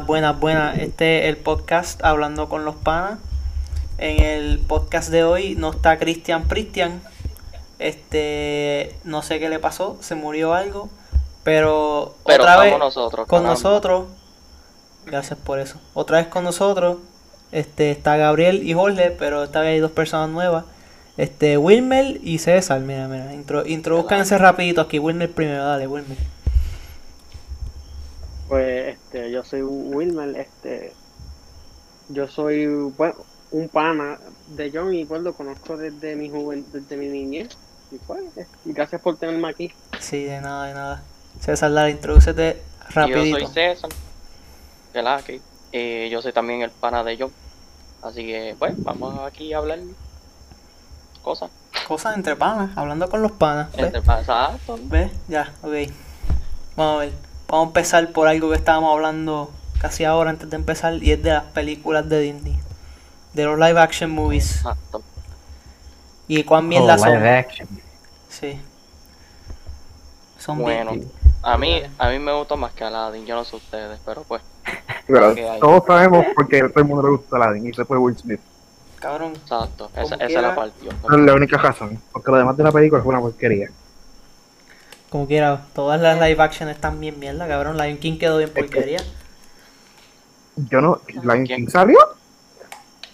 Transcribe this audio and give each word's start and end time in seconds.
buenas, 0.00 0.06
buenas, 0.06 0.40
buenas. 0.40 0.78
Este 0.78 1.24
es 1.24 1.28
el 1.28 1.36
podcast 1.36 2.02
Hablando 2.02 2.48
con 2.48 2.64
los 2.64 2.76
Panas. 2.76 3.18
En 3.98 4.22
el 4.22 4.58
podcast 4.58 5.10
de 5.10 5.22
hoy 5.22 5.54
no 5.54 5.70
está 5.70 5.98
Cristian 5.98 6.44
Pristian. 6.44 7.02
Este, 7.78 8.96
no 9.04 9.20
sé 9.20 9.38
qué 9.38 9.50
le 9.50 9.58
pasó, 9.58 9.98
se 10.00 10.14
murió 10.14 10.54
algo. 10.54 10.88
Pero, 11.44 12.14
Pero 12.24 12.42
otra 12.42 12.56
vez 12.58 12.78
nosotros, 12.78 13.26
con 13.26 13.40
caramba. 13.40 13.50
nosotros. 13.50 14.06
Gracias 15.04 15.38
por 15.38 15.58
eso. 15.58 15.78
Otra 15.92 16.18
vez 16.18 16.28
con 16.28 16.44
nosotros. 16.44 16.96
Este, 17.50 17.90
está 17.90 18.16
Gabriel 18.16 18.66
y 18.66 18.72
Jorge, 18.72 19.14
pero 19.18 19.44
esta 19.44 19.60
vez 19.60 19.74
hay 19.74 19.80
dos 19.80 19.90
personas 19.90 20.30
nuevas. 20.30 20.64
Este, 21.18 21.58
Wilmer 21.58 22.18
y 22.22 22.38
César, 22.38 22.80
mira, 22.80 23.08
mira. 23.08 23.34
Intro, 23.34 23.66
introduzcanse 23.66 24.38
rapidito 24.38 24.80
aquí. 24.80 24.98
Wilmer 24.98 25.30
primero, 25.30 25.66
dale, 25.66 25.86
Wilmer. 25.86 26.16
Pues 28.52 28.96
este, 28.98 29.30
yo 29.30 29.42
soy 29.44 29.62
Wilmer, 29.62 30.36
este, 30.36 30.92
yo 32.10 32.28
soy 32.28 32.66
bueno, 32.66 33.14
un 33.50 33.70
pana 33.70 34.18
de 34.48 34.70
John 34.70 34.92
y 34.92 35.06
pues 35.06 35.22
lo 35.22 35.32
conozco 35.32 35.78
desde 35.78 36.16
mi 36.16 36.28
juven, 36.28 36.66
desde 36.70 36.98
mi 36.98 37.08
niñez. 37.08 37.48
Y 37.90 37.96
pues, 37.96 38.20
eh, 38.36 38.46
gracias 38.66 39.00
por 39.00 39.16
tenerme 39.16 39.48
aquí. 39.48 39.72
Sí, 39.98 40.24
de 40.24 40.42
nada, 40.42 40.66
de 40.66 40.74
nada. 40.74 41.02
César, 41.40 41.72
dale, 41.72 41.92
introdúcete 41.92 42.60
rapidito. 42.90 43.38
Yo 43.38 43.46
soy 43.46 43.54
César, 43.54 43.90
de 44.92 45.02
la 45.02 45.16
aquí. 45.16 45.40
Eh, 45.72 46.10
yo 46.12 46.20
soy 46.20 46.34
también 46.34 46.60
el 46.60 46.70
pana 46.72 47.02
de 47.04 47.16
John. 47.18 47.32
Así 48.02 48.26
que, 48.26 48.54
pues, 48.58 48.74
vamos 48.84 49.18
aquí 49.20 49.54
a 49.54 49.58
hablar 49.60 49.78
cosas. 51.22 51.50
Cosas 51.88 52.18
entre 52.18 52.36
panas, 52.36 52.76
hablando 52.76 53.08
con 53.08 53.22
los 53.22 53.32
panas. 53.32 53.72
¿ves? 53.72 53.86
Entre 53.86 54.02
panas, 54.02 54.60
¿Ves? 54.90 55.10
Ya, 55.26 55.54
ok. 55.62 55.90
Vamos 56.76 56.96
a 56.96 56.98
ver. 56.98 57.31
Vamos 57.52 57.66
a 57.66 57.68
empezar 57.68 58.12
por 58.12 58.28
algo 58.28 58.48
que 58.48 58.56
estábamos 58.56 58.94
hablando 58.94 59.50
casi 59.78 60.04
ahora 60.04 60.30
antes 60.30 60.48
de 60.48 60.56
empezar 60.56 60.94
y 61.02 61.12
es 61.12 61.22
de 61.22 61.32
las 61.32 61.44
películas 61.44 62.08
de 62.08 62.18
Disney. 62.20 62.58
De 63.34 63.44
los 63.44 63.58
live 63.58 63.78
action 63.78 64.10
movies. 64.10 64.56
Exacto. 64.56 65.02
Y 66.28 66.44
cuán 66.44 66.66
bien 66.70 66.84
Oh, 66.84 66.86
las 66.86 67.02
son. 67.02 67.10
live 67.10 67.28
action. 67.28 67.68
Sí. 68.30 68.58
Son 70.38 70.58
Bueno, 70.60 70.92
bien. 70.92 71.12
a 71.42 71.58
mí, 71.58 71.82
a 71.98 72.08
mí 72.08 72.18
me 72.18 72.32
gustó 72.32 72.56
más 72.56 72.72
que 72.72 72.84
Aladdin, 72.84 73.26
yo 73.26 73.34
no 73.34 73.44
sé 73.44 73.56
ustedes, 73.56 74.00
pero 74.04 74.22
pues, 74.22 74.40
todos 75.60 75.84
sabemos 75.86 76.24
porque 76.34 76.60
a 76.62 76.68
todo 76.70 76.80
el 76.80 76.84
mundo 76.86 77.02
le 77.02 77.16
gusta 77.18 77.36
Aladdin 77.36 77.66
y 77.66 77.74
se 77.74 77.84
fue 77.84 77.98
Will 77.98 78.16
Smith. 78.16 78.40
Cabrón. 78.98 79.34
exacto, 79.36 79.90
esa, 79.94 80.14
esa 80.14 80.26
quiera. 80.26 80.40
la 80.40 80.54
partió. 80.54 80.90
Esa 80.90 81.14
es 81.16 81.20
la 81.20 81.34
única 81.34 81.58
razón. 81.58 82.00
Porque 82.12 82.30
lo 82.30 82.38
demás 82.38 82.56
de 82.56 82.62
la 82.64 82.72
película 82.72 83.02
fue 83.02 83.10
una 83.12 83.20
porquería. 83.20 83.68
Como 85.12 85.26
quiera, 85.26 85.60
todas 85.74 86.00
las 86.00 86.18
live 86.18 86.42
action 86.42 86.70
están 86.70 86.98
bien 86.98 87.18
mierda, 87.18 87.46
cabrón. 87.46 87.76
Lion 87.76 87.98
King 87.98 88.16
quedó 88.18 88.38
bien 88.38 88.48
porquería. 88.48 88.98
Yo 90.56 90.80
no. 90.80 91.02
¿Lion. 91.06 91.44
King 91.44 91.68
salió? 91.68 91.98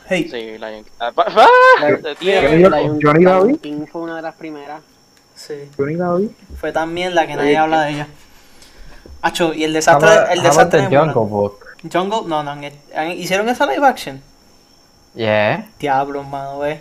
Hey, 0.08 0.28
Sí, 0.30 0.56
Lion 0.58 0.84
King. 0.84 0.92
Ah, 1.00 1.12
¡Ah! 1.16 1.48
La- 1.80 1.88
la- 1.90 2.14
Lion- 2.20 3.50
la 3.50 3.58
King 3.60 3.86
fue 3.90 4.02
una 4.02 4.14
de 4.14 4.22
las 4.22 4.36
primeras. 4.36 4.80
sí. 5.34 5.54
Yo 5.76 5.86
ni 5.86 5.94
la 5.96 6.14
vi. 6.14 6.30
Fue 6.60 6.70
tan 6.70 6.94
mierda 6.94 7.26
que 7.26 7.34
nadie 7.34 7.56
habla 7.56 7.82
de 7.82 7.90
ella. 7.90 8.06
Acho, 9.20 9.52
y 9.52 9.64
el 9.64 9.72
desastre, 9.72 10.08
el 10.30 10.40
desastre. 10.42 10.82
Jungle 10.84 11.12
Book? 11.14 11.58
Jungle, 11.92 12.20
no, 12.26 12.44
no, 12.44 12.56
hicieron 13.16 13.48
esa 13.48 13.66
live 13.66 13.84
action. 13.84 14.22
Yeah. 15.16 15.68
Diablo, 15.80 16.22
mano, 16.22 16.60
ve. 16.60 16.80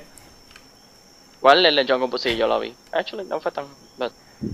¿Cuál 1.42 1.66
es 1.66 1.70
el 1.70 1.76
de 1.78 1.92
Jungle 1.92 2.08
Book? 2.08 2.20
Sí, 2.20 2.38
yo 2.38 2.46
lo 2.48 2.60
vi. 2.60 2.76
Actually, 2.92 3.28
no 3.28 3.40
fue 3.40 3.52
tan... 3.52 3.66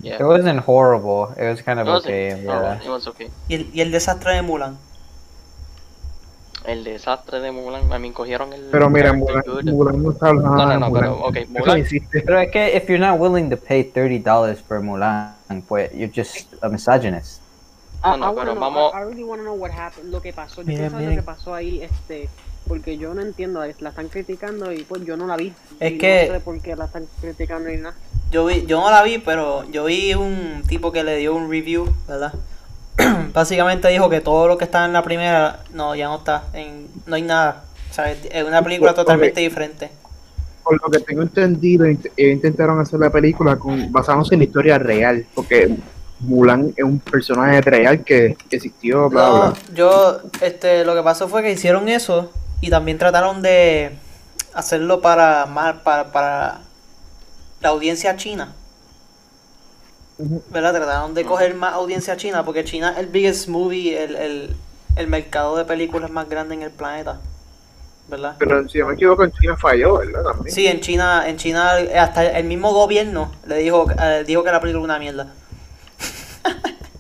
Yeah. 0.01 0.15
It 0.19 0.23
wasn't 0.23 0.59
horrible. 0.65 1.33
It 1.37 1.49
was 1.49 1.61
kind 1.61 1.79
of 1.79 1.85
No, 1.85 1.99
sí. 1.99 2.07
okay. 2.07 2.41
No, 2.43 2.61
Yeah. 2.61 2.81
it 2.83 2.87
was 2.89 3.05
okay. 3.07 3.29
Y 3.49 3.55
el, 3.55 3.69
y 3.73 3.81
el 3.81 3.91
desastre 3.91 4.33
de 4.35 4.41
Mulan. 4.41 4.77
El 6.65 6.85
desastre 6.85 7.41
de 7.41 7.51
Mulan, 7.51 7.91
a 7.91 7.99
mí 7.99 8.11
cogieron 8.11 8.53
el... 8.53 8.61
Pero 8.71 8.89
mira, 8.89 9.11
Mulan. 9.11 9.43
Mulan 9.65 10.01
no 10.01 10.11
está 10.11 10.27
hablando 10.29 10.55
No, 10.55 10.65
no, 10.65 10.79
no, 10.79 10.93
pero, 10.93 11.15
Mulan. 11.17 11.29
ok, 11.29 11.35
Eso 11.35 11.49
Mulan. 11.51 11.85
Pero 12.25 12.39
es 12.39 12.51
que 12.51 12.77
if 12.77 12.87
you're 12.87 12.99
not 13.05 13.19
willing 13.19 13.49
to 13.49 13.57
pay 13.57 13.83
$30 13.83 14.55
for 14.61 14.79
Mulan, 14.79 15.33
pues 15.67 15.91
you're 15.93 16.07
just 16.13 16.53
a 16.63 16.69
misogynist. 16.69 17.41
No, 18.01 18.15
no, 18.15 18.27
I, 18.27 18.31
I 18.31 18.35
pero 18.35 18.53
know- 18.53 18.59
vamos- 18.61 18.93
I, 18.93 19.01
really 19.03 19.23
wanna 19.25 19.43
know 19.43 19.55
what 19.55 19.71
happened, 19.71 20.09
lo 20.11 20.21
que 20.21 20.31
pasó. 20.31 20.61
Yo 20.61 20.67
Miren, 20.67 20.89
quiero 20.91 21.09
lo 21.09 21.15
que 21.17 21.21
pasó 21.23 21.53
ahí, 21.53 21.81
este, 21.81 22.29
porque 22.69 22.97
yo 22.97 23.13
no 23.13 23.21
entiendo, 23.21 23.59
la 23.59 23.89
están 23.89 24.07
criticando 24.07 24.71
y 24.71 24.83
pues 24.83 25.03
yo 25.03 25.17
no 25.17 25.27
la 25.27 25.35
vi. 25.35 25.53
Es 25.81 25.91
Y 25.91 25.97
que- 25.97 26.27
no 26.29 26.33
sé 26.35 26.39
por 26.39 26.61
qué 26.61 26.75
la 26.77 26.85
están 26.85 27.05
criticando 27.19 27.67
ni 27.69 27.75
nada. 27.77 27.95
Yo 28.33 28.45
vi, 28.45 28.65
yo 28.65 28.81
no 28.81 28.89
la 28.89 29.03
vi, 29.03 29.19
pero 29.19 29.63
yo 29.71 29.85
vi 29.85 30.13
un 30.15 30.63
tipo 30.67 30.91
que 30.91 31.03
le 31.03 31.17
dio 31.17 31.35
un 31.35 31.49
review, 31.49 31.87
¿verdad? 32.07 32.33
Básicamente 33.33 33.87
dijo 33.89 34.09
que 34.09 34.21
todo 34.21 34.47
lo 34.47 34.57
que 34.57 34.65
estaba 34.65 34.85
en 34.85 34.93
la 34.93 35.03
primera, 35.03 35.59
no, 35.71 35.95
ya 35.95 36.07
no 36.07 36.17
está, 36.17 36.43
en, 36.53 36.87
no 37.05 37.15
hay 37.15 37.21
nada. 37.21 37.63
O 37.91 37.93
sea, 37.93 38.11
es 38.11 38.43
una 38.43 38.61
película 38.63 38.93
totalmente 38.93 39.39
diferente. 39.41 39.91
Por 40.63 40.81
lo 40.81 40.89
que 40.89 40.99
tengo 40.99 41.21
entendido, 41.21 41.85
int- 41.85 42.11
eh, 42.17 42.31
intentaron 42.31 42.79
hacer 42.79 42.99
la 42.99 43.11
película 43.11 43.57
con, 43.57 43.91
basándose 43.91 44.35
en 44.35 44.39
la 44.39 44.45
historia 44.45 44.79
real. 44.79 45.25
Porque 45.35 45.77
Mulan 46.19 46.73
es 46.75 46.83
un 46.83 46.99
personaje 46.99 47.61
real 47.61 48.03
que 48.03 48.37
existió, 48.49 49.09
bla, 49.09 49.23
No, 49.25 49.33
bla. 49.33 49.53
yo, 49.75 50.21
este, 50.41 50.85
lo 50.85 50.95
que 50.95 51.03
pasó 51.03 51.27
fue 51.27 51.43
que 51.43 51.51
hicieron 51.51 51.89
eso 51.89 52.31
y 52.61 52.69
también 52.69 52.97
trataron 52.97 53.41
de 53.41 53.91
hacerlo 54.53 55.01
para 55.01 55.47
para, 55.83 56.11
para 56.11 56.61
la 57.63 57.69
audiencia 57.69 58.15
china. 58.15 58.53
¿Verdad? 60.17 60.73
Trataron 60.73 61.13
de 61.15 61.25
coger 61.25 61.55
más 61.55 61.73
audiencia 61.73 62.15
china 62.17 62.45
porque 62.45 62.63
China 62.63 62.91
es 62.91 62.99
el 62.99 63.07
biggest 63.07 63.47
movie, 63.47 64.03
el, 64.03 64.15
el, 64.15 64.55
el 64.95 65.07
mercado 65.07 65.57
de 65.57 65.65
películas 65.65 66.11
más 66.11 66.29
grande 66.29 66.53
en 66.53 66.61
el 66.61 66.71
planeta. 66.71 67.19
¿Verdad? 68.09 68.35
Pero 68.37 68.67
si 68.67 68.79
no 68.79 68.87
me 68.87 68.93
equivoco, 68.95 69.23
en 69.23 69.31
China 69.31 69.55
falló, 69.57 69.97
¿verdad? 69.97 70.23
También. 70.23 70.53
Sí, 70.53 70.67
en 70.67 70.81
China, 70.81 71.27
en 71.27 71.37
China 71.37 71.71
hasta 71.97 72.37
el 72.37 72.45
mismo 72.45 72.73
gobierno 72.73 73.31
le 73.47 73.57
dijo, 73.59 73.87
eh, 73.89 74.23
dijo 74.27 74.43
que 74.43 74.51
la 74.51 74.59
película 74.59 74.83
era 74.83 74.93
una 74.93 74.99
mierda. 74.99 75.33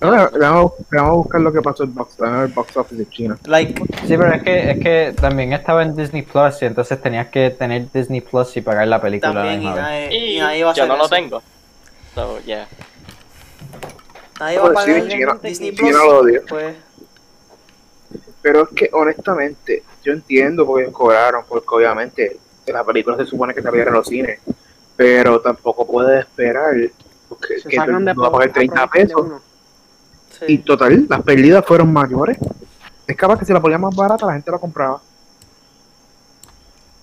No, 0.03 0.29
vamos, 0.39 0.73
a 0.91 1.11
buscar 1.11 1.41
lo 1.41 1.53
que 1.53 1.61
pasó 1.61 1.83
en 1.83 1.89
el 1.89 1.95
box, 1.95 2.19
en 2.19 2.35
el 2.35 2.47
box 2.49 2.75
office 2.77 2.95
de 3.03 3.09
China. 3.09 3.37
Like, 3.45 3.81
Sí, 4.05 4.17
pero 4.17 4.33
es 4.33 4.43
que, 4.43 4.71
es 4.71 4.79
que 4.79 5.13
también 5.19 5.53
estaba 5.53 5.81
en 5.81 5.95
Disney 5.95 6.23
Plus 6.23 6.61
y 6.61 6.65
entonces 6.65 7.01
tenías 7.01 7.27
que 7.27 7.49
tener 7.51 7.89
Disney 7.91 8.19
Plus 8.21 8.57
y 8.57 8.61
pagar 8.61 8.87
la 8.87 9.01
película. 9.01 9.31
a 9.31 9.33
la 9.33 9.41
también 9.51 9.61
y 9.61 9.65
nadie, 9.75 10.09
y 10.15 10.37
Y 10.37 10.39
nadie 10.41 10.63
va 10.65 10.71
a 10.71 10.73
yo 10.73 10.85
no 10.87 10.97
lo 10.97 11.07
tengo. 11.07 11.41
So, 12.13 12.39
yeah. 12.41 12.67
Nadie 14.39 14.57
va 14.59 14.67
a 14.67 14.73
Pues 14.73 14.85
sí, 14.85 14.91
pagar 14.91 15.07
China- 15.07 15.39
Disney 15.41 15.75
China 15.75 15.89
Plus. 15.89 16.31
lo. 16.33 16.41
Pues, 16.47 16.75
Pero 18.41 18.63
es 18.63 18.69
que, 18.75 18.89
honestamente, 18.91 19.83
yo 20.03 20.11
entiendo 20.11 20.65
por 20.65 20.83
qué 20.83 20.91
cobraron, 20.91 21.45
porque 21.47 21.67
obviamente 21.75 22.37
la 22.67 22.83
película 22.83 23.15
se 23.15 23.25
supone 23.25 23.53
que 23.53 23.61
saliera 23.61 23.89
en 23.89 23.95
los 23.95 24.07
cines. 24.07 24.39
Pero 24.97 25.39
tampoco 25.39 25.87
puedes 25.87 26.19
esperar 26.25 26.75
porque, 27.29 27.59
Se 27.59 27.69
que 27.69 27.79
mundo 27.79 28.13
va 28.21 28.27
a 28.27 28.31
pagar 28.31 28.51
30 28.51 28.83
aprovechan 28.83 29.07
de 29.07 29.15
pesos. 29.31 29.41
Sí. 30.47 30.53
Y 30.53 30.57
total, 30.59 31.05
las 31.09 31.21
pérdidas 31.23 31.65
fueron 31.65 31.91
mayores. 31.91 32.37
Es 33.07 33.15
capaz 33.17 33.39
que 33.39 33.45
si 33.45 33.53
la 33.53 33.61
ponían 33.61 33.81
más 33.81 33.95
barata, 33.95 34.25
la 34.25 34.33
gente 34.33 34.49
la 34.51 34.57
compraba. 34.59 35.01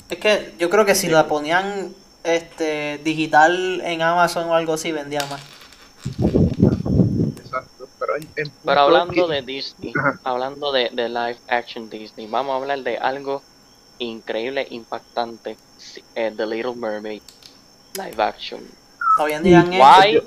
Es 0.08 0.18
que 0.18 0.54
yo 0.58 0.68
creo 0.70 0.84
que 0.84 0.94
si 0.94 1.08
la 1.08 1.28
ponían 1.28 1.92
este 2.24 2.98
digital 3.04 3.80
en 3.84 4.02
Amazon 4.02 4.48
o 4.48 4.54
algo 4.54 4.72
así, 4.74 4.92
vendía 4.92 5.20
más. 5.30 5.40
Exacto. 7.38 7.88
Pero, 7.98 8.16
en- 8.16 8.28
en 8.36 8.50
Pero 8.64 8.81
hablando 8.81 9.26
que- 9.28 9.32
de 9.34 9.43
Disney, 9.43 9.93
Ajá. 9.98 10.19
hablando 10.25 10.72
de, 10.72 10.90
de 10.93 11.08
live 11.08 11.38
action 11.48 11.88
Disney, 11.90 12.26
vamos 12.26 12.52
a 12.54 12.56
hablar 12.56 12.81
de 12.81 12.96
algo 12.98 13.43
increíble, 13.98 14.66
impactante, 14.70 15.56
eh, 16.14 16.32
The 16.36 16.46
Little 16.46 16.75
Mermaid 16.75 17.22
live 17.96 18.22
action. 18.22 18.60
Todavía 19.16 19.38
han 19.38 19.46
hecho. 19.72 20.25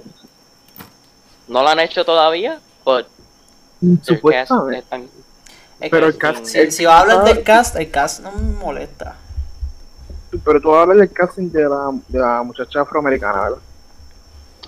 No 1.47 1.61
lo 1.63 1.69
han 1.69 1.79
hecho 1.79 2.05
todavía, 2.05 2.59
but 2.85 3.07
cast 3.07 4.05
Supuestamente. 4.07 4.97
Es 5.79 5.89
Pero 5.91 6.07
el 6.07 6.17
cast, 6.17 6.45
si, 6.45 6.59
el- 6.59 6.71
si 6.71 6.85
va 6.85 6.97
a 6.97 7.01
hablar 7.01 7.17
ah, 7.21 7.23
del 7.23 7.43
cast, 7.43 7.75
el 7.75 7.91
cast 7.91 8.21
no 8.21 8.31
me 8.31 8.41
molesta. 8.53 9.15
Pero 10.43 10.61
tú 10.61 10.69
vas 10.69 10.79
a 10.79 10.81
hablar 10.83 10.97
del 10.97 11.11
casting 11.11 11.49
de 11.51 11.63
la, 11.63 11.91
de 12.07 12.19
la 12.19 12.41
muchacha 12.43 12.81
afroamericana, 12.81 13.41
¿verdad? 13.43 13.57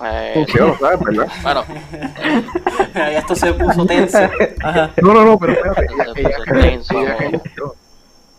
eh, 0.04 0.46
Sí, 0.48 0.58
lo 0.58 0.78
sabes, 0.78 1.00
¿verdad? 1.00 1.28
bueno, 1.44 1.64
ya 2.94 3.18
esto 3.20 3.36
se 3.36 3.54
puso 3.54 3.86
tenso. 3.86 4.18
Ajá. 4.62 4.92
No, 5.02 5.14
no, 5.14 5.26
no, 5.26 5.40
pero 5.40 5.54
espérate. 5.54 5.88
Ella, 5.94 6.06
ella, 6.16 6.62
tenso. 6.62 7.00
ella- 7.00 7.18
ella 7.20 7.42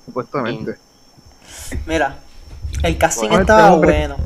Supuestamente. 0.05 0.77
Mira, 1.87 2.17
el 2.83 2.99
casting 2.99 3.29
Bueno, 3.29 3.41
estaba 3.41 3.75
este 3.75 3.87
bueno. 3.87 4.17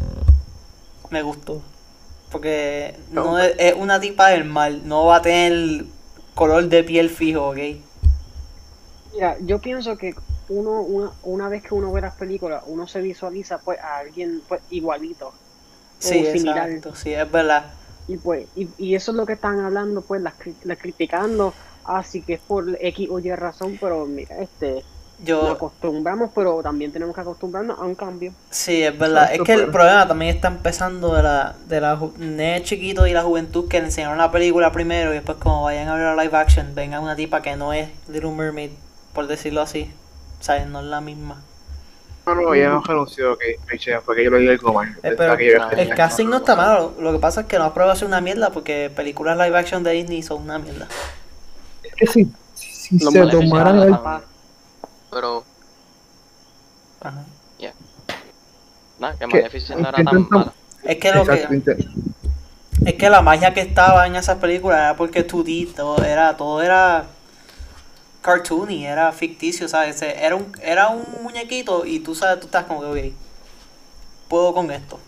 Me 1.11 1.23
gustó. 1.23 1.63
Porque 2.31 2.97
no 3.11 3.39
es, 3.39 3.55
es 3.59 3.75
una 3.75 4.01
tipa 4.01 4.29
del 4.29 4.45
mal, 4.45 4.87
no 4.87 5.07
va 5.07 5.17
a 5.17 5.23
tener 5.23 5.85
color 6.35 6.69
de 6.69 6.85
piel 6.85 7.11
fijo, 7.11 7.49
¿ok? 7.49 7.59
Mira, 9.13 9.37
yo 9.41 9.59
pienso 9.59 9.97
que 9.99 10.15
uno, 10.49 10.81
una, 10.83 11.11
una 11.25 11.49
vez 11.49 11.63
que 11.63 11.75
uno 11.75 11.93
ve 11.93 12.01
las 12.01 12.15
películas, 12.15 12.63
uno 12.67 12.87
se 12.87 13.01
visualiza 13.01 13.59
pues 13.59 13.79
a 13.81 13.99
alguien 13.99 14.43
pues 14.49 14.61
igualito. 14.71 15.33
Sí, 15.99 16.25
o 16.27 16.33
similar. 16.33 16.71
exacto, 16.71 16.95
sí, 16.95 17.13
es 17.13 17.31
verdad. 17.31 17.73
Y 18.09 18.17
pues, 18.17 18.47
y, 18.57 18.69
y 18.79 18.95
eso 18.95 19.11
es 19.11 19.17
lo 19.17 19.27
que 19.27 19.35
están 19.35 19.61
hablando, 19.61 20.01
pues, 20.01 20.23
las, 20.23 20.35
las 20.65 20.79
criticando 20.79 21.53
ah, 21.85 22.03
sí 22.03 22.23
que 22.23 22.35
es 22.35 22.41
por 22.41 22.77
X 22.81 23.09
o 23.11 23.19
Y 23.19 23.35
razón, 23.35 23.79
pero 23.81 24.07
mira, 24.07 24.37
este, 24.39 24.85
nos 25.29 25.49
Yo, 25.49 25.51
acostumbramos, 25.51 26.31
pero 26.35 26.63
también 26.63 26.93
tenemos 26.93 27.15
que 27.15 27.21
acostumbrarnos 27.21 27.79
a 27.79 27.83
un 27.85 27.95
cambio. 27.95 28.35
sí, 28.51 28.83
es 28.83 28.97
verdad. 28.99 29.33
Es 29.35 29.43
que 29.43 29.53
el 29.53 29.69
problema 29.71 30.07
también 30.09 30.35
está 30.35 30.49
empezando 30.49 31.15
de 31.15 31.23
la, 31.23 31.57
de 31.67 31.81
la 31.81 31.99
nene 32.17 32.63
chiquito 32.63 33.07
y 33.07 33.13
la 33.13 33.23
juventud 33.23 33.69
que 33.69 33.79
le 33.81 33.87
enseñaron 33.87 34.19
la 34.19 34.31
película 34.33 34.73
primero 34.73 35.11
y 35.13 35.15
después 35.15 35.39
como 35.39 35.65
vayan 35.65 35.89
a 35.89 35.95
ver 35.97 36.17
la 36.17 36.25
live 36.25 36.37
action, 36.37 36.75
venga 36.75 37.01
una 37.01 37.17
tipa 37.17 37.43
que 37.43 37.57
no 37.57 37.73
es 37.73 37.91
Little 38.09 38.33
Mermaid, 38.33 38.73
por 39.13 39.27
decirlo 39.27 39.61
así. 39.63 39.93
¿Sabes? 40.41 40.67
No 40.67 40.81
es 40.81 40.87
la 40.87 41.01
misma. 41.01 41.45
No, 42.27 42.35
no, 42.35 42.55
ya 42.55 42.67
hemos 42.67 42.89
anunciado 42.89 43.37
que 43.39 43.57
fue 44.05 44.17
que 44.17 44.25
yo 44.25 44.31
lo 44.31 44.39
diga 44.39 44.73
mal. 44.73 44.89
Eh, 45.03 45.09
el 45.09 45.19
el 45.81 45.95
terminar. 45.97 45.97
casting 45.97 46.27
no 46.29 46.39
está 46.39 46.57
malo. 46.57 46.95
Lo 46.99 47.13
que 47.13 47.19
pasa 47.19 47.43
es 47.43 47.47
que 47.47 47.59
no 47.59 47.65
aprueba 47.65 47.95
ser 47.97 48.09
una 48.09 48.21
mierda 48.21 48.51
porque 48.51 48.91
películas 48.95 49.37
live 49.39 49.57
action 49.59 49.83
de 49.83 49.93
Disney 49.93 50.23
son 50.23 50.43
una 50.43 50.59
mierda. 50.59 50.89
Es 51.83 51.95
que 51.95 52.07
si, 52.07 52.33
si 52.55 52.99
se 52.99 53.27
tomaran 53.27 53.79
el... 53.81 53.99
Pero, 55.11 55.45
Ajá. 57.01 57.25
nada, 58.99 59.17
que 59.19 59.27
Que- 59.29 59.29
Maleficent 59.33 59.81
no 59.81 59.89
era 59.89 60.03
tan 60.03 60.29
mala. 60.31 60.53
Es 60.85 60.97
que 60.99 61.13
lo 61.13 61.21
Exacto, 61.21 61.49
que 61.49 61.49
es 62.85 62.95
que 62.95 63.09
la 63.11 63.23
magia 63.23 63.53
que 63.55 63.61
estaba 63.61 64.07
en 64.07 64.17
esas 64.17 64.39
películas 64.39 64.79
era 64.81 64.97
porque 64.97 65.23
2D, 65.23 65.73
todo 65.75 66.03
era 66.05 66.37
todo 66.37 66.63
era 66.63 67.07
cartoony, 68.23 68.87
era 68.87 69.13
ficticio, 69.13 69.69
¿sabes? 69.69 70.01
Era 70.03 70.37
un 70.37 70.53
era 70.63 70.89
un 70.91 71.05
muñequito 71.23 71.85
y 71.87 72.01
tú 72.01 72.15
sabes, 72.15 72.41
tú 72.41 72.47
estás 72.47 72.65
como 72.65 72.81
que 72.81 72.87
ok, 72.87 73.15
puedo 74.29 74.55
con 74.55 74.71
esto. 74.71 74.99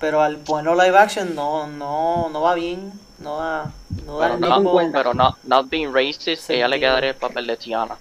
Pero 0.00 0.20
al 0.22 0.36
ponerlo 0.38 0.74
live 0.82 0.98
action 0.98 1.34
no 1.34 1.66
no 1.66 2.28
no 2.30 2.40
va 2.40 2.54
bien, 2.54 2.92
no 3.18 3.36
va 3.36 3.70
no 4.06 4.18
da 4.18 4.26
Pero 4.26 4.34
el 4.34 4.40
no 4.40 4.46
mismo 4.60 4.80
pero 4.92 5.14
no, 5.14 5.30
not 5.44 5.68
being 5.70 5.92
racist, 5.92 6.50
ella 6.50 6.68
le 6.68 6.80
quedaría 6.80 7.10
el 7.10 7.16
papel 7.16 7.46
de 7.46 7.56
Tiana. 7.56 7.98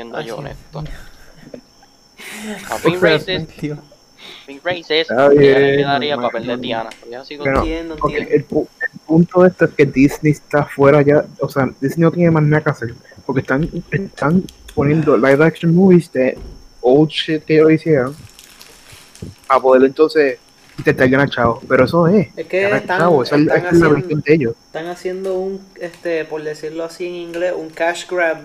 Siendo 0.00 0.16
Ay, 0.16 0.26
yo 0.28 0.36
honesto. 0.38 0.80
Not 0.82 2.82
being 2.82 3.00
racist, 3.02 3.50
Tío, 3.60 3.76
being 4.46 4.60
racist, 4.64 5.10
Está 5.10 5.26
ella 5.26 5.34
le 5.34 5.38
bien, 5.38 5.76
quedaría 5.76 6.14
el 6.14 6.20
normal, 6.20 6.30
papel 6.30 6.42
de 6.42 6.48
normal. 6.48 6.60
Tiana. 6.62 6.90
Pero 7.00 7.10
ya 7.12 7.24
sigo 7.26 7.44
Pero- 7.44 7.58
entiendo, 7.58 7.94
Ok, 8.00 8.10
entiendo. 8.12 8.30
el, 8.34 8.48
pu- 8.48 8.68
el 8.80 9.00
punto 9.00 9.42
de 9.42 9.48
esto 9.50 9.64
es 9.66 9.70
que 9.72 9.84
Disney 9.84 10.32
está 10.32 10.64
fuera 10.64 11.02
ya, 11.02 11.26
o 11.40 11.50
sea, 11.50 11.68
Disney 11.82 12.02
no 12.04 12.10
tiene 12.12 12.30
más 12.30 12.42
nada 12.44 12.64
que 12.64 12.70
hacer, 12.70 12.94
porque 13.26 13.40
están, 13.42 13.68
están 13.90 14.42
poniendo 14.74 15.18
live 15.18 15.44
action 15.44 15.74
movies 15.74 16.10
de 16.12 16.38
old 16.80 17.10
shit 17.10 17.44
que 17.44 17.56
ellos 17.56 17.72
hicieron, 17.72 18.16
a 19.48 19.60
poder 19.60 19.84
entonces 19.84 20.38
intentar 20.78 21.10
ganar 21.10 21.28
chavo, 21.28 21.60
pero 21.68 21.84
eso 21.84 22.08
es, 22.08 22.28
Es 22.38 22.46
que 22.46 22.74
están, 22.74 23.00
chavo, 23.00 23.22
esa 23.22 23.36
es, 23.36 23.42
la- 23.42 23.54
están 23.56 23.74
es 23.74 23.80
la 23.80 23.86
haciendo, 23.86 23.94
versión 24.00 24.20
de 24.22 24.34
ellos. 24.34 24.54
están 24.64 24.86
haciendo 24.86 25.34
un, 25.38 25.60
este, 25.78 26.24
por 26.24 26.42
decirlo 26.42 26.84
así 26.84 27.04
en 27.06 27.14
inglés, 27.16 27.52
un 27.54 27.68
cash 27.68 28.06
grab 28.08 28.38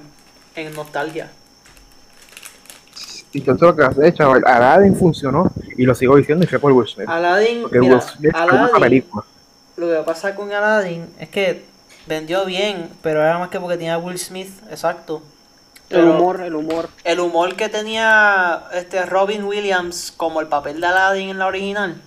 en 0.57 0.73
nostalgia. 0.73 1.29
Entonces 3.39 3.67
lo 3.67 3.75
que 3.75 3.83
hace 3.83 4.07
es, 4.07 4.13
chaval, 4.15 4.43
Aladdin 4.45 4.95
funcionó, 4.95 5.51
y 5.77 5.83
lo 5.83 5.95
sigo 5.95 6.15
diciendo, 6.15 6.43
y 6.43 6.47
fue 6.47 6.59
por 6.59 6.71
Will 6.71 6.87
Smith, 6.87 7.07
Aladdin, 7.09 7.61
porque 7.63 7.79
mira, 7.79 7.95
Will 7.95 8.01
Smith 8.03 8.31
fue 8.31 8.43
una 8.43 8.65
Aladdin, 8.65 8.81
película. 8.81 9.23
lo 9.77 9.87
que 9.87 10.03
pasa 10.05 10.35
con 10.35 10.51
Aladdin 10.51 11.07
es 11.19 11.29
que 11.29 11.65
vendió 12.07 12.45
bien, 12.45 12.89
pero 13.01 13.21
era 13.21 13.37
más 13.39 13.49
que 13.49 13.59
porque 13.59 13.77
tenía 13.77 13.97
Will 13.97 14.19
Smith, 14.19 14.51
exacto. 14.69 15.21
El 15.89 16.05
humor, 16.05 16.41
el 16.41 16.55
humor. 16.55 16.89
el 17.03 17.19
humor 17.19 17.55
que 17.55 17.69
tenía 17.69 18.63
este 18.73 19.05
Robin 19.05 19.43
Williams 19.43 20.11
como 20.17 20.41
el 20.41 20.47
papel 20.47 20.81
de 20.81 20.87
Aladdin 20.87 21.29
en 21.29 21.37
la 21.37 21.45
original 21.45 22.01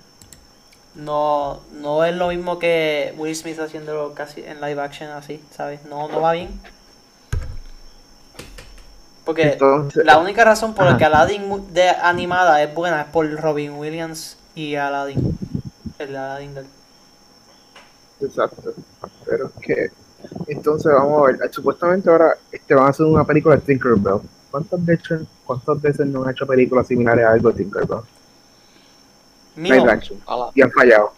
no, 0.98 1.60
no 1.80 2.04
es 2.04 2.14
lo 2.14 2.28
mismo 2.28 2.58
que 2.58 3.14
Will 3.16 3.34
Smith 3.34 3.58
haciéndolo 3.60 4.14
casi 4.14 4.42
en 4.42 4.60
live 4.60 4.80
action 4.82 5.10
así, 5.10 5.40
¿sabes? 5.50 5.84
No, 5.84 6.08
no 6.08 6.20
va 6.20 6.32
bien. 6.32 6.60
Porque 9.28 9.42
Entonces, 9.52 10.06
la 10.06 10.16
única 10.16 10.42
razón 10.42 10.72
por 10.72 10.86
la 10.86 10.96
que 10.96 11.04
Aladdin 11.04 11.74
de 11.74 11.90
animada 11.90 12.62
es 12.62 12.74
buena 12.74 13.02
es 13.02 13.08
por 13.08 13.30
Robin 13.30 13.72
Williams 13.74 14.38
y 14.54 14.74
Aladdin. 14.74 15.38
El 15.98 16.12
de 16.12 16.16
Aladdin 16.16 16.54
del- 16.54 16.66
Exacto. 18.22 18.72
Pero 19.26 19.46
es 19.48 19.52
que, 19.62 19.90
entonces 20.46 20.90
vamos 20.90 21.22
a 21.22 21.26
ver, 21.26 21.52
supuestamente 21.52 22.08
ahora 22.08 22.38
este 22.50 22.74
van 22.74 22.86
a 22.86 22.88
hacer 22.88 23.04
una 23.04 23.22
película 23.24 23.56
de 23.56 23.60
Tinkerbell. 23.60 24.20
¿Cuántas 24.50 24.82
veces, 24.82 25.20
cuántas 25.44 25.82
veces 25.82 26.06
no 26.06 26.24
han 26.24 26.30
hecho 26.30 26.46
películas 26.46 26.86
similares 26.86 27.26
a 27.26 27.32
algo 27.32 27.50
de 27.52 27.62
Tinkerbell? 27.64 28.00
Mijo. 29.56 29.86
Y 30.54 30.62
han 30.62 30.72
fallado. 30.72 31.12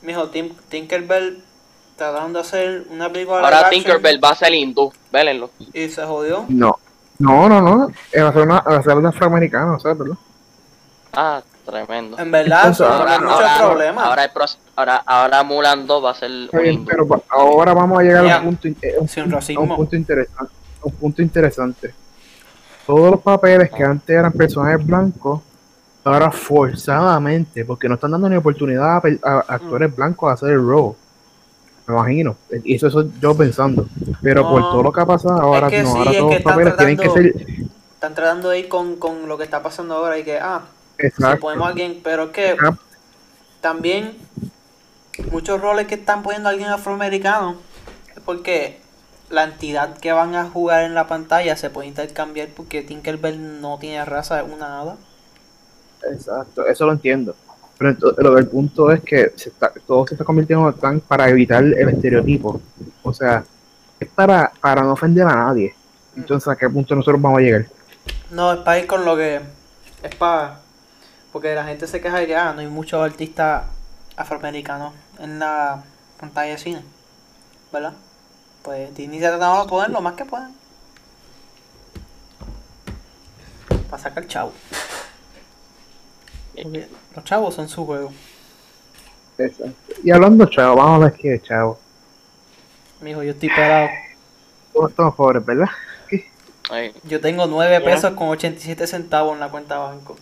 mijo, 0.00 0.30
Tim- 0.30 0.54
Tinkerbell 0.70 1.42
trataron 1.96 2.32
de 2.32 2.40
hacer 2.40 2.86
una 2.90 3.12
película 3.12 3.40
Ahora 3.40 3.58
action 3.58 3.82
Tinkerbell 3.82 4.24
va 4.24 4.30
a 4.30 4.34
ser 4.34 4.54
hindú, 4.54 4.90
vélenlo. 5.12 5.50
y 5.74 5.90
se 5.90 6.02
jodió. 6.06 6.46
No. 6.48 6.78
No, 7.18 7.48
no, 7.48 7.60
no. 7.60 7.88
Eh, 8.12 8.22
Va 8.22 8.28
a 8.28 8.32
ser 8.32 8.42
una, 8.42 8.60
va 8.60 8.76
a 8.76 8.82
ser 8.82 8.96
una 8.96 9.08
afroamericana, 9.10 9.78
¿sabes? 9.78 9.98
¿verdad? 9.98 10.16
Ah, 11.12 11.42
tremendo. 11.64 12.18
En 12.18 12.30
verdad, 12.30 12.66
Entonces, 12.66 12.86
eso 12.86 12.88
no 12.88 12.94
ahora- 13.00 13.12
hay 13.14 13.20
muchos 13.20 13.40
ahora, 13.40 13.58
problemas. 13.58 14.04
ahora, 14.04 14.30
ahora, 14.76 14.96
ahora 15.06 15.42
Mulan 15.44 15.86
2 15.86 16.04
va 16.04 16.10
a 16.10 16.14
ser 16.14 16.30
bien, 16.52 16.84
pero 16.84 17.06
ahora 17.30 17.72
vamos 17.72 17.98
a 18.00 18.02
llegar 18.02 18.24
a 18.24 18.28
Ya. 18.28 18.38
un 18.40 18.56
punto, 18.56 18.68
eh, 18.82 18.94
un, 18.98 19.08
Sin 19.08 19.32
a 19.32 19.60
un 19.60 19.76
punto 19.76 19.96
interesante. 19.96 20.52
Un 20.82 20.92
punto 20.92 21.22
interesante. 21.22 21.94
Todos 22.86 23.12
los 23.12 23.20
papeles 23.20 23.70
que 23.70 23.82
antes 23.84 24.10
eran 24.14 24.32
personajes 24.32 24.84
blancos, 24.84 25.40
ahora 26.02 26.30
forzadamente, 26.30 27.64
porque 27.64 27.88
no 27.88 27.94
están 27.94 28.10
dando 28.10 28.28
ni 28.28 28.36
oportunidad 28.36 28.96
a, 28.96 29.00
a 29.22 29.38
actores 29.54 29.94
blancos 29.94 30.28
a 30.30 30.34
hacer 30.34 30.50
el 30.50 30.66
rol. 30.66 30.94
Me 31.86 31.94
imagino. 31.94 32.36
Y 32.64 32.74
eso 32.76 32.90
soy 32.90 33.12
yo 33.20 33.36
pensando. 33.36 33.86
Pero 34.22 34.48
por 34.48 34.60
No. 34.60 34.70
todo 34.70 34.82
lo 34.84 34.92
que 34.92 35.00
ha 35.00 35.06
pasado 35.06 35.40
ahora, 35.40 35.68
que 35.68 35.82
no, 35.82 35.92
sí, 35.92 35.98
ahora 35.98 36.10
es 36.10 36.18
todos 36.18 36.30
que 36.56 36.64
los 36.64 36.76
tienen 36.76 36.96
que 36.96 37.04
tratando- 37.08 37.38
ser. 37.38 37.46
Están 37.94 38.14
tratando 38.14 38.48
de 38.50 38.58
ir 38.60 38.68
con, 38.68 38.96
con 38.96 39.28
lo 39.28 39.36
que 39.38 39.44
está 39.44 39.62
pasando 39.62 39.94
ahora 39.94 40.18
y 40.18 40.24
que, 40.24 40.38
ah, 40.38 40.62
si 40.98 41.10
ponemos 41.40 41.66
a 41.66 41.70
alguien, 41.70 42.00
pero 42.02 42.24
es 42.24 42.30
que 42.30 42.56
también 43.60 44.16
muchos 45.30 45.60
roles 45.60 45.86
que 45.86 45.94
están 45.94 46.22
poniendo 46.22 46.48
a 46.48 46.52
alguien 46.52 46.68
afroamericano 46.68 47.56
es 48.14 48.20
porque 48.24 48.80
la 49.30 49.44
entidad 49.44 49.96
que 49.98 50.12
van 50.12 50.34
a 50.34 50.48
jugar 50.50 50.84
en 50.84 50.94
la 50.94 51.06
pantalla 51.06 51.56
se 51.56 51.70
puede 51.70 51.88
intercambiar 51.88 52.48
porque 52.54 52.82
Tinkerbell 52.82 53.60
no 53.60 53.78
tiene 53.78 54.04
raza, 54.04 54.40
es 54.40 54.46
una 54.52 54.80
hada. 54.80 54.96
Exacto, 56.12 56.66
eso 56.66 56.84
lo 56.86 56.92
entiendo. 56.92 57.34
Pero 57.78 57.90
ento- 57.90 58.14
lo 58.18 58.34
del 58.34 58.46
punto 58.46 58.90
es 58.90 59.00
que 59.02 59.32
todo 59.86 60.06
se 60.06 60.14
está 60.14 60.24
convirtiendo 60.24 60.72
tan 60.74 61.00
para 61.00 61.28
evitar 61.28 61.62
el 61.64 61.88
estereotipo. 61.88 62.60
O 63.02 63.12
sea, 63.12 63.44
es 63.98 64.08
para, 64.08 64.52
para 64.60 64.82
no 64.82 64.92
ofender 64.92 65.26
a 65.26 65.34
nadie. 65.34 65.74
Entonces, 66.16 66.46
¿a 66.48 66.56
qué 66.56 66.68
punto 66.68 66.94
nosotros 66.94 67.20
vamos 67.20 67.38
a 67.38 67.42
llegar? 67.42 67.66
No, 68.30 68.52
es 68.52 68.60
para 68.60 68.78
ir 68.78 68.86
con 68.86 69.04
lo 69.04 69.16
que 69.16 69.40
es 70.02 70.14
para... 70.16 70.60
Porque 71.32 71.54
la 71.54 71.64
gente 71.64 71.88
se 71.88 72.00
queja 72.00 72.18
de 72.18 72.26
que 72.28 72.36
ah, 72.36 72.52
no 72.52 72.60
hay 72.60 72.68
muchos 72.68 73.02
artistas 73.02 73.64
afroamericanos 74.16 74.94
en 75.18 75.40
la 75.40 75.82
pantalla 76.20 76.52
de 76.52 76.58
cine. 76.58 76.82
¿Verdad? 77.72 77.94
Pues 78.62 78.94
Disney 78.94 79.18
se 79.18 79.26
ha 79.26 79.32
de 79.32 79.68
poner 79.68 79.90
lo 79.90 80.00
más 80.00 80.14
que 80.14 80.24
puedan. 80.24 80.52
Para 83.90 84.02
sacar 84.02 84.26
chavo. 84.28 84.52
Porque 86.54 86.88
los 87.14 87.24
chavos 87.24 87.54
son 87.54 87.68
su 87.68 87.84
juego. 87.84 88.12
Exacto. 89.38 89.72
Y 90.02 90.10
hablando 90.10 90.46
chavo, 90.46 90.76
vamos 90.76 91.02
a 91.02 91.04
ver 91.06 91.14
qué 91.20 91.34
es 91.34 91.42
chavo. 91.42 91.78
Mijo, 93.00 93.22
yo 93.22 93.32
estoy 93.32 93.48
pelado. 93.48 93.88
Todos 94.72 94.90
estamos 94.90 95.14
pobres, 95.14 95.44
¿verdad? 95.44 95.68
Ay, 96.70 96.92
Yo 97.04 97.20
tengo 97.20 97.46
9 97.46 97.78
Ya. 97.78 97.84
pesos 97.84 98.12
con 98.14 98.28
87 98.28 98.86
centavos 98.86 99.34
en 99.34 99.40
la 99.40 99.48
cuenta 99.50 99.74
de 99.74 99.80
banco. 99.80 100.16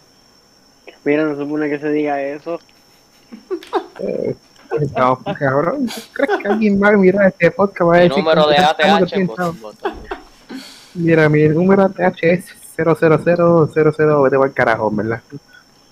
Mira, 1.04 1.24
no 1.24 1.36
supone 1.36 1.68
que 1.68 1.78
se 1.78 1.90
diga 1.90 2.20
eso. 2.20 2.58
Eh, 4.00 4.34
estamos 4.80 5.20
cabrón. 5.38 5.88
¿Crees 6.12 6.38
que 6.40 6.48
alguien 6.48 6.82
va 6.82 6.88
a 6.88 6.92
mirar 6.92 7.28
este 7.28 7.50
podcast? 7.50 7.82
Va 7.82 7.94
a 7.96 8.00
mi 8.00 8.08
decir 8.08 8.18
número 8.24 8.46
de 8.48 8.56
ATH, 8.56 9.26
pues, 9.26 9.56
pues, 9.60 9.76
Mira, 10.94 11.28
mi 11.28 11.48
número 11.48 11.88
de 11.88 12.04
ATH 12.04 12.22
es 12.22 12.44
00000, 12.76 14.22
vete 14.22 14.36
al 14.36 14.52
carajo, 14.52 14.90
¿verdad? 14.90 15.20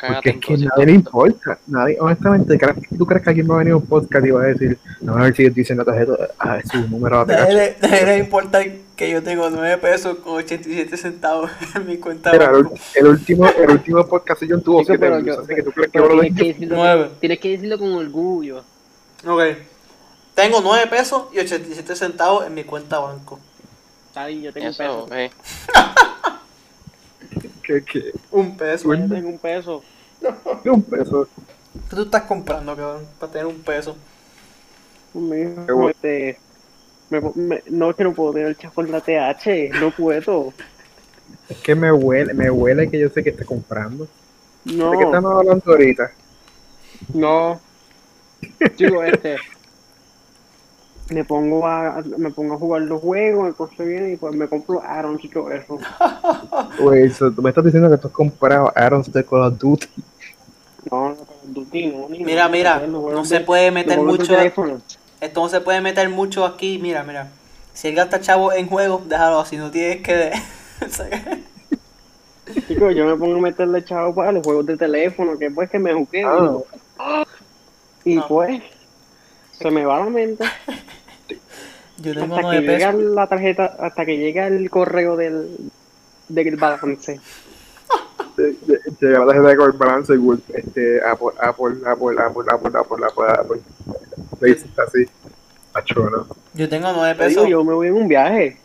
Porque 0.06 0.30
es 0.30 0.36
que 0.38 0.56
nadie 0.56 0.86
le 0.86 0.92
importa. 0.92 1.58
Nadie, 1.66 1.96
honestamente, 2.00 2.58
¿crees- 2.58 2.88
¿tú 2.96 3.06
crees 3.06 3.22
que 3.22 3.30
alguien 3.30 3.50
va 3.50 3.54
a 3.56 3.58
venir 3.58 3.72
a 3.72 3.76
un 3.76 3.86
podcast 3.86 4.24
y 4.26 4.30
va 4.30 4.42
a 4.42 4.46
decir, 4.46 4.78
no, 5.00 5.14
a 5.16 5.22
ver 5.22 5.34
si 5.36 5.48
dicen 5.50 5.76
la 5.78 5.84
tarjeta, 5.84 6.12
ah, 6.38 6.58
es 6.58 6.68
su 6.70 6.78
número 6.88 7.24
de 7.24 7.34
ATH? 7.34 7.80
Nadie 7.82 8.06
le- 8.06 8.18
importa 8.18 8.60
que 8.96 9.10
yo 9.10 9.22
tengo 9.22 9.48
9 9.50 9.78
pesos 9.78 10.18
con 10.18 10.34
87 10.36 10.96
centavos 10.96 11.50
en 11.74 11.86
mi 11.86 11.96
cuenta 11.98 12.30
de 12.32 12.38
Mira, 12.38 12.50
el, 12.50 12.62
banco. 12.64 12.74
el 12.94 13.06
último, 13.06 13.46
el 13.48 13.70
último 13.70 14.06
podcast 14.06 14.42
yo 14.42 14.60
tuvo 14.60 14.80
Chico, 14.80 14.94
7 14.94 14.98
pero 14.98 15.22
views, 15.22 15.36
yo- 15.36 15.42
así 15.42 15.54
que 15.54 15.62
tú 15.62 15.72
crees 15.72 15.90
que 15.90 15.98
Pero 15.98 16.08
yo 16.10 16.14
lo 16.16 16.20
tienes, 16.22 16.38
que 16.40 16.48
decirlo, 16.48 16.76
Nueve. 16.76 17.10
tienes 17.20 17.38
que 17.40 17.48
decirlo 17.50 17.78
con 17.78 17.92
orgullo. 17.92 18.64
Ok. 19.26 19.42
Tengo 20.34 20.60
9 20.62 20.86
pesos 20.88 21.24
y 21.32 21.38
87 21.40 21.94
centavos 21.96 22.46
en 22.46 22.54
mi 22.54 22.64
cuenta 22.64 22.96
de 22.96 23.02
banco. 23.02 23.38
Está 24.08 24.26
bien, 24.26 24.42
yo 24.42 24.52
tengo 24.52 24.66
un 24.68 24.70
Eso, 24.72 25.06
peso. 25.06 25.14
eh. 25.14 25.30
Un 28.30 28.56
peso. 28.56 28.94
Yo 28.94 29.08
tengo 29.08 29.28
un 29.28 29.38
peso. 29.38 29.82
que 30.62 30.70
un 30.70 30.82
peso. 30.82 31.28
¿Qué 31.88 31.96
tú 31.96 32.02
estás 32.02 32.22
comprando, 32.22 32.76
cabrón? 32.76 33.06
Para 33.18 33.32
tener 33.32 33.46
un 33.46 33.60
peso. 33.62 33.96
Mijo, 35.14 35.64
bueno. 35.66 35.88
Este, 35.90 36.38
Me, 37.10 37.20
me- 37.34 37.62
no 37.70 37.90
es 37.90 37.96
que 37.96 38.04
no 38.04 38.12
puedo 38.14 38.32
tener 38.32 38.56
chavo 38.56 38.82
en 38.82 38.92
la 38.92 39.00
TH, 39.00 39.70
no 39.80 39.90
puedo. 39.90 40.52
Es 41.48 41.56
que 41.58 41.74
me 41.74 41.90
huele, 41.92 42.34
me 42.34 42.50
huele 42.50 42.88
que 42.90 42.98
yo 42.98 43.08
sé 43.08 43.22
que 43.22 43.30
está 43.30 43.44
comprando. 43.44 44.06
No. 44.64 44.90
¿De 44.92 44.98
qué 44.98 45.04
estamos 45.04 45.32
hablando 45.38 45.62
ahorita? 45.70 46.12
No. 47.14 47.60
Digo, 48.76 49.02
este. 49.02 49.36
Me 51.10 51.24
pongo 51.24 51.66
a 51.66 52.02
me 52.18 52.30
pongo 52.30 52.54
a 52.54 52.58
jugar 52.58 52.82
los 52.82 53.00
juegos, 53.00 53.44
me 53.46 53.52
paso 53.52 53.84
bien 53.84 54.12
y 54.12 54.16
pues 54.16 54.32
me 54.34 54.46
compro 54.46 54.80
Aaron 54.82 55.18
y 55.22 55.28
todo 55.28 55.50
eso. 55.50 55.78
Güey, 56.80 57.10
so, 57.10 57.30
tú 57.32 57.42
me 57.42 57.50
estás 57.50 57.64
diciendo 57.64 57.90
que 57.90 57.98
tú 57.98 58.06
has 58.08 58.12
comprado 58.14 58.72
Aaron's 58.76 59.12
de 59.12 59.24
Call 59.24 59.42
of 59.42 59.58
Duty. 59.58 59.88
No, 60.90 61.08
no, 61.10 61.14
Call 61.16 61.24
of 61.26 61.44
Duty, 61.46 61.86
no, 61.88 62.08
ni 62.08 62.24
Mira, 62.24 62.48
mira, 62.48 62.86
no 62.86 63.08
de- 63.10 63.24
se 63.24 63.40
puede 63.40 63.70
meter 63.72 63.98
mucho. 64.00 64.32
Esto 65.20 65.40
no 65.42 65.48
se 65.48 65.60
puede 65.60 65.80
meter 65.80 66.08
mucho 66.08 66.44
aquí. 66.46 66.78
Mira, 66.80 67.02
mira. 67.02 67.28
Si 67.74 67.88
él 67.88 67.94
gasta 67.96 68.20
chavo 68.20 68.52
en 68.52 68.68
juegos, 68.68 69.08
déjalo 69.08 69.40
así. 69.40 69.56
No 69.56 69.70
tienes 69.70 70.02
que. 70.02 70.30
Chicos, 72.68 72.94
yo 72.94 73.04
me 73.06 73.16
pongo 73.16 73.36
a 73.36 73.40
meterle 73.40 73.84
chavo 73.84 74.14
para 74.14 74.32
los 74.32 74.44
juegos 74.44 74.66
de 74.66 74.76
teléfono, 74.76 75.38
que 75.38 75.50
pues 75.50 75.68
que 75.70 75.78
me 75.78 75.92
jugué. 75.92 76.24
Ah. 76.98 77.24
Y 78.04 78.16
No. 78.16 78.26
pues, 78.28 78.62
se 79.52 79.70
me 79.70 79.84
va 79.84 79.98
la 80.00 80.06
mente. 80.06 80.44
Yo 82.00 82.14
tengo 82.14 82.34
Hasta 82.36 82.50
que 82.50 82.56
9 82.60 82.66
llega 82.66 82.92
pesos. 82.92 83.14
la 83.14 83.26
tarjeta, 83.26 83.64
hasta 83.78 84.06
que 84.06 84.16
llega 84.16 84.46
el 84.46 84.70
correo 84.70 85.16
del, 85.16 85.70
del 86.28 86.56
balance. 86.56 87.20
Llega 89.00 89.18
la 89.20 89.26
tarjeta 89.26 89.48
de 89.48 89.72
Balance, 89.78 90.16
Google, 90.16 90.40
este, 90.54 91.00
Apple, 91.04 91.28
Apple, 91.40 91.76
Apple, 91.86 92.16
Apple, 92.18 92.44
Apple, 92.50 92.78
Apple, 92.78 93.06
Apple, 93.06 93.26
Apple. 93.38 93.60
Le 94.40 94.48
dices 94.48 94.70
así. 94.78 95.06
Macho, 95.74 96.08
¿no? 96.10 96.26
Yo 96.54 96.68
tengo 96.68 96.92
9 96.92 97.14
Te 97.16 97.28
digo, 97.28 97.42
pesos. 97.42 97.50
yo 97.50 97.64
me 97.64 97.74
voy 97.74 97.88
en 97.88 97.94
un 97.94 98.08
viaje. 98.08 98.56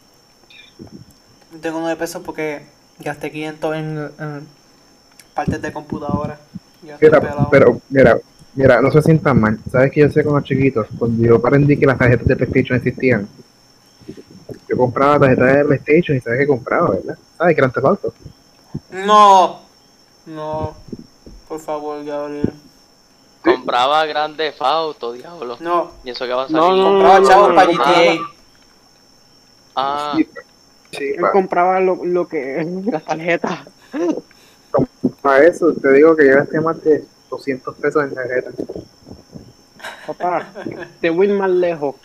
Yo 1.53 1.59
tengo 1.59 1.79
9 1.81 1.95
pesos 1.97 2.21
porque 2.25 2.65
gasté 2.99 3.31
500 3.31 3.75
en, 3.75 4.11
en 4.19 4.47
partes 5.33 5.61
de 5.61 5.71
computadora. 5.73 6.39
Mira, 6.81 7.47
pero, 7.51 7.81
mira, 7.89 8.17
mira, 8.55 8.81
no 8.81 8.91
se 8.91 9.01
sientan 9.01 9.39
mal. 9.39 9.59
¿Sabes 9.71 9.91
que 9.91 10.01
yo 10.01 10.09
sé 10.09 10.23
con 10.23 10.33
los 10.35 10.43
chiquitos? 10.43 10.87
Cuando 10.97 11.23
yo 11.23 11.35
aprendí 11.35 11.77
que 11.77 11.85
las 11.85 11.97
tarjetas 11.97 12.27
de 12.27 12.35
PlayStation 12.35 12.77
existían, 12.77 13.27
yo 14.67 14.77
compraba 14.77 15.13
la 15.13 15.19
tarjeta 15.35 15.57
de 15.57 15.65
PlayStation 15.65 16.17
y 16.17 16.21
sabes 16.21 16.39
que 16.39 16.47
compraba, 16.47 16.89
¿verdad? 16.91 17.17
¿Sabes? 17.37 17.55
Theft 17.55 17.77
Auto. 17.85 18.13
No. 18.91 19.61
No. 20.25 20.75
Por 21.47 21.59
favor, 21.59 22.03
Gabriel. 22.03 22.51
Compraba 23.43 24.05
Grande 24.07 24.51
Fauto, 24.53 25.13
diablo. 25.13 25.57
No. 25.59 25.91
Y 26.03 26.09
eso 26.09 26.25
que 26.25 26.33
va 26.33 26.45
a 26.45 26.49
No, 26.49 26.67
salir. 26.67 26.83
no, 26.83 26.89
Compraba 26.89 27.19
no, 27.19 27.27
chavos 27.27 27.49
no, 27.49 27.55
para 27.55 27.71
no, 27.71 27.77
GTA. 27.77 28.21
Ah, 29.75 30.13
Sí, 30.17 30.27
sí, 30.97 31.03
Él 31.17 31.25
compraba 31.31 31.79
lo, 31.79 32.03
lo 32.05 32.27
que 32.27 32.65
las 32.85 33.03
tarjetas. 33.03 33.59
para 35.21 35.45
eso 35.45 35.73
te 35.73 35.91
digo 35.93 36.15
que 36.15 36.27
yo 36.27 36.35
gasté 36.37 36.59
más 36.61 36.81
de 36.83 37.03
200 37.37 37.75
pesos 37.75 38.03
en 38.03 38.13
tarjeta. 38.13 38.51
Papá, 40.07 40.53
te 41.01 41.09
voy 41.09 41.27
más 41.29 41.49
lejos. 41.49 41.95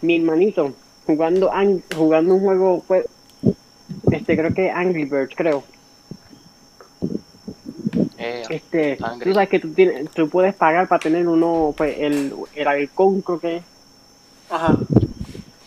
Mi 0.00 0.16
hermanito 0.16 0.74
jugando 1.06 1.50
ang- 1.52 1.82
jugando 1.94 2.34
un 2.34 2.40
juego, 2.40 2.82
pues, 2.86 3.06
este 4.10 4.36
creo 4.36 4.52
que 4.54 4.70
Angry 4.70 5.04
Birds, 5.04 5.34
creo. 5.36 5.62
eh, 8.18 8.42
Este, 8.48 8.98
Angry. 9.00 9.28
tú 9.28 9.34
sabes 9.34 9.48
que 9.48 9.60
tú 9.60 9.72
tienes, 9.72 10.10
tú 10.10 10.28
puedes 10.28 10.54
pagar 10.54 10.88
para 10.88 11.00
tener 11.00 11.26
uno, 11.28 11.74
pues, 11.76 11.96
el, 11.98 12.34
el 12.54 12.68
halcón, 12.68 13.22
creo 13.22 13.38
que 13.40 13.62
Ajá. 14.50 14.76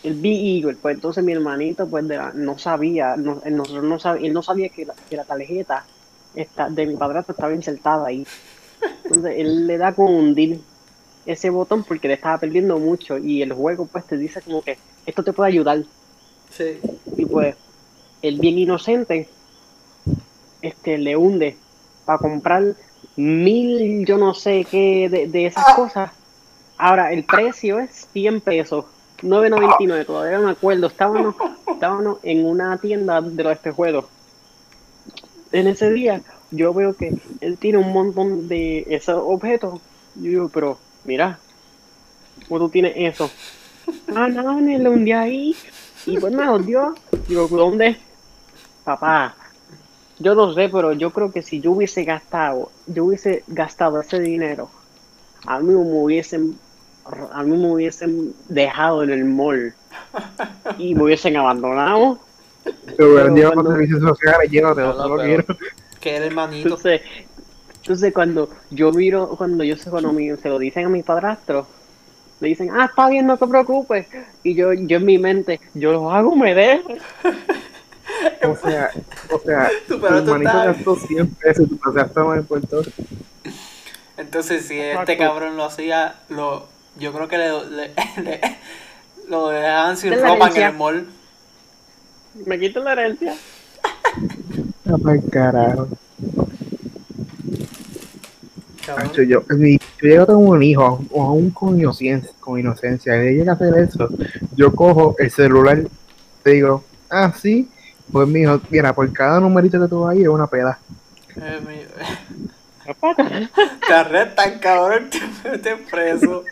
el 0.02 0.14
Big 0.14 0.58
Eagle, 0.64 0.76
pues 0.80 0.94
entonces 0.96 1.24
mi 1.24 1.32
hermanito 1.32 1.88
pues 1.88 2.06
de 2.06 2.16
la- 2.16 2.32
no 2.34 2.58
sabía, 2.58 3.16
no, 3.16 3.42
nosotros 3.50 3.84
no 3.84 3.98
sab- 3.98 4.24
él 4.24 4.32
no 4.32 4.42
sabía 4.42 4.68
que 4.68 4.84
la, 4.86 4.94
que 5.08 5.16
la 5.16 5.24
tarjeta 5.24 5.84
esta, 6.34 6.68
de 6.68 6.86
mi 6.86 6.96
padrastro 6.96 7.32
estaba 7.32 7.54
insertada 7.54 8.06
ahí. 8.06 8.26
Entonces 9.04 9.34
él 9.36 9.66
le 9.66 9.78
da 9.78 9.92
con 9.92 10.12
hundir 10.12 10.60
ese 11.26 11.50
botón 11.50 11.84
porque 11.84 12.08
le 12.08 12.14
estaba 12.14 12.38
perdiendo 12.38 12.78
mucho 12.78 13.18
y 13.18 13.42
el 13.42 13.52
juego 13.52 13.86
pues 13.86 14.06
te 14.06 14.16
dice 14.16 14.40
como 14.42 14.62
que 14.62 14.78
esto 15.04 15.22
te 15.22 15.32
puede 15.32 15.50
ayudar. 15.50 15.82
Sí. 16.50 16.78
Y 17.16 17.26
pues 17.26 17.56
el 18.22 18.38
bien 18.38 18.58
inocente 18.58 19.28
este 20.62 20.98
le 20.98 21.16
hunde 21.16 21.56
para 22.04 22.18
comprar 22.18 22.74
mil 23.16 24.04
yo 24.06 24.18
no 24.18 24.34
sé 24.34 24.66
qué 24.70 25.08
de, 25.08 25.26
de 25.28 25.46
esas 25.46 25.74
cosas. 25.74 26.10
Ahora 26.78 27.12
el 27.12 27.24
precio 27.24 27.78
es 27.78 28.06
100 28.12 28.42
pesos, 28.42 28.84
9.99, 29.22 30.06
todavía 30.06 30.38
no 30.38 30.44
me 30.44 30.52
acuerdo. 30.52 30.86
Estábamos, 30.88 31.34
estábamos 31.66 32.18
en 32.22 32.44
una 32.44 32.76
tienda 32.78 33.20
de 33.20 33.42
los 33.42 33.52
espejuelos. 33.52 34.04
En 35.52 35.66
ese 35.68 35.90
día 35.90 36.20
yo 36.50 36.72
veo 36.74 36.94
que 36.96 37.12
él 37.40 37.58
tiene 37.58 37.78
un 37.78 37.92
montón 37.92 38.48
de 38.48 38.86
esos 38.88 39.20
objetos. 39.24 39.80
Yo 40.14 40.22
digo, 40.30 40.48
pero 40.52 40.78
mira, 41.04 41.38
¿cómo 42.48 42.60
tú 42.60 42.68
tienes 42.70 42.92
eso? 42.96 43.30
Ah, 44.14 44.28
no, 44.28 44.58
me 44.60 44.78
lo 44.78 44.92
hundí 44.92 45.12
ahí. 45.12 45.54
Y 46.06 46.18
pues 46.18 46.32
me 46.32 46.44
lo 46.44 46.58
dio. 46.58 46.94
Digo, 47.28 47.48
¿dónde? 47.48 47.96
Papá, 48.84 49.34
yo 50.18 50.34
no 50.34 50.52
sé, 50.54 50.68
pero 50.68 50.92
yo 50.92 51.10
creo 51.10 51.32
que 51.32 51.42
si 51.42 51.60
yo 51.60 51.72
hubiese 51.72 52.04
gastado, 52.04 52.70
yo 52.86 53.04
hubiese 53.06 53.42
gastado 53.48 54.00
ese 54.00 54.20
dinero, 54.20 54.70
a 55.44 55.58
mí 55.58 55.66
me 55.68 55.74
hubiesen, 55.74 56.56
a 57.32 57.42
mí 57.42 57.56
me 57.56 57.72
hubiesen 57.72 58.32
dejado 58.48 59.02
en 59.02 59.10
el 59.10 59.24
mall 59.24 59.74
y 60.78 60.94
me 60.94 61.02
hubiesen 61.02 61.36
abandonado. 61.36 62.18
Te 62.96 63.04
hubieran 63.04 63.34
llevado 63.34 63.54
cuando- 63.54 63.70
a 63.72 63.74
servicios 63.74 64.00
sociales, 64.02 64.50
llévate, 64.50 64.80
No, 64.82 64.92
no 64.94 64.98
no, 64.98 65.08
lo 65.08 65.16
pero- 65.22 65.44
quiero. 65.44 65.60
Que 66.06 66.16
era 66.16 66.26
hermanito. 66.30 66.68
Entonces, 66.68 67.00
entonces 67.82 68.12
cuando 68.14 68.48
yo 68.70 68.92
miro, 68.92 69.28
cuando 69.36 69.64
yo 69.64 69.76
sé 69.76 69.90
cuando 69.90 70.12
mi- 70.12 70.36
se 70.36 70.48
lo 70.48 70.58
dicen 70.60 70.86
a 70.86 70.88
mi 70.88 71.02
padrastro, 71.02 71.66
le 72.38 72.48
dicen, 72.48 72.70
ah, 72.78 72.84
está 72.84 73.08
bien, 73.08 73.26
no 73.26 73.36
te 73.38 73.46
preocupes. 73.46 74.06
Y 74.44 74.54
yo, 74.54 74.72
yo 74.72 74.98
en 74.98 75.04
mi 75.04 75.18
mente, 75.18 75.60
yo 75.74 75.90
lo 75.92 76.10
hago, 76.12 76.36
me 76.36 76.54
dejo. 76.54 76.90
O 78.44 78.56
sea, 78.56 78.90
o 79.30 79.38
sea, 79.40 79.70
Tu 79.88 79.98
tu 79.98 80.06
hermanito 80.06 80.52
gastó 80.52 80.94
100 80.96 81.34
pesos, 81.34 81.68
tu 81.68 81.76
padrastro 81.78 82.28
me 82.28 82.38
importó. 82.38 82.82
Entonces, 84.16 84.64
si 84.66 84.78
Exacto. 84.78 85.12
este 85.12 85.24
cabrón 85.24 85.56
lo 85.56 85.64
hacía, 85.64 86.14
lo, 86.28 86.68
yo 86.98 87.12
creo 87.12 87.26
que 87.26 87.38
le, 87.38 87.48
le, 87.70 87.90
le- 88.22 88.40
lo 89.28 89.48
dejaban 89.48 89.96
sin 89.96 90.12
ropa 90.22 90.50
en 90.50 90.56
el 90.62 90.72
mall. 90.74 91.06
Me 92.44 92.58
quito 92.60 92.80
la 92.80 92.92
herencia. 92.92 93.34
Ah, 94.88 94.96
pa'l 95.02 95.22
carajo. 95.30 95.88
Cabrón. 98.84 99.06
Macho, 99.08 99.22
yo, 99.22 99.42
mi- 99.56 99.78
yo 99.78 100.08
llego 100.08 100.22
a 100.22 100.26
tener 100.26 100.40
un 100.40 100.62
hijo, 100.62 101.04
o 101.10 101.22
aún 101.24 101.50
con 101.50 101.78
inocencia, 101.78 102.30
con 102.38 102.58
inocencia, 102.60 103.16
y 103.24 103.28
él 103.28 103.38
llega 103.38 103.52
a 103.52 103.54
hacer 103.56 103.76
eso, 103.78 104.08
yo 104.54 104.72
cojo 104.72 105.16
el 105.18 105.30
celular, 105.30 105.82
te 106.44 106.50
digo, 106.50 106.84
ah, 107.10 107.32
sí, 107.36 107.68
pues 108.12 108.28
mi 108.28 108.42
hijo, 108.42 108.60
mira, 108.70 108.92
por 108.94 109.12
cada 109.12 109.40
numerito 109.40 109.80
que 109.80 109.88
tú 109.88 110.00
vas 110.02 110.12
ahí 110.14 110.22
es 110.22 110.28
una 110.28 110.46
peda. 110.46 110.78
Eh, 111.36 111.60
mi- 111.66 111.86
Te 113.88 113.92
arrestan, 113.92 114.58
cabrón, 114.60 115.10
te 115.42 115.50
meten 115.50 115.78
preso. 115.90 116.44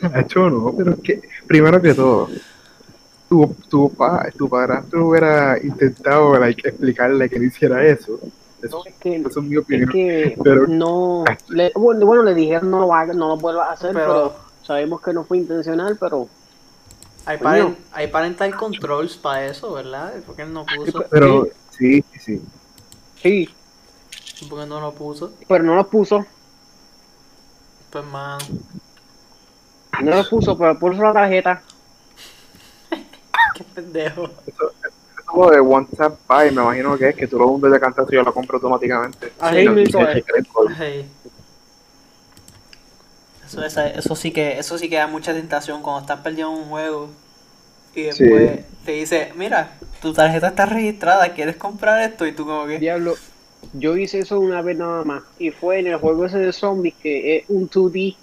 Macho, 0.00 0.50
no, 0.50 0.74
pero 0.76 0.92
es 0.94 0.98
que, 1.00 1.22
primero 1.46 1.80
que 1.80 1.94
todo, 1.94 2.28
tu, 3.32 3.56
tu, 3.70 3.88
pa, 3.94 4.28
tu 4.36 4.46
padrastro 4.46 5.08
hubiera 5.08 5.56
intentado 5.58 6.38
like, 6.38 6.68
explicarle 6.68 7.30
que 7.30 7.38
no 7.38 7.46
hiciera 7.46 7.82
eso. 7.86 8.18
Eso, 8.62 8.82
Es 8.84 8.94
que, 8.96 9.16
eso 9.16 9.28
es 9.40 9.46
mi 9.46 9.54
es 9.56 9.62
opinión. 9.62 9.88
que 9.88 10.36
Pero- 10.44 10.66
no, 10.66 11.24
le- 11.48 11.72
bueno, 11.74 12.04
bueno, 12.04 12.22
le 12.24 12.34
dijeron 12.34 12.70
no 12.70 12.80
lo 12.80 12.94
hagas, 12.94 13.16
no 13.16 13.28
lo 13.28 13.36
vuelvas 13.38 13.70
a 13.70 13.72
hacer, 13.72 13.94
Pero- 13.94 14.06
pero, 14.06 14.36
sabemos 14.66 15.00
que 15.00 15.14
no 15.14 15.24
fue 15.24 15.38
intencional, 15.38 15.96
pero 15.98 16.28
Hay, 17.24 17.38
Coño. 17.38 17.50
paren- 17.50 17.76
hay 17.92 18.06
parental 18.08 18.54
controls 18.54 19.16
para 19.16 19.46
eso, 19.46 19.72
¿verdad? 19.72 20.12
¿Por 20.26 20.36
qué 20.36 20.42
él 20.42 20.52
no 20.52 20.66
puso? 20.66 21.04
Pero, 21.10 21.48
sí, 21.70 22.04
sí, 22.12 22.18
sí. 22.18 22.42
sí, 23.22 24.46
¿Por 24.50 24.60
qué 24.60 24.66
no 24.66 24.78
lo 24.80 24.92
puso? 24.92 25.32
pero 25.48 25.64
no 25.64 25.74
lo 25.74 25.86
puso, 25.88 26.26
Pues, 27.90 28.04
mano. 28.04 28.38
no 30.02 30.16
lo 30.16 30.28
puso, 30.28 30.58
pero 30.58 30.78
puso 30.78 31.02
la 31.02 31.12
tarjeta. 31.14 31.62
Pendejo. 33.74 34.30
Eso, 34.46 34.72
eso 34.84 35.50
de 35.50 35.60
One 35.60 35.86
Tap 35.96 36.18
Buy, 36.28 36.50
me 36.50 36.62
imagino 36.62 36.96
que 36.98 37.08
es 37.10 37.16
que 37.16 37.26
tú 37.26 37.38
lo 37.38 37.46
hundes 37.48 37.72
de 37.72 37.80
cantazo 37.80 38.08
y 38.12 38.16
yo 38.16 38.22
lo 38.22 38.34
compro 38.34 38.56
automáticamente. 38.56 39.32
Así 39.40 39.64
No, 39.64 39.72
mismo 39.72 40.00
no, 40.02 40.08
es. 40.08 40.24
Hey. 40.78 41.08
Eso, 43.46 43.64
esa- 43.64 43.88
eso 43.88 44.16
sí 44.16 44.30
que 44.30 44.58
eso 44.58 44.78
sí 44.78 44.88
que 44.88 44.96
da 44.96 45.06
mucha 45.06 45.32
tentación 45.34 45.82
cuando 45.82 46.00
estás 46.02 46.20
perdiendo 46.20 46.52
un 46.52 46.68
juego 46.68 47.10
y 47.94 48.10
Sí. 48.12 48.24
después 48.24 48.60
te 48.84 48.92
dice, 48.92 49.32
mira, 49.36 49.72
tu 50.00 50.12
tarjeta 50.12 50.48
está 50.48 50.66
registrada, 50.66 51.32
¿quieres 51.34 51.56
comprar 51.56 52.00
esto? 52.02 52.26
Y 52.26 52.32
tú 52.32 52.46
como 52.46 52.66
que, 52.66 52.78
Diablo, 52.78 53.14
yo 53.74 53.96
hice 53.96 54.20
eso 54.20 54.40
una 54.40 54.62
vez 54.62 54.76
nada 54.78 55.04
más, 55.04 55.22
y 55.38 55.50
fue 55.50 55.78
en 55.80 55.88
el 55.88 55.96
juego 55.96 56.24
ese 56.26 56.38
de 56.38 56.52
zombies 56.52 56.94
que 57.02 57.36
es 57.38 57.44
un 57.48 57.68
2D, 57.68 58.16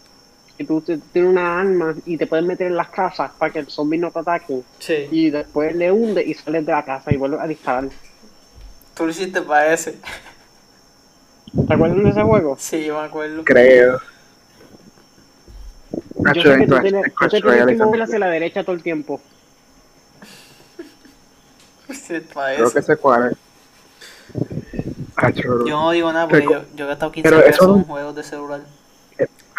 que 0.59 0.65
tú 0.65 0.81
tienes 0.81 1.31
una 1.31 1.57
arma 1.57 1.95
y 2.05 2.17
te 2.17 2.27
puedes 2.27 2.45
meter 2.45 2.67
en 2.67 2.75
las 2.75 2.89
casas 2.89 3.31
para 3.39 3.49
que 3.49 3.59
el 3.59 3.67
zombie 3.69 3.97
no 3.97 4.11
te 4.11 4.19
ataque. 4.19 4.61
Sí. 4.79 5.07
Y 5.09 5.29
después 5.29 5.73
le 5.73 5.89
hunde 5.89 6.21
y 6.21 6.33
sales 6.33 6.65
de 6.65 6.73
la 6.73 6.83
casa 6.83 7.13
y 7.13 7.15
vuelves 7.15 7.39
a 7.39 7.47
disparar. 7.47 7.87
Tú 8.93 9.05
lo 9.05 9.09
hiciste 9.09 9.41
para 9.41 9.73
ese. 9.73 9.93
¿Te 11.65 11.73
acuerdas 11.73 12.03
de 12.03 12.09
ese 12.09 12.23
juego? 12.23 12.57
Sí, 12.59 12.83
yo 12.83 12.99
me 12.99 13.05
acuerdo. 13.07 13.45
Creo. 13.45 14.01
Yo 16.35 16.41
sé 16.41 16.57
que 16.57 16.67
tú 16.67 16.79
tienes, 16.81 17.13
tú 17.17 17.27
te 17.29 17.41
que 17.41 17.75
mover 17.77 18.01
hacia 18.01 18.19
la 18.19 18.27
derecha 18.27 18.61
todo 18.65 18.75
el 18.75 18.83
tiempo. 18.83 19.21
Sí, 21.89 22.19
para 22.33 22.55
Creo 22.55 22.67
eso. 22.67 22.75
que 22.75 22.81
sé 22.81 22.97
cuál 22.97 23.31
es. 23.31 23.37
Yo 25.45 25.65
no 25.65 25.91
digo 25.91 26.11
nada 26.11 26.27
porque 26.27 26.43
yo, 26.43 26.63
yo 26.75 26.85
he 26.85 26.87
gastado 26.89 27.11
15 27.13 27.29
Pero 27.29 27.41
eso 27.43 27.49
pesos 27.49 27.77
en 27.77 27.83
juegos 27.85 28.15
de 28.15 28.23
celular. 28.23 28.61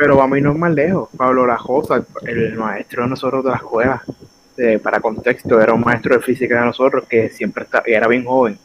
Pero 0.01 0.23
a 0.23 0.27
mí 0.27 0.41
no 0.41 0.53
es 0.53 0.57
más 0.59 0.73
lejos. 0.73 1.11
Pablo 1.17 1.47
Lajosa, 1.47 2.03
el 2.23 2.55
maestro 2.55 3.03
de 3.03 3.11
nosotros 3.11 3.45
de 3.45 3.51
la 3.51 3.57
escuela, 3.57 4.03
para 4.83 4.99
contexto, 5.01 5.61
era 5.61 5.75
un 5.75 5.83
maestro 5.83 6.15
de 6.17 6.23
física 6.23 6.59
de 6.59 6.67
nosotros 6.67 7.05
que 7.07 7.29
siempre 7.29 7.65
está, 7.65 7.83
era 7.87 8.09
bien 8.09 8.25
joven. 8.25 8.59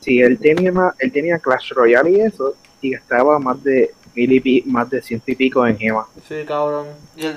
Sí, 0.00 0.20
él 0.20 0.38
tenía, 0.38 0.70
más- 0.72 0.94
él 0.98 1.10
tenía 1.10 1.38
Clash 1.38 1.72
Royale 1.72 2.10
y 2.10 2.20
eso, 2.20 2.54
y 2.80 2.90
gastaba 2.92 3.38
más 3.38 3.62
de 3.64 3.92
mil 4.14 4.30
y 4.32 4.40
pi- 4.40 4.62
más 4.66 4.88
de 4.90 5.00
ciento 5.02 5.30
y 5.30 5.36
pico 5.36 5.66
en 5.66 5.76
gemas. 5.78 6.06
Sí, 6.28 6.44
cabrón. 6.46 6.86
Y 7.16 7.26
él, 7.26 7.36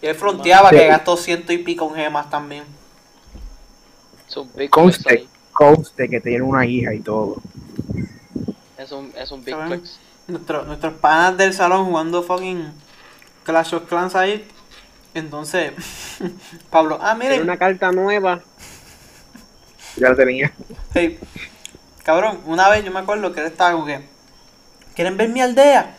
y 0.00 0.06
él 0.06 0.14
fronteaba 0.14 0.70
Sí. 0.70 0.76
que 0.76 0.86
gastó 0.86 1.16
ciento 1.16 1.52
y 1.52 1.58
pico 1.58 1.88
en 1.90 1.94
gemas 2.04 2.30
también. 2.30 2.64
Es 4.28 4.36
un 4.36 4.46
big 4.48 4.54
flex 4.56 4.70
Conste, 4.70 5.26
conste 5.52 6.08
que 6.08 6.20
tiene 6.20 6.42
una 6.42 6.64
hija 6.66 6.94
y 6.94 7.00
todo. 7.00 7.36
Es 8.78 8.90
un, 8.92 9.12
es 9.16 9.30
un 9.30 9.44
big 9.44 9.54
flex. 9.66 9.98
Nuestro- 10.26 10.64
nuestros 10.64 10.94
panas 10.94 11.36
del 11.36 11.52
salón 11.52 11.86
jugando 11.86 12.22
fucking 12.22 12.72
Clash 13.44 13.74
of 13.74 13.88
Clans 13.88 14.14
ahí. 14.14 14.46
Entonces, 15.14 15.72
Pablo, 16.70 16.98
ah, 17.02 17.14
miren, 17.14 17.42
una 17.42 17.58
carta 17.58 17.92
nueva. 17.92 18.40
Ya 19.96 20.08
la 20.10 20.16
tenía. 20.16 20.52
hey, 20.94 21.18
cabrón, 22.02 22.40
una 22.46 22.68
vez 22.70 22.84
yo 22.84 22.90
me 22.90 23.00
acuerdo 23.00 23.32
que 23.32 23.40
él 23.40 23.46
estaba 23.46 23.72
como 23.72 23.84
que, 23.84 24.06
¿quieren 24.94 25.16
ver 25.16 25.28
mi 25.28 25.42
aldea? 25.42 25.96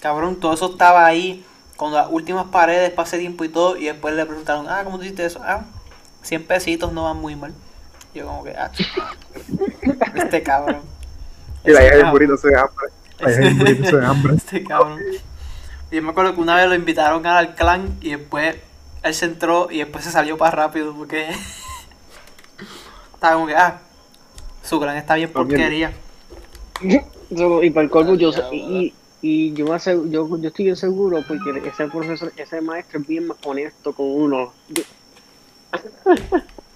Cabrón, 0.00 0.38
todo 0.38 0.52
eso 0.52 0.72
estaba 0.72 1.06
ahí 1.06 1.46
con 1.76 1.92
las 1.92 2.08
últimas 2.10 2.46
paredes 2.46 2.92
ese 2.96 3.18
tiempo 3.18 3.44
y 3.44 3.48
todo. 3.48 3.76
Y 3.76 3.86
después 3.86 4.14
le 4.14 4.26
preguntaron, 4.26 4.68
ah, 4.68 4.82
¿cómo 4.84 4.98
tú 4.98 5.04
hiciste 5.04 5.24
eso? 5.24 5.40
Ah, 5.42 5.64
100 6.22 6.46
pesitos 6.46 6.92
no 6.92 7.04
van 7.04 7.16
muy 7.16 7.36
mal. 7.36 7.54
Yo 8.14 8.26
como 8.26 8.44
que, 8.44 8.50
ah, 8.50 8.70
este 10.16 10.42
cabrón. 10.42 10.82
Y 11.64 11.70
la 11.70 11.80
hija 11.84 11.94
Ese 11.94 11.96
del 11.98 12.10
burrito 12.10 12.36
se 12.36 12.54
hambre. 12.54 12.88
Burrito 13.22 13.84
se 13.90 14.04
hambre. 14.04 14.34
Este 14.36 14.64
cabrón. 14.64 15.00
Y 15.90 15.96
yo 15.96 16.02
me 16.02 16.10
acuerdo 16.10 16.34
que 16.34 16.40
una 16.40 16.56
vez 16.56 16.68
lo 16.68 16.74
invitaron 16.74 17.26
al 17.26 17.54
clan 17.54 17.96
y 18.00 18.10
después 18.10 18.56
él 19.02 19.14
se 19.14 19.26
entró 19.26 19.68
y 19.70 19.78
después 19.78 20.04
se 20.04 20.10
salió 20.10 20.38
para 20.38 20.52
rápido 20.52 20.94
porque 20.94 21.28
estaba 23.14 23.34
como 23.34 23.46
que, 23.46 23.54
ah, 23.56 23.80
su 24.62 24.80
clan 24.80 24.96
está 24.96 25.14
bien 25.14 25.30
porquería. 25.30 25.92
Y 27.62 27.70
para 27.70 27.84
el 27.84 27.90
colmo, 27.90 28.14
yo, 28.14 28.30
y, 28.52 28.92
y 29.22 29.54
yo, 29.54 29.64
me 29.64 29.78
yo, 29.78 30.36
yo 30.36 30.48
estoy 30.48 30.66
bien 30.66 30.76
seguro 30.76 31.24
porque 31.26 31.66
ese 31.66 31.88
profesor, 31.88 32.30
ese 32.36 32.60
maestro 32.60 33.00
es 33.00 33.06
bien 33.06 33.28
más 33.28 33.38
honesto 33.44 33.94
con 33.94 34.04
uno. 34.06 34.52
Yo, 34.68 34.82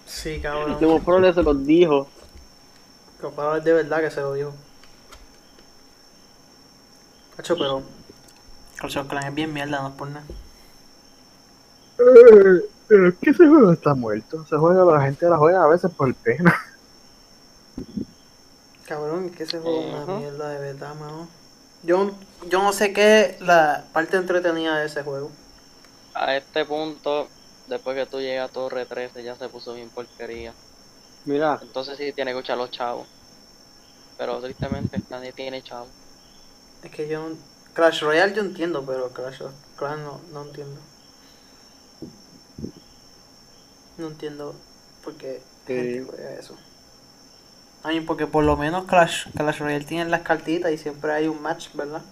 Sí, 0.07 0.39
cabrón. 0.41 0.79
lo 0.81 0.95
más 0.95 1.05
probable 1.05 1.35
se 1.35 1.43
los 1.43 1.67
dijo. 1.67 2.09
Capaz 3.21 3.61
de 3.61 3.73
verdad 3.73 4.01
que 4.01 4.11
se 4.11 4.21
lo 4.21 4.33
dijo. 4.33 4.55
Cacho, 7.37 7.57
pero 7.57 7.83
Clash 8.79 8.99
of 8.99 9.09
Clans 9.09 9.27
es 9.27 9.35
bien 9.35 9.53
mierda, 9.53 9.81
no 9.83 9.89
es 9.89 9.95
por 9.95 10.09
nada. 10.09 10.25
Eh, 11.99 12.63
Pero 12.89 13.09
es 13.09 13.15
que 13.17 13.31
ese 13.31 13.47
juego 13.49 13.73
está 13.73 13.95
muerto. 13.95 14.43
Ese 14.45 14.57
juego 14.57 14.93
la 14.93 15.03
gente 15.03 15.29
la 15.29 15.37
juega 15.37 15.65
a 15.65 15.67
veces 15.67 15.91
por 15.91 16.15
pena. 16.15 16.55
Cabrón, 18.87 19.31
que 19.31 19.43
ese 19.43 19.59
juego 19.59 19.81
es 19.81 20.05
una 20.05 20.19
mierda 20.19 20.49
de 20.51 20.59
verdad, 20.61 20.95
mano. 20.95 21.29
Yo, 21.83 22.13
yo 22.49 22.63
no 22.63 22.73
sé 22.73 22.93
qué 22.93 23.21
es 23.21 23.41
la 23.41 23.85
parte 23.93 24.17
entretenida 24.17 24.79
de 24.79 24.87
ese 24.87 25.03
juego. 25.03 25.31
A 26.15 26.37
este 26.37 26.65
punto, 26.65 27.29
después 27.69 27.97
que 27.97 28.07
tú 28.07 28.21
llegas 28.21 28.51
a 28.51 28.53
Torre 28.53 28.87
13, 28.87 29.23
ya 29.23 29.35
se 29.37 29.49
puso 29.49 29.75
bien 29.75 29.91
porquería. 29.91 30.53
Mira, 31.25 31.59
Entonces 31.61 31.99
sí 31.99 32.13
tiene 32.13 32.33
que 32.33 32.39
echar 32.39 32.57
los 32.57 32.71
chavos. 32.71 33.07
Pero 34.17 34.41
tristemente 34.41 35.01
nadie 35.11 35.33
tiene 35.33 35.63
chavos. 35.63 35.89
Es 36.87 36.93
que 36.93 37.09
yo 37.09 37.31
Clash 37.75 38.01
Royale 38.03 38.33
yo 38.33 38.43
entiendo, 38.43 38.85
pero 38.87 39.11
Clash 39.11 39.43
of 39.43 39.53
Clans 39.77 40.01
no, 40.03 40.21
no 40.33 40.43
entiendo. 40.47 40.81
No 43.99 44.07
entiendo 44.07 44.55
por 45.03 45.15
qué 45.15 45.41
gente 45.67 46.05
juega 46.09 46.31
eso. 46.39 46.57
Porque 48.07 48.27
por 48.27 48.45
lo 48.45 48.57
menos 48.57 48.85
Clash, 48.87 49.27
Clash 49.37 49.59
Royale 49.59 49.85
tiene 49.85 50.09
las 50.11 50.23
cartitas 50.23 50.71
y 50.73 50.79
siempre 50.79 51.13
hay 51.13 51.27
un 51.29 51.43
match, 51.43 51.69
¿verdad? 51.75 52.03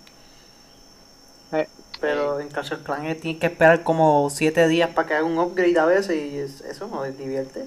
Eh. 1.53 1.69
Pero 2.01 2.41
en 2.41 2.49
Clash 2.49 2.73
of 2.75 2.83
Clans 2.83 3.07
eh, 3.07 3.15
tienes 3.15 3.41
que 3.41 3.47
esperar 3.47 3.85
como 3.85 4.29
7 4.29 4.67
días 4.67 4.91
para 4.91 5.07
que 5.07 5.15
haga 5.15 5.25
un 5.25 5.39
upgrade 5.39 5.79
a 5.79 5.85
veces 5.85 6.17
y 6.17 6.39
es- 6.39 6.61
eso 6.63 6.89
no 6.89 7.03
te 7.03 7.13
divierte. 7.13 7.67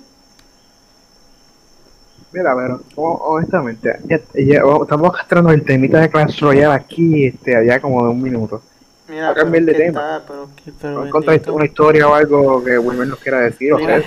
Mira, 2.31 2.53
pero 2.55 2.81
ho- 2.95 3.13
honestamente, 3.35 3.97
ya, 4.05 4.19
ya- 4.33 4.61
estamos 4.81 5.13
castrando 5.15 5.49
el 5.51 5.63
temita 5.63 6.01
de 6.01 6.09
Clash 6.09 6.41
Royale 6.41 6.73
aquí, 6.75 7.25
este, 7.27 7.55
allá 7.55 7.79
como 7.79 8.03
de 8.03 8.09
un 8.09 8.21
minuto. 8.21 8.61
Mira, 9.07 9.29
A 9.29 9.33
cambiar 9.33 9.63
de 9.63 9.73
tema. 9.73 9.87
está- 10.17 10.23
pero, 10.27 10.49
que- 10.55 10.71
pero 10.79 10.93
¿No 10.95 11.07
encontraste 11.07 11.49
una 11.51 11.65
historia 11.65 12.07
o 12.09 12.13
algo 12.13 12.63
que 12.63 12.77
Wilmer 12.77 13.07
nos 13.07 13.19
quiera 13.19 13.39
decir? 13.39 13.71
O 13.73 13.79
sea, 13.79 14.01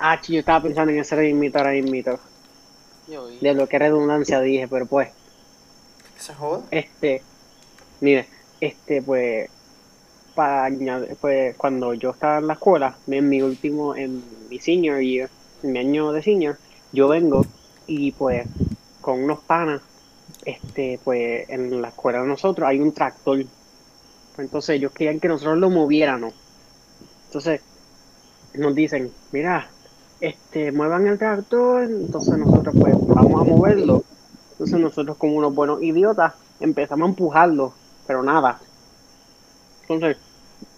ah, 0.00 0.20
yo 0.32 0.40
estaba 0.40 0.62
pensando 0.64 0.92
en 0.92 0.98
ese 0.98 1.14
mismito 1.16 1.58
ahora 1.58 1.70
vi. 3.28 3.38
De 3.40 3.54
lo 3.54 3.68
que 3.68 3.78
redundancia 3.78 4.40
dije, 4.40 4.66
pero 4.68 4.86
pues, 4.86 5.10
se 6.18 6.34
joda. 6.34 6.62
este, 6.72 7.22
mire, 8.00 8.26
este, 8.60 9.00
pues, 9.02 9.48
para 10.34 10.68
pues, 11.20 11.54
cuando 11.56 11.94
yo 11.94 12.10
estaba 12.10 12.38
en 12.38 12.48
la 12.48 12.54
escuela, 12.54 12.96
en 13.06 13.28
mi 13.28 13.40
último, 13.42 13.94
en 13.94 14.24
mi 14.50 14.58
senior 14.58 15.00
year, 15.00 15.30
en 15.62 15.72
mi 15.72 15.78
año 15.78 16.10
de 16.10 16.22
senior, 16.22 16.56
yo 16.92 17.08
vengo 17.08 17.44
y 17.86 18.12
pues, 18.12 18.46
con 19.00 19.22
unos 19.22 19.40
panas, 19.40 19.80
este, 20.44 21.00
pues, 21.02 21.48
en 21.48 21.80
la 21.82 21.88
escuela 21.88 22.22
de 22.22 22.28
nosotros 22.28 22.68
hay 22.68 22.80
un 22.80 22.92
tractor. 22.92 23.44
Entonces 24.38 24.76
ellos 24.76 24.92
querían 24.92 25.20
que 25.20 25.28
nosotros 25.28 25.58
lo 25.58 25.70
moviéramos. 25.70 26.34
Entonces, 27.26 27.60
nos 28.54 28.74
dicen, 28.74 29.10
mira, 29.32 29.68
este, 30.20 30.70
muevan 30.72 31.06
el 31.06 31.18
tractor, 31.18 31.84
entonces 31.84 32.38
nosotros 32.38 32.74
pues 32.78 32.94
vamos 33.08 33.40
a 33.40 33.44
moverlo. 33.44 34.04
Entonces 34.52 34.78
nosotros 34.78 35.16
como 35.16 35.34
unos 35.34 35.54
buenos 35.54 35.82
idiotas 35.82 36.34
empezamos 36.60 37.06
a 37.06 37.10
empujarlo, 37.10 37.72
pero 38.06 38.22
nada. 38.22 38.60
Entonces, 39.82 40.16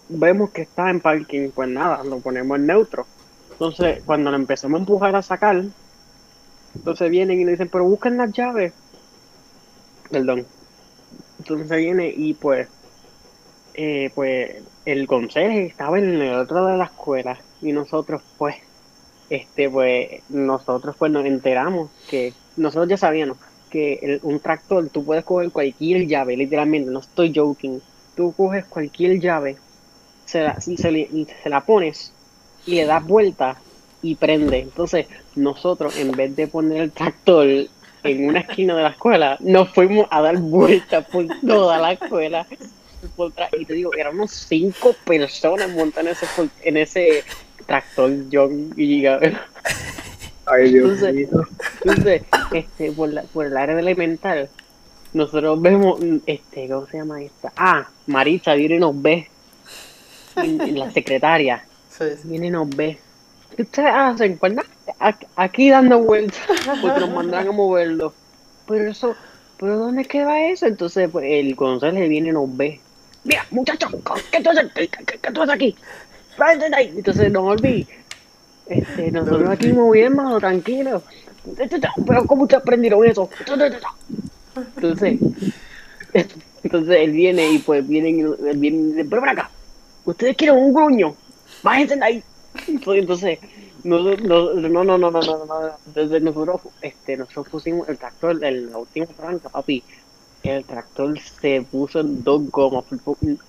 vemos 0.09 0.51
que 0.51 0.63
está 0.63 0.91
en 0.91 1.01
parking, 1.01 1.51
pues 1.51 1.69
nada, 1.69 2.03
lo 2.05 2.21
ponemos 2.21 2.59
en 2.59 2.67
neutro. 2.67 3.07
Entonces, 3.53 4.03
cuando 4.05 4.31
lo 4.31 4.37
empezamos 4.37 4.79
a 4.79 4.81
empujar 4.81 5.15
a 5.15 5.23
sacar, 5.23 5.63
entonces 6.75 7.11
vienen 7.11 7.41
y 7.41 7.45
nos 7.45 7.53
dicen, 7.53 7.69
pero 7.71 7.85
busquen 7.85 8.17
las 8.17 8.33
llaves. 8.33 8.75
Perdón. 10.11 10.47
Entonces 11.39 11.79
viene 11.79 12.13
y 12.15 12.35
pues, 12.35 12.69
eh, 13.73 14.11
pues 14.15 14.65
el 14.85 15.07
conserje 15.07 15.67
estaba 15.67 15.99
en 15.99 16.07
el 16.23 16.35
otro 16.35 16.67
de 16.67 16.77
la 16.77 16.85
escuela 16.87 17.45
y 17.61 17.73
nosotros 17.73 18.23
pues, 18.37 18.57
este 19.29 19.71
pues, 19.71 20.25
nosotros 20.29 20.97
pues 20.99 21.13
nos 21.13 21.27
enteramos 21.27 21.93
que 22.07 22.35
nosotros 22.57 22.89
ya 22.89 22.97
sabíamos 22.97 23.39
que 23.69 23.95
el- 23.95 24.21
un 24.23 24.41
tractor 24.41 24.91
tú 24.91 25.05
puedes 25.05 25.25
coger 25.25 25.51
cualquier 25.53 26.07
llave, 26.07 26.37
literalmente, 26.37 26.91
no 26.91 27.01
estoy 27.01 27.33
joking. 27.35 27.83
Tú 28.15 28.35
coges 28.35 28.67
cualquier 28.69 29.21
llave, 29.21 29.59
se 30.27 30.43
la, 30.43 30.61
se 30.61 30.93
le- 30.93 31.11
se 31.43 31.49
la 31.51 31.65
pones 31.67 32.17
y 32.65 32.77
le 32.77 32.87
das 32.87 33.05
vuelta 33.05 33.65
y 34.05 34.15
prende. 34.17 34.59
Entonces, 34.61 35.07
nosotros 35.35 35.97
en 35.99 36.13
vez 36.13 36.37
de 36.37 36.47
poner 36.47 36.83
el 36.83 36.93
tractor 36.93 37.47
en 38.05 38.29
una 38.29 38.41
esquina 38.41 38.77
de 38.77 38.83
la 38.83 38.91
escuela, 38.91 39.37
nos 39.41 39.71
fuimos 39.71 40.07
a 40.11 40.21
dar 40.21 40.37
vueltas 40.37 41.07
por 41.07 41.27
toda 41.47 41.79
la 41.79 41.93
escuela. 41.93 42.47
por 43.17 43.33
y 43.59 43.65
te 43.65 43.75
digo, 43.75 43.91
éramos 43.95 44.31
cinco 44.31 44.95
personas 45.05 45.71
montadas 45.71 46.23
en 46.23 46.29
ese, 46.29 46.51
en 46.69 46.77
ese 46.77 47.25
tractor, 47.67 48.11
John 48.33 48.73
y 48.77 49.03
Gabriel. 49.03 49.39
Ay, 50.47 50.71
Dios 50.73 51.03
Entonces- 51.03 51.15
mío. 51.15 51.43
Entonces, 51.85 52.23
este, 52.53 52.93
por, 52.93 53.09
la- 53.13 53.23
por 53.23 53.47
el 53.47 53.57
área 53.57 53.75
de 53.75 53.81
elemental, 53.81 54.49
nosotros 55.15 55.61
vemos, 55.63 55.99
este, 56.27 56.69
¿cómo 56.69 56.87
se 56.87 56.99
llama 56.99 57.23
esta? 57.23 57.53
Ah, 57.57 57.89
Maritza 58.07 58.55
viene 58.55 58.77
y 58.77 58.79
nos 58.81 59.01
ve. 59.01 59.29
Y- 60.43 60.63
y 60.63 60.71
la 60.73 60.91
secretaria 60.91 61.65
Sí, 61.89 62.05
sí. 62.21 62.29
viene 62.29 62.49
y 62.49 62.51
nos 62.51 62.69
ve. 62.69 62.99
¿Qué 63.57 63.63
ustedes 63.63 63.91
hacen? 63.95 64.39
Pues 64.39 64.55
nada, 64.55 64.69
ac- 64.99 65.29
aquí 65.37 65.71
dando 65.71 66.03
vueltas, 66.03 66.41
porque 66.81 67.01
nos 67.01 67.11
mandan 67.11 67.49
a 67.49 67.53
moverlo. 67.53 68.19
Pero 68.67 68.91
eso, 68.91 69.19
¿pero 69.57 69.79
dónde 69.79 70.05
queda 70.07 70.47
eso? 70.49 70.67
Entonces, 70.67 71.09
pues, 71.11 71.27
el 71.29 71.55
conserje 71.57 72.09
viene 72.09 72.31
y 72.31 72.33
nos 72.33 72.55
ve. 72.57 72.87
mira, 73.23 73.47
muchachos, 73.51 73.91
¿qué 74.31 74.43
tú 74.43 74.51
haces, 74.51 74.73
qué, 74.75 74.89
qué- 74.89 75.21
qué 75.21 75.33
tú 75.33 75.43
haces 75.43 75.55
aquí? 75.55 75.79
Váyanse 76.37 76.71
de 76.71 76.77
ahí. 76.77 76.95
Entonces 76.97 77.31
no 77.33 77.43
volví. 77.43 77.89
Este, 78.67 79.11
nosotros 79.13 79.51
aquí 79.53 79.73
muy 79.73 80.01
bien, 80.01 80.15
mano, 80.17 80.41
tranquilos. 80.41 81.05
Pero 82.07 82.27
¿cómo 82.27 82.45
ustedes 82.45 82.63
aprendieron 82.63 83.05
eso? 83.07 83.29
Entonces, 84.77 85.21
entonces 86.63 86.97
él 86.99 87.13
viene 87.13 87.51
y 87.51 87.59
pues 87.61 87.87
viene 87.87 88.11
y 88.11 88.21
él 88.21 88.59
viene 88.59 88.79
y 88.79 88.83
dice, 88.93 89.05
pero 89.05 89.21
para 89.23 89.33
acá, 89.33 89.55
ustedes 90.05 90.37
quieren 90.37 90.57
un 90.59 90.73
gruño, 90.73 91.17
bájense 91.63 91.97
de 91.97 92.05
ahí. 92.05 92.25
Pues, 92.85 93.01
entonces, 93.01 93.39
no, 93.83 94.01
no, 94.01 94.17
no, 94.17 94.85
no, 94.85 94.99
no, 94.99 95.11
no, 95.11 95.11
no, 95.11 95.71
Desde 95.95 96.21
nosotros, 96.21 96.63
este, 96.81 97.17
nosotros 97.17 97.49
pusimos 97.49 97.89
el 97.89 97.99
tractor, 97.99 98.43
el, 98.45 98.71
la 98.71 98.79
última 98.79 99.07
franca, 99.07 99.49
papi. 99.49 99.83
El 100.43 100.65
tractor 100.65 101.19
se 101.19 101.67
puso 101.71 102.01
en 102.01 102.23
dos 102.23 102.51
gomas, 102.51 102.85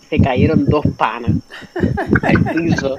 se 0.10 0.18
cayeron 0.18 0.66
dos 0.66 0.86
panas 0.98 1.32
al 2.22 2.56
piso. 2.56 2.98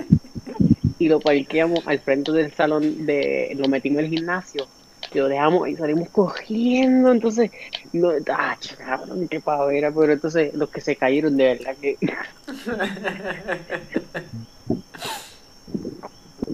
Y 0.98 1.08
lo 1.08 1.20
parqueamos 1.20 1.86
al 1.86 1.98
frente 2.00 2.32
del 2.32 2.52
salón, 2.52 3.06
de, 3.06 3.54
lo 3.58 3.68
metimos 3.68 4.00
en 4.00 4.04
el 4.04 4.10
gimnasio 4.10 4.66
y 5.14 5.18
lo 5.18 5.28
dejamos 5.28 5.68
y 5.68 5.76
salimos 5.76 6.10
cogiendo. 6.10 7.10
Entonces, 7.10 7.50
no, 7.92 8.10
ah, 8.30 8.56
cabrón, 8.76 9.28
qué 9.28 9.40
pavera, 9.40 9.90
pero 9.92 10.12
entonces 10.12 10.52
los 10.54 10.68
que 10.68 10.82
se 10.82 10.96
cayeron 10.96 11.36
de 11.36 11.44
verdad 11.44 11.74
que. 11.80 11.96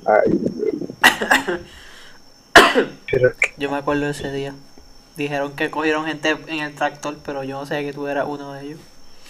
Ay, 0.06 0.40
pero 3.10 3.32
Yo 3.58 3.70
me 3.70 3.76
acuerdo 3.78 4.04
de 4.04 4.10
ese 4.10 4.32
día. 4.32 4.54
Dijeron 5.16 5.52
que 5.54 5.70
cogieron 5.70 6.06
gente 6.06 6.36
en 6.46 6.60
el 6.60 6.74
tractor, 6.74 7.18
pero 7.24 7.44
yo 7.44 7.60
no 7.60 7.66
sé 7.66 7.82
que 7.84 7.92
tú 7.92 8.06
eras 8.06 8.26
uno 8.26 8.54
de 8.54 8.62
ellos. 8.66 8.80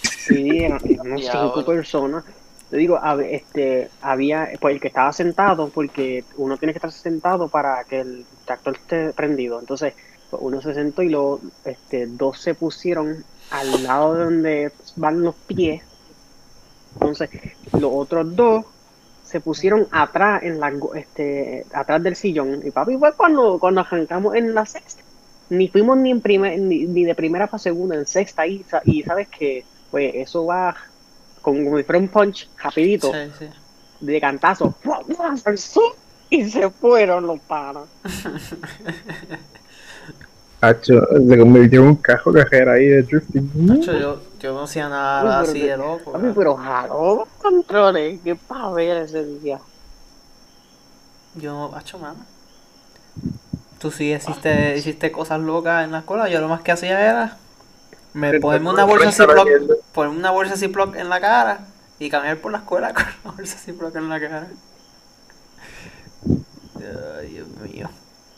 Sí, 0.01 0.59
eran- 0.63 0.79
éramos 0.85 1.21
Diablo. 1.21 1.53
cinco 1.53 1.65
personas. 1.65 2.23
Te 2.69 2.77
digo, 2.77 2.99
este, 3.29 3.89
había, 4.01 4.49
pues 4.59 4.75
el 4.75 4.81
que 4.81 4.87
estaba 4.87 5.11
sentado, 5.13 5.69
porque 5.69 6.23
uno 6.37 6.57
tiene 6.57 6.73
que 6.73 6.77
estar 6.77 6.91
sentado 6.91 7.49
para 7.49 7.83
que 7.83 7.99
el 7.99 8.25
tractor 8.45 8.75
esté 8.77 9.13
prendido. 9.13 9.59
Entonces, 9.59 9.93
pues, 10.29 10.41
uno 10.41 10.61
se 10.61 10.73
sentó 10.73 11.03
y 11.03 11.09
los 11.09 11.39
este, 11.65 12.07
dos 12.07 12.39
se 12.39 12.55
pusieron 12.55 13.23
al 13.51 13.83
lado 13.83 14.15
de 14.15 14.23
donde 14.23 14.71
van 14.95 15.21
los 15.21 15.35
pies. 15.35 15.83
Entonces, 16.95 17.29
los 17.73 17.91
otros 17.93 18.35
dos 18.35 18.65
se 19.33 19.41
pusieron 19.41 19.87
atrás 19.89 20.43
en 20.43 20.59
la, 20.59 20.71
este, 20.93 21.65
atrás 21.73 22.03
del 22.03 22.15
sillón. 22.15 22.61
Y 22.63 22.69
papi 22.69 22.97
fue 22.97 23.13
cuando, 23.13 23.57
cuando 23.57 23.81
arrancamos 23.81 24.35
en 24.35 24.53
la 24.53 24.63
sexta. 24.63 25.01
Ni 25.49 25.67
fuimos 25.69 25.97
ni 25.97 26.11
en 26.11 26.21
primer, 26.21 26.59
ni, 26.59 26.85
ni 26.85 27.03
de 27.03 27.15
primera 27.15 27.47
para 27.47 27.57
segunda, 27.57 27.95
en 27.95 28.05
sexta 28.05 28.45
y, 28.45 28.63
y 28.85 29.01
sabes 29.01 29.27
que 29.27 29.65
pues 29.89 30.13
eso 30.13 30.45
va 30.45 30.75
con, 31.41 31.63
como 31.65 31.77
si 31.79 31.83
fuera 31.83 31.99
un 31.99 32.09
punch 32.09 32.47
rapidito, 32.57 33.11
Sí, 33.11 33.31
sí. 33.39 33.45
de 34.01 34.21
cantazo. 34.21 34.75
Y 36.29 36.49
se 36.49 36.69
fueron 36.69 37.25
los 37.27 37.39
panas. 37.41 37.85
Hacho, 40.65 40.93
se 41.27 41.37
convirtió 41.37 41.81
en 41.81 41.87
un 41.87 41.95
cajo 41.97 42.31
cajera 42.31 42.73
ahí 42.73 42.85
de 42.87 43.03
drifting. 43.03 43.51
Nacho, 43.65 43.91
yo, 43.99 44.21
yo 44.39 44.53
no 44.53 44.63
hacía 44.63 44.87
nada 44.87 45.41
Uy, 45.41 45.49
así 45.49 45.59
que- 45.61 45.67
de 45.71 45.77
loco. 45.77 46.11
Papi, 46.13 46.21
¿verdad? 46.23 46.35
pero 46.37 46.55
jaló 46.55 47.15
los 47.15 47.27
controles. 47.41 48.19
Qué 48.23 48.35
pavera 48.35 49.01
ese 49.01 49.25
día. 49.25 49.59
Yo, 51.35 51.71
hacho, 51.75 51.99
mano. 51.99 52.19
Tú 53.79 53.91
sí 53.91 54.13
hiciste, 54.13 54.77
hiciste 54.77 55.11
cosas 55.11 55.41
locas 55.41 55.83
en 55.83 55.91
la 55.91 55.99
escuela. 55.99 56.29
Yo 56.29 56.39
lo 56.39 56.47
más 56.47 56.61
que 56.61 56.71
hacía 56.71 56.99
era 57.09 57.37
me 58.13 58.39
ponerme 58.39 58.69
una 58.69 58.85
bolsa 58.85 59.11
Ziploc, 59.11 59.47
ponerme 59.91 60.17
una 60.19 60.31
bolsa 60.31 60.55
Ziploc 60.55 60.95
en 60.95 61.09
la 61.09 61.19
cara 61.19 61.59
y 61.99 62.09
caminar 62.09 62.37
por 62.37 62.51
la 62.53 62.59
escuela 62.59 62.93
con 62.93 63.03
la 63.25 63.31
bolsa 63.31 63.57
Ziploc 63.57 63.93
en 63.97 64.07
la 64.07 64.19
cara. 64.21 64.47
Ay, 67.19 67.27
Dios 67.33 67.47
mío. 67.61 67.89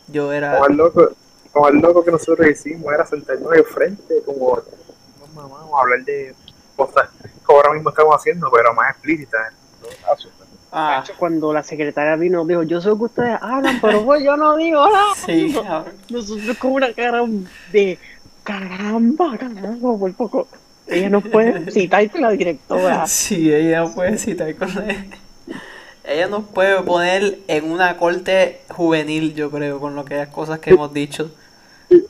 Yo 0.08 0.32
era. 0.32 0.60
Loco, 0.70 1.12
como 1.56 1.70
el 1.70 1.78
loco 1.78 2.04
que 2.04 2.12
nosotros 2.12 2.50
hicimos 2.50 2.94
era 2.94 3.06
sentarnos 3.06 3.50
de 3.50 3.63
frente, 3.63 4.15
como 4.26 4.60
mamamos 5.34 5.72
a 5.74 5.82
hablar 5.84 6.04
de 6.04 6.36
cosas 6.76 7.08
que 7.22 7.54
ahora 7.54 7.72
mismo 7.72 7.91
estamos 7.91 8.13
haciendo, 8.13 8.52
pero 8.52 8.74
más 8.74 8.91
explícitas. 8.91 9.54
Ah, 10.74 11.02
Cuando 11.18 11.54
la 11.54 11.63
secretaria 11.63 12.18
vino, 12.18 12.44
dijo, 12.44 12.63
yo 12.63 12.82
sé 12.82 12.89
que 12.89 13.04
ustedes 13.06 13.38
hablan, 13.41 13.80
pero 13.80 14.04
pues 14.04 14.22
yo 14.22 14.36
no 14.36 14.58
digo 14.58 14.86
nada. 14.86 15.15
sí. 15.26 15.56
Nosotros 16.10 16.58
con 16.58 16.74
una 16.74 16.91
cara 16.91 17.24
de 17.72 18.00
caramba, 18.44 19.38
caramba, 19.38 19.98
por 19.98 20.13
poco. 20.13 20.48
Ella 20.88 21.10
no 21.10 21.22
puede 21.22 21.72
citarse 21.72 22.20
la 22.20 22.32
directora. 22.32 23.08
Sí, 23.08 23.50
ella 23.54 23.80
no 23.80 23.96
puede 23.96 24.18
citar 24.18 24.54
con 24.56 24.89
él. 24.89 25.10
Ella 26.04 26.28
nos 26.28 26.44
puede 26.50 26.84
poner 26.84 27.39
en 27.48 27.72
una 27.72 27.96
corte 27.96 28.60
juvenil, 28.68 29.34
yo 29.34 29.50
creo, 29.50 29.80
con 29.80 29.96
lo 29.96 30.04
que 30.04 30.15
las 30.15 30.28
cosas 30.28 30.60
que 30.60 30.72
hemos 30.72 30.91
dicho. 30.94 31.32
Y, 31.89 32.04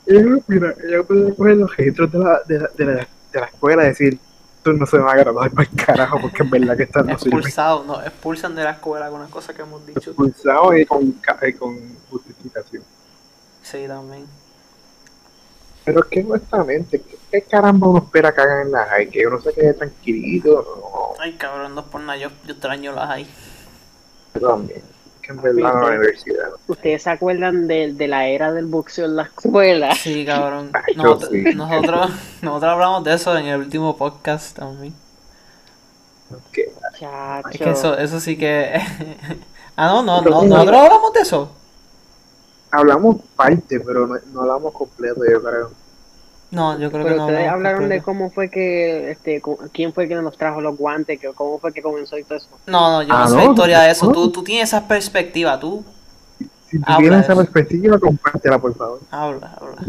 Mira, 0.48 0.74
ella 0.84 1.02
puede 1.02 1.34
coger 1.34 1.56
los 1.56 1.76
registros 1.76 2.12
de 2.12 2.18
la, 2.18 2.40
de 2.46 2.58
la, 2.60 2.70
de 2.76 2.84
la, 2.84 2.92
de 3.32 3.40
la 3.40 3.46
escuela 3.46 3.84
y 3.84 3.88
decir, 3.88 4.18
esto 4.56 4.72
no 4.72 4.86
se 4.86 4.98
va 4.98 5.12
a 5.12 5.16
graduar 5.16 5.50
para 5.50 5.68
el 5.68 5.76
carajo, 5.76 6.20
porque 6.20 6.42
es 6.42 6.50
verdad 6.50 6.76
que 6.76 6.82
esta 6.84 7.02
no 7.02 7.18
sirve. 7.18 7.36
Expulsado, 7.36 7.84
no, 7.84 8.02
expulsan 8.02 8.54
de 8.54 8.64
la 8.64 8.72
escuela 8.72 9.10
con 9.10 9.20
las 9.20 9.30
cosas 9.30 9.54
que 9.54 9.62
hemos 9.62 9.86
dicho. 9.86 10.10
Expulsado 10.10 10.76
y 10.76 10.84
con, 10.86 11.02
y 11.42 11.52
con 11.52 11.96
justificación. 12.10 12.82
Sí, 13.62 13.84
también. 13.86 14.26
Pero 15.84 16.00
es 16.00 16.06
que 16.06 16.20
honestamente, 16.28 17.00
¿qué, 17.00 17.16
qué 17.30 17.42
caramba 17.42 17.86
uno 17.88 17.98
espera 18.00 18.34
que 18.34 18.40
hagan 18.40 18.66
en 18.66 18.72
la 18.72 18.86
high? 18.86 19.08
Que 19.08 19.26
uno 19.26 19.40
se 19.40 19.52
quede 19.52 19.74
tranquilito, 19.74 20.64
no, 20.80 21.22
Ay, 21.22 21.36
cabrón, 21.36 21.74
no 21.74 21.82
es 21.82 21.86
por 21.86 22.00
nada, 22.00 22.16
yo, 22.18 22.30
yo 22.44 22.52
extraño 22.52 22.92
las 22.92 23.08
ahí. 23.08 23.28
yo 24.34 24.40
también. 24.48 24.95
Que 25.26 25.32
en 25.32 25.42
verdad 25.42 25.74
la 25.74 25.86
universidad. 25.88 26.50
¿Ustedes 26.68 27.02
se 27.02 27.10
acuerdan 27.10 27.66
de, 27.66 27.92
de 27.92 28.06
la 28.06 28.28
era 28.28 28.52
del 28.52 28.66
boxeo 28.66 29.06
en 29.06 29.16
la 29.16 29.24
escuela? 29.24 29.92
Sí, 29.96 30.24
cabrón. 30.24 30.70
Nosotros, 30.94 31.30
sí. 31.32 31.42
nosotros, 31.52 32.10
nosotros 32.42 32.72
hablamos 32.72 33.02
de 33.02 33.14
eso 33.14 33.36
en 33.36 33.46
el 33.46 33.58
último 33.58 33.96
podcast 33.96 34.56
también. 34.56 34.94
Chacho. 36.96 37.48
Es 37.50 37.58
que 37.58 37.70
eso, 37.70 37.98
eso 37.98 38.20
sí 38.20 38.38
que... 38.38 38.80
ah, 39.76 39.88
no, 39.88 40.02
no, 40.04 40.22
no, 40.22 40.44
nosotros 40.44 40.76
hablamos 40.76 41.12
de 41.12 41.20
eso. 41.20 41.52
hablamos 42.70 43.16
parte, 43.34 43.80
pero 43.80 44.06
no, 44.06 44.16
no 44.32 44.40
hablamos 44.42 44.72
completo, 44.74 45.22
yo 45.28 45.42
creo. 45.42 45.85
No, 46.56 46.78
yo 46.78 46.90
creo 46.90 47.04
que 47.04 47.10
Pero 47.10 47.16
no 47.22 47.26
ustedes 47.26 47.48
hablaron 47.50 47.88
de 47.90 48.00
cómo 48.00 48.30
fue 48.30 48.48
que, 48.48 49.10
este, 49.10 49.42
quién 49.72 49.92
fue 49.92 50.08
que 50.08 50.14
nos 50.14 50.38
trajo 50.38 50.62
los 50.62 50.74
guantes, 50.78 51.20
que, 51.20 51.28
cómo 51.34 51.58
fue 51.58 51.70
que 51.70 51.82
comenzó 51.82 52.16
y 52.16 52.24
todo 52.24 52.38
eso. 52.38 52.48
No, 52.66 52.90
no, 52.92 53.02
yo 53.02 53.12
Ah, 53.12 53.20
no 53.24 53.28
sé 53.28 53.34
no, 53.36 53.44
la 53.44 53.50
historia 53.50 53.80
de 53.80 53.90
eso. 53.90 54.06
no. 54.06 54.12
Tú, 54.12 54.32
tú 54.32 54.42
tienes 54.42 54.70
esa 54.70 54.88
perspectiva, 54.88 55.60
tú 55.60 55.84
Si 56.70 56.78
tú 56.78 56.92
tienes 56.96 57.24
esa 57.24 57.36
perspectiva, 57.36 57.98
compártela, 57.98 58.58
por 58.58 58.74
favor. 58.74 59.00
habla, 59.10 59.54
habla. 59.60 59.82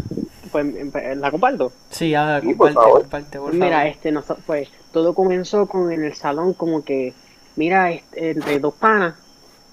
Pues 0.52 0.66
la 1.16 1.30
comparto. 1.30 1.72
Sí, 1.90 2.14
habla, 2.14 2.40
Sí, 2.42 2.48
por 2.48 2.68
comparte, 2.68 2.74
favor. 2.74 3.00
comparte, 3.00 3.38
por 3.38 3.48
Pues 3.48 3.54
mira, 3.60 3.76
favor. 3.78 3.86
este, 3.86 4.12
noso- 4.12 4.36
pues 4.46 4.68
todo 4.92 5.14
comenzó 5.14 5.66
con 5.68 5.90
en 5.90 6.04
el 6.04 6.14
salón 6.14 6.52
como 6.52 6.84
que, 6.84 7.14
mira, 7.56 7.90
este, 7.92 8.32
entre 8.32 8.58
dos 8.60 8.74
panas, 8.74 9.14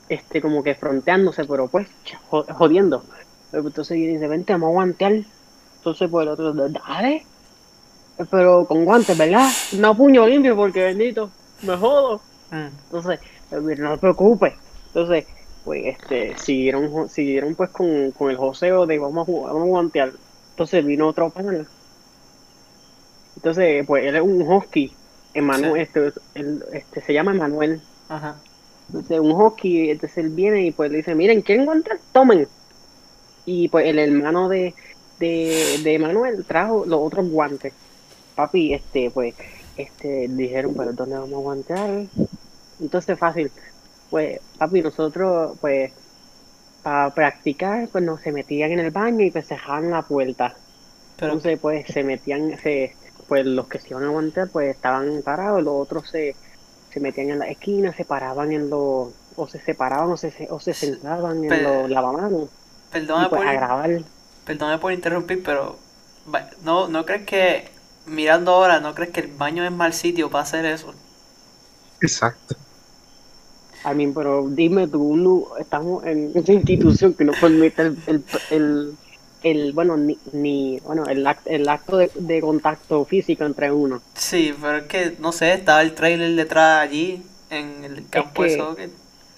este, 0.07 0.41
como 0.41 0.63
que 0.63 0.75
fronteándose, 0.75 1.43
pero 1.43 1.67
pues 1.67 1.87
jodiendo. 2.29 3.03
Entonces 3.51 3.97
dice, 3.97 4.27
vente, 4.29 4.53
vamos 4.53 4.69
a 4.69 4.73
guantear. 4.73 5.13
Entonces 5.85 6.09
pues 6.09 6.23
el 6.25 6.29
otro, 6.29 6.51
dale. 6.51 7.23
Pero 8.31 8.65
con 8.65 8.85
guantes, 8.85 9.15
¿verdad? 9.15 9.47
No 9.73 9.95
puño 9.95 10.25
limpio 10.25 10.55
porque 10.55 10.83
bendito, 10.83 11.29
me 11.61 11.77
jodo. 11.77 12.21
Mm. 12.49 12.69
Entonces, 12.85 13.19
eh, 13.51 13.75
no 13.77 13.91
te 13.91 13.97
preocupes. 13.99 14.53
Entonces, 14.87 15.27
pues, 15.63 15.85
este, 15.85 16.35
siguieron, 16.39 17.07
siguieron 17.07 17.53
pues 17.53 17.69
con, 17.69 18.09
con 18.13 18.31
el 18.31 18.37
joseo 18.37 18.87
de 18.87 18.97
vamos 18.97 19.21
a 19.21 19.25
jugar, 19.31 19.53
vamos 19.53 19.67
a 19.67 19.69
guantear. 19.69 20.11
Entonces 20.53 20.83
vino 20.83 21.07
otro 21.07 21.29
pana. 21.29 21.67
Entonces, 23.35 23.85
pues 23.85 24.05
él 24.05 24.15
es 24.15 24.21
un 24.23 24.41
husky. 24.41 24.87
Sí. 24.87 25.41
este, 25.77 26.13
él, 26.33 26.63
este, 26.73 27.01
se 27.01 27.13
llama 27.13 27.33
Emanuel. 27.33 27.79
Ajá. 28.09 28.37
Entonces, 28.87 29.19
un 29.19 29.33
husky, 29.33 29.91
entonces 29.91 30.17
él 30.17 30.29
viene 30.29 30.65
y 30.65 30.71
pues 30.71 30.89
le 30.89 30.97
dice, 30.97 31.13
miren, 31.13 31.43
¿quieren 31.43 31.65
guantes? 31.65 31.99
Tomen. 32.11 32.47
Y 33.45 33.67
pues 33.67 33.85
el 33.85 33.99
hermano 33.99 34.49
de, 34.49 34.73
de, 35.19 35.79
de 35.83 35.99
Manuel 35.99 36.45
trajo 36.45 36.85
los 36.85 36.99
otros 37.01 37.29
guantes. 37.29 37.73
Papi, 38.35 38.73
este, 38.73 39.11
pues, 39.11 39.33
este, 39.77 40.27
dijeron, 40.29 40.73
pero 40.75 40.93
¿dónde 40.93 41.17
vamos 41.17 41.33
a 41.39 41.41
guantear? 41.41 42.05
Entonces, 42.79 43.17
fácil. 43.17 43.51
Pues, 44.09 44.39
papi, 44.57 44.81
nosotros, 44.81 45.57
pues, 45.61 45.91
para 46.83 47.09
practicar, 47.13 47.87
pues 47.89 48.03
nos 48.03 48.21
se 48.21 48.31
metían 48.31 48.71
en 48.71 48.79
el 48.79 48.91
baño 48.91 49.23
y 49.25 49.31
pues 49.31 49.47
cerraban 49.47 49.89
la 49.89 50.03
puerta. 50.03 50.55
Pero, 51.17 51.31
Entonces, 51.33 51.57
pues, 51.59 51.87
se 51.87 52.03
metían, 52.03 52.57
se, 52.61 52.95
pues 53.27 53.45
los 53.45 53.67
que 53.67 53.79
se 53.79 53.89
iban 53.89 54.03
a 54.03 54.07
aguantar, 54.07 54.49
pues 54.49 54.75
estaban 54.75 55.21
parados, 55.23 55.63
los 55.63 55.73
otros 55.75 56.09
se, 56.09 56.35
se 56.91 56.99
metían 56.99 57.29
en 57.31 57.39
la 57.39 57.47
esquina, 57.49 57.91
se 57.93 58.05
paraban 58.05 58.51
en 58.51 58.69
los, 58.69 59.09
o 59.35 59.47
se 59.47 59.59
separaban 59.59 60.11
o 60.11 60.17
se, 60.17 60.47
o 60.49 60.59
se 60.59 60.73
sentaban 60.73 61.43
en 61.43 61.49
Pero- 61.49 61.81
los 61.81 61.89
lavamanos. 61.89 62.43
Y 62.43 62.91
perdóname 62.91 63.29
pues 63.29 63.41
por, 63.41 63.47
a 63.47 63.53
grabar. 63.53 64.01
Perdóname 64.45 64.79
por 64.79 64.93
interrumpir, 64.93 65.43
pero 65.43 65.79
no, 66.61 66.87
¿no 66.89 67.05
crees 67.05 67.25
que 67.25 67.71
mirando 68.05 68.51
ahora, 68.53 68.79
¿no 68.81 68.95
crees 68.95 69.11
que 69.11 69.21
el 69.21 69.27
baño 69.29 69.65
es 69.65 69.71
mal 69.71 69.93
sitio 69.93 70.29
para 70.31 70.43
hacer 70.43 70.65
eso? 70.65 70.93
Exacto. 72.01 72.55
I 73.83 73.93
mean, 73.93 74.13
pero 74.13 74.49
dime 74.49 74.87
tú, 74.87 75.47
estamos 75.59 76.03
en 76.05 76.31
una 76.33 76.53
institución 76.53 77.13
que 77.15 77.23
no 77.25 77.35
permite 77.35 77.81
el, 77.83 78.03
el, 78.07 78.25
el, 78.49 78.99
el- 79.41 79.73
bueno, 79.73 79.95
ni, 79.97 80.19
ni 80.33 80.79
bueno, 80.79 81.07
el, 81.07 81.25
act- 81.25 81.43
el 81.45 81.67
acto 81.69 81.97
de, 81.97 82.11
de 82.15 82.41
contacto 82.41 83.05
físico 83.05 83.45
entre 83.45 83.71
uno. 83.71 84.03
Sí, 84.15 84.53
pero 84.61 84.77
es 84.77 84.87
que, 84.87 85.15
no 85.19 85.31
sé, 85.31 85.53
estaba 85.53 85.81
el 85.81 85.93
trailer 85.95 86.35
detrás 86.35 86.81
allí, 86.81 87.23
en 87.49 87.83
el 87.83 88.09
campo 88.09 88.43
de 88.43 88.49
que- 88.49 88.49
soccer. 88.49 88.89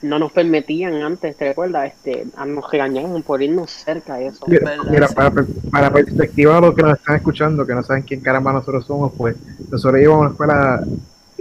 No 0.02 0.20
nos 0.20 0.32
permitían 0.32 0.94
antes, 1.02 1.36
¿te 1.36 1.46
recuerdas? 1.50 1.88
Este, 1.94 2.28
a- 2.36 2.46
nos 2.46 2.70
regañaban 2.72 3.24
por 3.24 3.42
irnos 3.42 3.72
cerca 3.72 4.16
de 4.16 4.28
eso. 4.28 4.46
Mira, 4.48 5.08
para, 5.08 5.34
para 5.72 5.92
perspectiva 5.92 6.56
de 6.56 6.62
los 6.62 6.76
que 6.76 6.84
nos 6.84 6.98
están 7.00 7.16
escuchando, 7.16 7.66
que 7.66 7.74
no 7.74 7.82
saben 7.84 8.04
quién 8.04 8.22
caramba 8.22 8.54
nosotros 8.54 8.86
somos, 8.86 9.12
pues 9.18 9.36
nosotros 9.72 10.00
íbamos 10.00 10.18
a 10.18 10.22
una 10.22 10.30
escuela, 10.32 10.84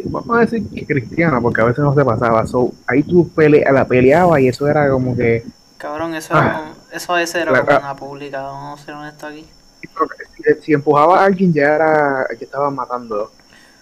vamos 0.05 0.37
a 0.37 0.41
decir 0.41 0.67
que 0.71 0.87
cristiana, 0.87 1.39
porque 1.41 1.61
a 1.61 1.65
veces 1.65 1.81
no 1.85 1.95
se 1.95 2.03
pasaba. 2.05 2.47
So, 2.47 2.73
ahí 2.87 3.03
tú 3.03 3.29
pele, 3.29 3.63
la 3.71 3.87
peleabas 3.87 4.41
y 4.41 4.49
eso 4.49 4.67
era 4.69 4.89
como 4.91 5.15
que 5.15 5.45
Cabrón, 5.77 6.15
eso, 6.15 6.33
Ah. 6.35 6.39
era 6.41 6.59
como- 6.59 6.75
eso 6.93 7.13
a 7.15 7.17
veces 7.19 7.43
era 7.43 7.53
La- 7.53 7.61
como 7.63 7.79
una 7.79 7.95
pública, 7.97 8.41
vamos 8.43 8.81
a 8.81 8.85
ser 8.87 8.95
honestos 8.95 9.31
aquí. 9.31 9.47
si, 10.35 10.63
si 10.63 10.73
empujaba 10.73 11.21
a 11.21 11.25
alguien 11.27 11.53
ya 11.53 11.75
era 11.75 12.27
que 12.39 12.45
estaban 12.47 12.75
matando 12.75 13.31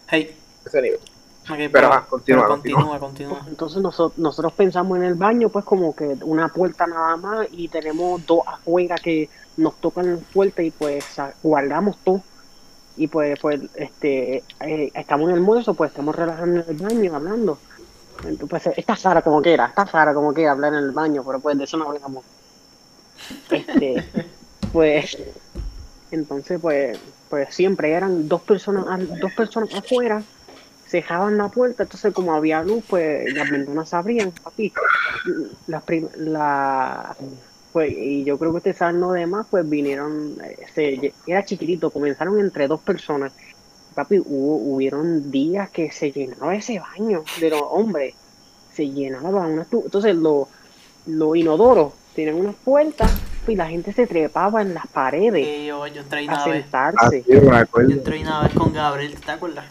Hey, 0.08 0.36
ese 0.66 0.82
nivel. 0.82 0.98
Pero, 1.46 1.92
ah, 1.92 2.06
continúa, 2.08 2.42
pero 2.42 2.48
continúa, 2.48 2.98
continúa. 2.98 3.44
Entonces 3.46 3.82
nosotros, 3.82 4.18
nosotros 4.18 4.52
pensamos 4.54 4.96
en 4.96 5.04
el 5.04 5.14
baño, 5.14 5.50
pues 5.50 5.64
como 5.64 5.94
que 5.94 6.16
una 6.22 6.48
puerta 6.48 6.86
nada 6.86 7.16
más 7.16 7.48
y 7.52 7.68
tenemos 7.68 8.24
dos 8.24 8.40
afuera 8.46 8.96
que 8.96 9.28
nos 9.58 9.74
tocan 9.76 10.20
fuerte 10.32 10.64
y 10.64 10.70
pues 10.70 11.04
guardamos 11.42 11.98
todo. 11.98 12.22
Y 12.96 13.08
pues, 13.08 13.38
pues 13.40 13.60
este, 13.74 14.42
eh, 14.60 14.90
estamos 14.94 15.26
en 15.26 15.32
el 15.34 15.40
almuerzo, 15.40 15.74
pues 15.74 15.90
estamos 15.90 16.14
relajando 16.14 16.62
en 16.62 16.68
el 16.68 16.76
baño, 16.76 17.14
hablando. 17.14 17.58
Entonces, 18.24 18.48
pues 18.48 18.78
está 18.78 18.96
Sara 18.96 19.20
como 19.20 19.42
quiera, 19.42 19.66
está 19.66 19.86
Sara 19.86 20.14
como 20.14 20.32
quiera 20.32 20.52
hablar 20.52 20.72
en 20.72 20.84
el 20.84 20.92
baño, 20.92 21.22
pero 21.26 21.40
pues 21.40 21.58
de 21.58 21.64
eso 21.64 21.76
no 21.76 21.90
hablamos. 21.90 22.24
Este, 23.50 24.04
pues, 24.72 25.18
entonces 26.10 26.58
pues, 26.60 26.98
pues 27.28 27.54
siempre 27.54 27.92
eran 27.92 28.28
dos 28.28 28.40
personas, 28.42 28.86
dos 29.20 29.32
personas 29.32 29.74
afuera 29.74 30.22
cerraban 31.02 31.36
la 31.36 31.48
puerta, 31.48 31.82
entonces 31.84 32.12
como 32.12 32.34
había 32.34 32.62
luz, 32.62 32.84
pues 32.88 33.32
las 33.34 33.50
ventanas 33.50 33.88
se 33.88 33.96
abrían, 33.96 34.30
papi. 34.30 34.72
Las 35.66 35.82
prim- 35.82 36.08
la, 36.16 37.16
pues, 37.72 37.92
y 37.92 38.24
yo 38.24 38.38
creo 38.38 38.52
que 38.52 38.56
ustedes 38.58 38.76
saben 38.76 39.00
lo 39.00 39.12
demás, 39.12 39.46
pues 39.50 39.68
vinieron, 39.68 40.36
se, 40.74 41.12
era 41.26 41.44
chiquitito, 41.44 41.90
comenzaron 41.90 42.38
entre 42.38 42.68
dos 42.68 42.80
personas. 42.80 43.32
Papi, 43.94 44.18
hubo, 44.18 44.56
hubieron 44.74 45.30
días 45.30 45.70
que 45.70 45.90
se 45.90 46.12
llenaba 46.12 46.54
ese 46.54 46.78
baño 46.78 47.24
de 47.40 47.50
los 47.50 47.62
hombres, 47.70 48.14
se 48.72 48.88
llenaba 48.88 49.46
una 49.46 49.66
entonces 49.70 50.16
los 50.16 50.48
los 51.06 51.36
inodoros 51.36 51.92
tienen 52.14 52.34
unas 52.36 52.54
puertas 52.54 53.10
y 53.46 53.56
la 53.56 53.68
gente 53.68 53.92
se 53.92 54.06
trepaba 54.06 54.62
en 54.62 54.72
las 54.72 54.86
paredes 54.86 55.66
yo, 55.66 55.86
yo 55.86 56.00
entré 56.00 56.20
a 56.20 56.22
una 56.22 56.44
vez, 56.46 56.62
sentarse. 56.62 57.24
Acuerdo. 57.52 57.90
yo 57.90 57.96
entré 57.96 58.22
una 58.22 58.42
vez 58.42 58.54
con 58.54 58.72
Gabriel, 58.72 59.14
¿te 59.20 59.30
acuerdas? 59.30 59.66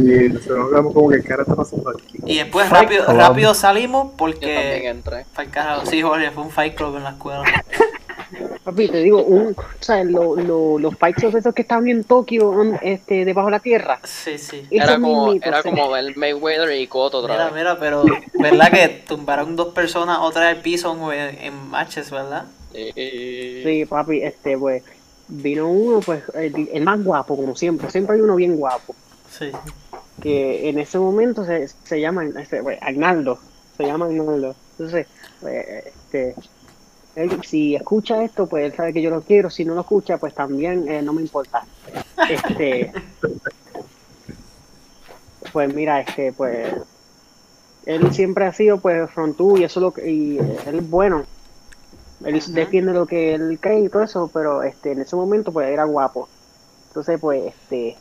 Y 0.00 0.28
nosotros 0.30 0.58
hablamos 0.66 0.94
como 0.94 1.08
que 1.10 1.20
qué 1.20 1.28
cara 1.28 1.42
está 1.42 1.54
pasando 1.54 1.90
aquí. 1.90 2.18
Y 2.26 2.38
después 2.38 2.68
Fight 2.68 2.82
rápido, 2.84 3.04
Club. 3.06 3.16
rápido 3.18 3.54
salimos 3.54 4.04
Yo 4.04 4.16
también 4.16 4.38
porque... 4.40 4.88
entré. 4.88 5.26
Pa'l 5.34 5.50
carajo, 5.50 5.86
sí, 5.86 6.00
Jorge, 6.02 6.30
fue 6.30 6.42
un 6.44 6.50
fight 6.50 6.74
club 6.74 6.96
en 6.96 7.04
la 7.04 7.10
escuela. 7.10 7.42
Papi, 8.64 8.88
te 8.88 8.98
digo, 8.98 9.22
un, 9.24 9.56
o 9.58 9.82
sea, 9.82 10.04
lo- 10.04 10.36
lo- 10.36 10.78
los 10.78 10.94
fight 10.96 11.16
clubs 11.16 11.34
esos 11.34 11.52
que 11.54 11.62
estaban 11.62 11.88
en 11.88 12.04
Tokio, 12.04 12.52
este, 12.80 13.24
debajo 13.24 13.46
de 13.48 13.52
la 13.52 13.60
tierra. 13.60 13.98
Sí, 14.04 14.38
sí. 14.38 14.58
Esos 14.70 14.88
Era 14.88 14.94
como, 15.00 15.32
era 15.32 15.62
como 15.62 15.90
ver 15.90 16.16
Mayweather 16.16 16.70
y 16.78 16.86
Cotto 16.86 17.18
otra 17.18 17.32
Mira, 17.34 17.44
vez. 17.46 17.54
mira, 17.54 17.78
pero 17.80 18.04
¿verdad 18.34 18.70
que 18.70 19.02
tumbaron 19.08 19.56
dos 19.56 19.68
personas 19.74 20.18
otra 20.20 20.42
vez 20.48 20.56
al 20.56 20.62
piso 20.62 21.12
en, 21.12 21.38
en 21.42 21.68
matches, 21.70 22.10
verdad? 22.10 22.44
Sí, 22.72 23.84
papi, 23.88 24.22
este, 24.22 24.56
pues, 24.56 24.84
vino 25.26 25.68
uno, 25.68 26.00
pues, 26.00 26.22
el, 26.34 26.68
el 26.72 26.82
más 26.84 27.02
guapo, 27.02 27.34
como 27.36 27.56
siempre. 27.56 27.90
Siempre 27.90 28.14
hay 28.16 28.22
uno 28.22 28.36
bien 28.36 28.56
guapo. 28.56 28.94
Sí. 29.30 29.50
Que 30.20 30.68
en 30.68 30.78
ese 30.78 30.98
momento 30.98 31.44
se, 31.44 31.68
se 31.68 32.00
llama, 32.00 32.24
este, 32.24 32.62
pues, 32.62 32.78
Arnaldo. 32.82 33.38
Se 33.76 33.84
llama 33.84 34.06
Arnaldo. 34.06 34.54
Entonces, 34.72 35.06
pues, 35.40 35.66
este, 35.86 36.34
él, 37.16 37.42
si 37.42 37.74
escucha 37.74 38.22
esto, 38.22 38.46
pues 38.46 38.64
él 38.64 38.76
sabe 38.76 38.92
que 38.92 39.02
yo 39.02 39.10
lo 39.10 39.22
quiero. 39.22 39.50
Si 39.50 39.64
no 39.64 39.74
lo 39.74 39.80
escucha, 39.80 40.18
pues 40.18 40.34
también 40.34 40.88
eh, 40.88 41.02
no 41.02 41.12
me 41.12 41.22
importa. 41.22 41.64
Este, 42.28 42.92
pues 45.52 45.74
mira, 45.74 46.00
este, 46.00 46.32
pues, 46.32 46.72
él 47.86 48.12
siempre 48.12 48.44
ha 48.44 48.52
sido, 48.52 48.78
pues, 48.78 49.10
frontú 49.10 49.56
y 49.56 49.64
eso 49.64 49.80
es 49.80 49.82
lo 49.82 49.92
que, 49.92 50.10
y 50.10 50.38
eh, 50.38 50.56
él 50.66 50.76
es 50.76 50.90
bueno. 50.90 51.24
Él 52.24 52.36
Ujú. 52.36 52.52
defiende 52.52 52.92
lo 52.92 53.06
que 53.06 53.34
él 53.34 53.58
cree 53.60 53.80
y 53.80 53.88
todo 53.88 54.02
eso, 54.02 54.30
pero 54.32 54.62
este, 54.62 54.92
en 54.92 55.00
ese 55.00 55.16
momento, 55.16 55.52
pues, 55.52 55.68
era 55.70 55.84
guapo. 55.84 56.28
Entonces, 56.88 57.18
pues, 57.20 57.46
este, 57.46 57.96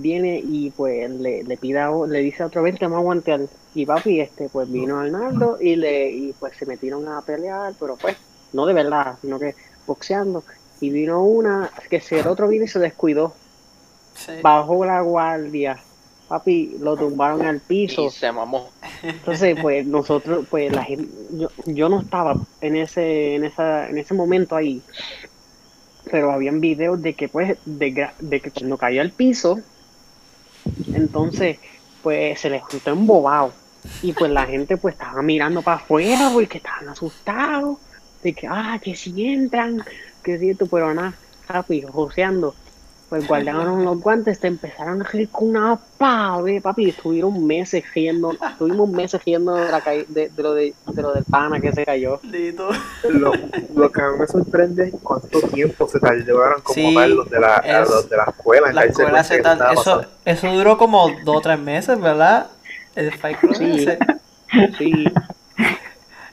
viene 0.00 0.40
y, 0.42 0.70
pues, 0.72 1.10
le, 1.10 1.42
le 1.44 1.56
pide, 1.58 1.78
a- 1.80 1.90
le 2.08 2.20
dice 2.20 2.42
a 2.42 2.46
otro 2.46 2.62
vez 2.62 2.78
que 2.78 2.88
me 2.88 2.96
aguante 2.96 3.32
al, 3.32 3.50
y 3.74 3.86
papi, 3.86 4.20
este, 4.20 4.48
pues, 4.50 4.70
vino 4.70 4.98
Arnaldo 5.00 5.58
y 5.60 5.76
le, 5.76 6.10
y 6.10 6.32
pues, 6.34 6.56
se 6.56 6.66
metieron 6.66 7.08
a 7.08 7.22
pelear, 7.24 7.74
pero 7.78 7.96
pues, 7.98 8.16
no 8.52 8.66
de 8.66 8.74
verdad, 8.74 9.18
sino 9.20 9.38
que 9.38 9.54
boxeando. 9.86 10.44
Y 10.80 10.90
vino 10.90 11.22
una 11.24 11.72
que 11.90 12.00
si 12.00 12.16
el 12.16 12.26
otro 12.26 12.48
vino 12.48 12.64
y 12.64 12.68
se 12.68 12.78
descuidó, 12.78 13.34
sí. 14.14 14.32
bajó 14.42 14.84
la 14.84 15.00
guardia, 15.00 15.82
papi, 16.26 16.76
lo 16.78 16.96
tumbaron 16.96 17.42
al 17.42 17.60
piso. 17.62 18.02
y 18.02 18.10
se 18.10 18.30
mamó. 18.32 18.70
Entonces, 19.18 19.56
pues 19.60 19.86
nosotros, 19.86 20.46
pues 20.50 20.72
la 20.72 20.84
gente, 20.84 21.08
yo, 21.30 21.48
yo 21.66 21.88
no 21.88 22.00
estaba 22.00 22.46
en 22.60 22.76
ese, 22.76 23.34
en 23.34 23.44
esa, 23.44 23.88
en 23.88 23.98
ese 23.98 24.14
momento 24.14 24.54
ahí, 24.56 24.84
pero 26.04 26.30
habían 26.32 26.60
videos 26.60 27.00
de 27.02 27.16
que, 27.16 27.28
pues, 27.28 27.58
de, 27.64 27.86
gra- 27.94 28.14
de 28.18 28.40
que 28.40 28.52
cuando 28.52 28.78
cayó 28.78 29.00
al 29.02 29.12
piso, 29.14 29.66
entonces, 30.94 31.58
pues 32.02 32.40
se 32.40 32.50
levantó 32.50 32.90
embobado 32.90 33.52
y 34.02 34.12
pues 34.12 34.30
la 34.30 34.46
gente, 34.46 34.76
pues, 34.76 34.94
estaba 34.94 35.22
mirando 35.22 35.62
para 35.62 35.78
afuera 35.78 36.30
porque 36.32 36.58
estaban 36.58 36.88
asustados 36.88 37.78
de 38.22 38.32
que, 38.32 38.46
ah, 38.46 38.78
que 38.82 38.94
si 38.94 39.26
entran, 39.26 39.82
que 40.22 40.38
si 40.38 40.50
esto, 40.50 40.66
pero 40.66 40.92
nada, 40.94 41.14
papi, 41.46 41.82
joseando. 41.82 42.54
Pues 43.08 43.28
guardaron 43.28 43.84
los 43.84 44.00
guantes, 44.00 44.40
te 44.40 44.48
empezaron 44.48 45.00
a 45.00 45.04
reír 45.04 45.28
con 45.28 45.50
una 45.50 45.78
pave, 45.96 46.60
papi, 46.60 46.88
estuvieron 46.88 47.46
meses 47.46 47.84
riendo, 47.94 48.32
estuvimos 48.32 48.90
meses 48.90 49.24
riendo 49.24 49.54
de, 49.54 49.70
la 49.70 49.80
de, 49.80 50.28
de 50.28 50.42
lo 50.42 50.54
de, 50.54 50.74
de 50.92 51.02
lo 51.02 51.12
del 51.12 51.22
pana 51.24 51.60
que 51.60 51.72
se 51.72 51.84
cayó. 51.84 52.18
Lito. 52.24 52.68
Lo, 53.08 53.30
lo 53.76 53.92
que 53.92 54.00
a 54.02 54.08
mí 54.10 54.18
me 54.18 54.26
sorprende 54.26 54.88
es 54.88 54.94
cuánto 55.02 55.40
tiempo 55.42 55.86
se 55.86 56.00
tardaron 56.00 56.60
como 56.62 56.74
Sí, 56.74 56.94
tal 56.96 57.10
los 57.14 57.30
de 57.30 57.38
la, 57.40 57.54
es- 57.58 57.88
los 57.88 58.10
de 58.10 58.16
la 58.16 58.24
escuela 58.24 58.68
en 58.70 58.74
La 58.74 58.84
escuela 58.86 59.22
se 59.22 59.40
eso, 59.72 60.04
eso 60.24 60.52
duró 60.52 60.76
como 60.76 61.08
dos 61.24 61.36
o 61.36 61.40
tres 61.40 61.60
meses, 61.60 62.00
¿verdad? 62.00 62.48
El 62.96 63.12
fight 63.12 63.38
club 63.38 63.54
Sí. 63.54 63.70
ese. 63.82 63.98
Sí, 64.78 65.04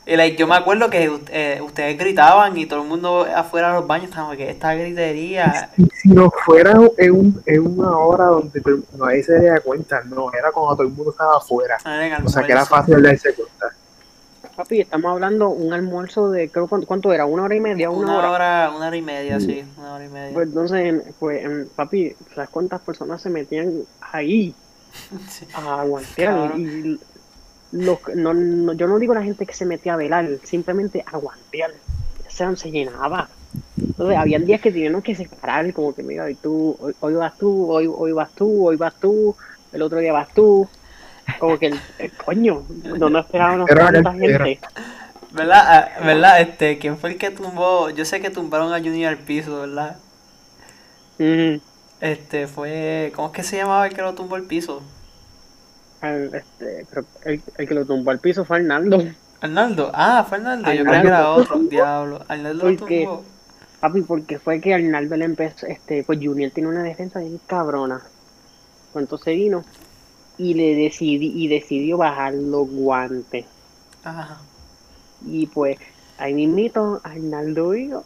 Y 0.05 0.17
like, 0.17 0.35
yo 0.37 0.47
me 0.47 0.55
acuerdo 0.55 0.89
que 0.89 1.09
eh, 1.29 1.61
ustedes 1.61 1.97
gritaban 1.97 2.57
y 2.57 2.65
todo 2.65 2.81
el 2.81 2.87
mundo 2.89 3.25
afuera 3.33 3.69
de 3.69 3.73
los 3.75 3.87
baños 3.87 4.09
estaba 4.09 4.35
que 4.35 4.49
esta 4.49 4.73
gritería. 4.75 5.69
Y 5.77 5.85
si 5.95 6.09
no 6.09 6.29
fuera 6.45 6.77
en, 6.97 7.11
un, 7.11 7.41
en 7.45 7.79
una 7.79 7.97
hora 7.97 8.25
donde 8.25 8.61
el- 8.65 8.83
nadie 8.97 9.23
se 9.23 9.33
daría 9.33 9.59
cuenta, 9.61 10.01
no, 10.03 10.31
era 10.33 10.51
cuando 10.51 10.75
todo 10.75 10.87
el 10.87 10.93
mundo 10.93 11.11
estaba 11.11 11.37
afuera. 11.37 11.77
O 12.25 12.29
sea 12.29 12.43
que 12.43 12.51
era 12.51 12.65
fácil 12.65 13.01
darse 13.01 13.33
cuenta. 13.33 13.67
papi, 14.57 14.81
estamos 14.81 15.09
hablando 15.11 15.49
un 15.49 15.71
almuerzo 15.73 16.29
de, 16.29 16.49
creo, 16.49 16.67
¿cuánto, 16.67 16.85
cuánto 16.85 17.13
era? 17.13 17.25
¿Una 17.25 17.43
hora 17.43 17.55
y 17.55 17.61
media? 17.61 17.89
¿Una, 17.89 18.05
Una 18.09 18.17
hora? 18.17 18.31
hora, 18.31 18.71
una 18.75 18.87
hora 18.87 18.97
y 18.97 19.01
media, 19.01 19.39
sí, 19.39 19.63
una 19.77 19.93
hora 19.95 20.05
y 20.05 20.09
media. 20.09 20.33
Pues 20.33 20.47
entonces, 20.49 20.79
en- 20.85 21.03
pues, 21.17 21.43
en- 21.45 21.69
papi, 21.75 22.13
¿sabes 22.35 22.49
cuántas 22.49 22.81
personas 22.81 23.21
se 23.21 23.29
metían 23.29 23.83
ahí 24.11 24.53
Sí. 25.29 25.47
a? 25.55 25.85
Claro. 26.15 26.57
Y 26.57 26.99
los, 27.73 27.99
no, 28.15 28.33
no- 28.33 28.73
yo 28.73 28.87
no 28.87 28.99
digo 28.99 29.13
la 29.15 29.23
gente 29.23 29.45
que 29.45 29.53
se 29.55 29.65
metía 29.65 29.95
a 29.95 29.97
velar, 29.97 30.27
simplemente 30.43 31.03
a 31.07 31.17
aguantear. 31.17 31.71
O 32.27 32.31
sea, 32.31 32.55
se 32.55 32.71
llenaba. 32.71 33.29
Entonces, 33.97 34.17
habían 34.17 34.45
días 34.45 34.61
que 34.61 34.71
teníamos 34.71 35.03
que 35.03 35.15
separar, 35.15 35.73
como 35.73 35.93
que, 35.95 36.03
mira, 36.03 36.25
hoy 36.25 36.35
tú, 36.35 36.77
hoy, 36.79 36.93
hoy 36.99 37.13
vas 37.15 37.37
tú, 37.37 37.71
hoy, 37.71 37.87
hoy 37.93 38.11
vas 38.13 38.33
tú, 38.35 38.67
hoy 38.67 38.77
vas 38.77 38.95
tú, 38.99 39.35
el 39.71 39.81
otro 39.83 39.99
día 39.99 40.13
vas 40.13 40.33
tú. 40.33 40.69
Como 41.37 41.59
que, 41.59 41.67
el, 41.67 41.83
el 41.99 42.13
coño, 42.17 42.67
no 42.69 43.09
nos 43.09 43.25
esperábamos 43.25 43.75
tanta 43.75 44.13
gente. 44.13 44.59
¿Verdad? 45.31 45.63
Ah, 45.65 46.01
¿Verdad? 46.03 46.41
Este, 46.41 46.79
¿quién 46.79 46.97
fue 46.97 47.11
el 47.11 47.17
que 47.17 47.31
tumbó? 47.31 47.89
Yo 47.89 48.05
sé 48.05 48.21
que 48.21 48.29
tumbaron 48.31 48.73
a 48.73 48.79
Junior 48.79 49.09
al 49.11 49.19
piso, 49.25 49.61
¿verdad? 49.61 50.03
Este, 51.99 52.47
fue. 52.47 53.11
¿Cómo 53.15 53.29
es 53.29 53.33
que 53.33 53.43
se 53.43 53.57
llamaba 53.57 53.87
el 53.87 53.93
que 53.95 54.01
lo 54.03 54.13
tumbó 54.15 54.35
al 54.35 54.45
piso? 54.45 54.83
Al- 56.03 56.35
este, 56.35 56.85
creo 56.89 57.05
que 57.23 57.29
el, 57.29 57.41
el 57.57 57.67
que 57.67 57.73
lo 57.73 57.85
tumbó 57.85 58.11
al 58.11 58.19
piso 58.19 58.43
fue 58.45 58.57
Arnaldo. 58.57 59.03
Arnaldo. 59.41 59.89
Ah, 59.93 60.25
fue 60.27 60.37
Arnaldo. 60.37 60.71
Yo 60.73 60.83
creo 60.83 61.01
que 61.01 61.07
era 61.07 61.31
otro. 61.31 61.59
Diablo. 61.59 62.25
Arnaldo 62.27 62.69
lo 62.69 62.77
tumbó. 62.77 63.23
Papi, 63.79 64.01
porque 64.01 64.39
fue 64.39 64.61
que 64.61 64.73
Arnaldo 64.73 65.15
le 65.17 65.25
empezó, 65.25 65.65
este, 65.65 66.03
pues 66.03 66.19
Junior 66.21 66.51
tiene 66.51 66.69
una 66.69 66.83
defensa 66.83 67.19
bien 67.19 67.39
cabrona. 67.47 68.01
Entonces 68.95 69.35
vino 69.35 69.63
y 70.37 70.53
le 70.53 70.75
decidí, 70.75 71.31
y 71.35 71.47
decidió 71.47 71.97
bajar 71.97 72.33
los 72.33 72.69
guantes. 72.69 73.45
Ajá. 74.03 74.39
Y 75.25 75.47
pues 75.47 75.77
ahí 76.17 76.33
mismito 76.33 77.01
Arnaldo 77.03 77.71
dijo. 77.71 78.03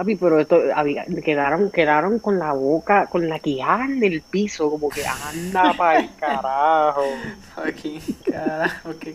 Papi, 0.00 0.16
pero 0.16 0.40
esto 0.40 0.58
había- 0.74 1.04
quedaron, 1.22 1.70
quedaron 1.70 2.20
con 2.20 2.38
la 2.38 2.54
boca, 2.54 3.04
con 3.04 3.28
la 3.28 3.38
quijada 3.38 3.84
en 3.84 4.02
el 4.02 4.22
piso, 4.22 4.70
como 4.70 4.88
que 4.88 5.02
anda 5.04 5.74
para 5.76 5.98
el 6.00 6.08
carajo. 6.14 7.02
Fucking 7.54 8.00
carajo, 8.32 8.92
qué. 8.98 9.14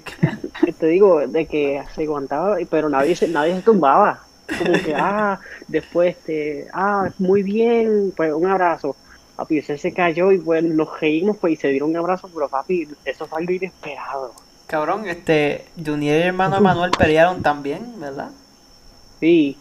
Te 0.73 0.85
digo, 0.85 1.25
de 1.27 1.47
que 1.47 1.81
se 1.95 2.03
aguantaba, 2.03 2.57
pero 2.69 2.87
nadie 2.87 3.15
se, 3.15 3.27
nadie 3.27 3.55
se 3.55 3.61
tumbaba. 3.63 4.19
Como 4.59 4.73
que, 4.73 4.93
ah, 4.95 5.39
después, 5.67 6.17
este, 6.17 6.67
ah, 6.71 7.09
muy 7.17 7.41
bien, 7.41 8.13
pues 8.15 8.31
un 8.31 8.45
abrazo. 8.45 8.95
Papi, 9.37 9.57
ese 9.57 9.79
se 9.79 9.91
cayó 9.91 10.31
y 10.31 10.37
pues 10.37 10.63
nos 10.63 10.99
reímos 11.01 11.37
pues 11.37 11.53
y 11.53 11.55
se 11.55 11.69
dieron 11.69 11.89
un 11.89 11.97
abrazo, 11.97 12.29
pero 12.31 12.47
papi, 12.47 12.87
eso 13.05 13.25
fue 13.25 13.39
algo 13.39 13.53
inesperado. 13.53 14.33
Cabrón, 14.67 15.07
este, 15.07 15.65
Junior 15.83 16.15
y 16.19 16.21
hermano 16.27 16.57
Emanuel 16.57 16.91
pelearon 16.91 17.41
también, 17.41 17.99
¿verdad? 17.99 18.29
Sí, 19.19 19.57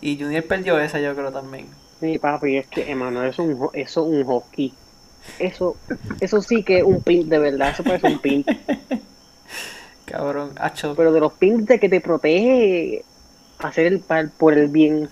Y 0.00 0.18
Junior 0.18 0.44
perdió 0.44 0.78
esa, 0.78 1.00
yo 1.00 1.14
creo 1.14 1.32
también. 1.32 1.66
sí, 2.00 2.18
papi, 2.18 2.56
es 2.58 2.66
que 2.68 2.90
Emanuel 2.90 3.30
es 3.30 3.38
un, 3.38 3.68
eso 3.74 4.02
es 4.02 4.08
un 4.08 4.24
hockey. 4.24 4.74
Eso, 5.38 5.76
eso 6.20 6.40
sí 6.40 6.62
que 6.62 6.78
es 6.78 6.84
un 6.84 7.00
pin 7.02 7.28
de 7.28 7.38
verdad, 7.38 7.70
eso 7.70 7.82
parece 7.82 8.06
un 8.06 8.18
pin. 8.18 8.44
Cabrón, 10.06 10.52
hacho, 10.58 10.94
Pero 10.96 11.12
de 11.12 11.20
los 11.20 11.32
pins 11.34 11.66
de 11.66 11.78
que 11.80 11.88
te 11.88 12.00
protege 12.00 13.04
hacer 13.58 13.86
el 13.86 14.00
pa- 14.00 14.30
por 14.36 14.52
el 14.58 14.68
bien. 14.68 15.08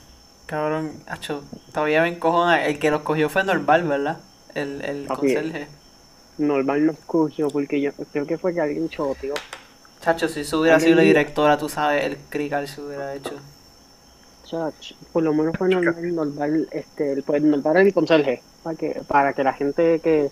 cabrón, 0.46 0.90
hacho, 1.06 1.42
todavía 1.72 2.02
me 2.02 2.08
encojona. 2.08 2.64
El 2.66 2.78
que 2.78 2.90
los 2.90 3.02
cogió 3.02 3.28
fue 3.28 3.44
normal, 3.44 3.84
¿verdad? 3.84 4.18
El, 4.54 4.84
el 4.84 5.06
Papi. 5.06 5.28
conserje. 5.28 5.68
Normal 6.38 6.86
nos 6.86 6.96
cogió 7.06 7.48
porque 7.48 7.80
yo 7.80 7.92
creo 8.12 8.26
que 8.26 8.36
fue 8.38 8.52
que 8.54 8.60
alguien 8.60 8.88
choteó. 8.88 9.34
Chacho, 10.00 10.28
si 10.28 10.40
eso 10.40 10.60
hubiera 10.60 10.80
sido 10.80 10.96
la 10.96 11.02
directora, 11.02 11.56
tú 11.58 11.68
sabes, 11.68 12.04
el 12.04 12.16
crical 12.30 12.66
se 12.66 12.80
hubiera 12.80 13.14
hecho. 13.14 13.32
Chach, 14.50 14.92
por 15.12 15.22
lo 15.22 15.32
menos 15.32 15.56
fue 15.56 15.68
normal, 15.68 16.68
este, 16.72 17.12
el- 17.12 17.22
pues 17.22 17.42
normal 17.42 17.76
el 17.78 17.94
conserje, 17.94 18.42
para 18.62 18.76
que, 18.76 19.00
para 19.06 19.32
que 19.32 19.44
la 19.44 19.52
gente 19.52 20.00
que 20.00 20.30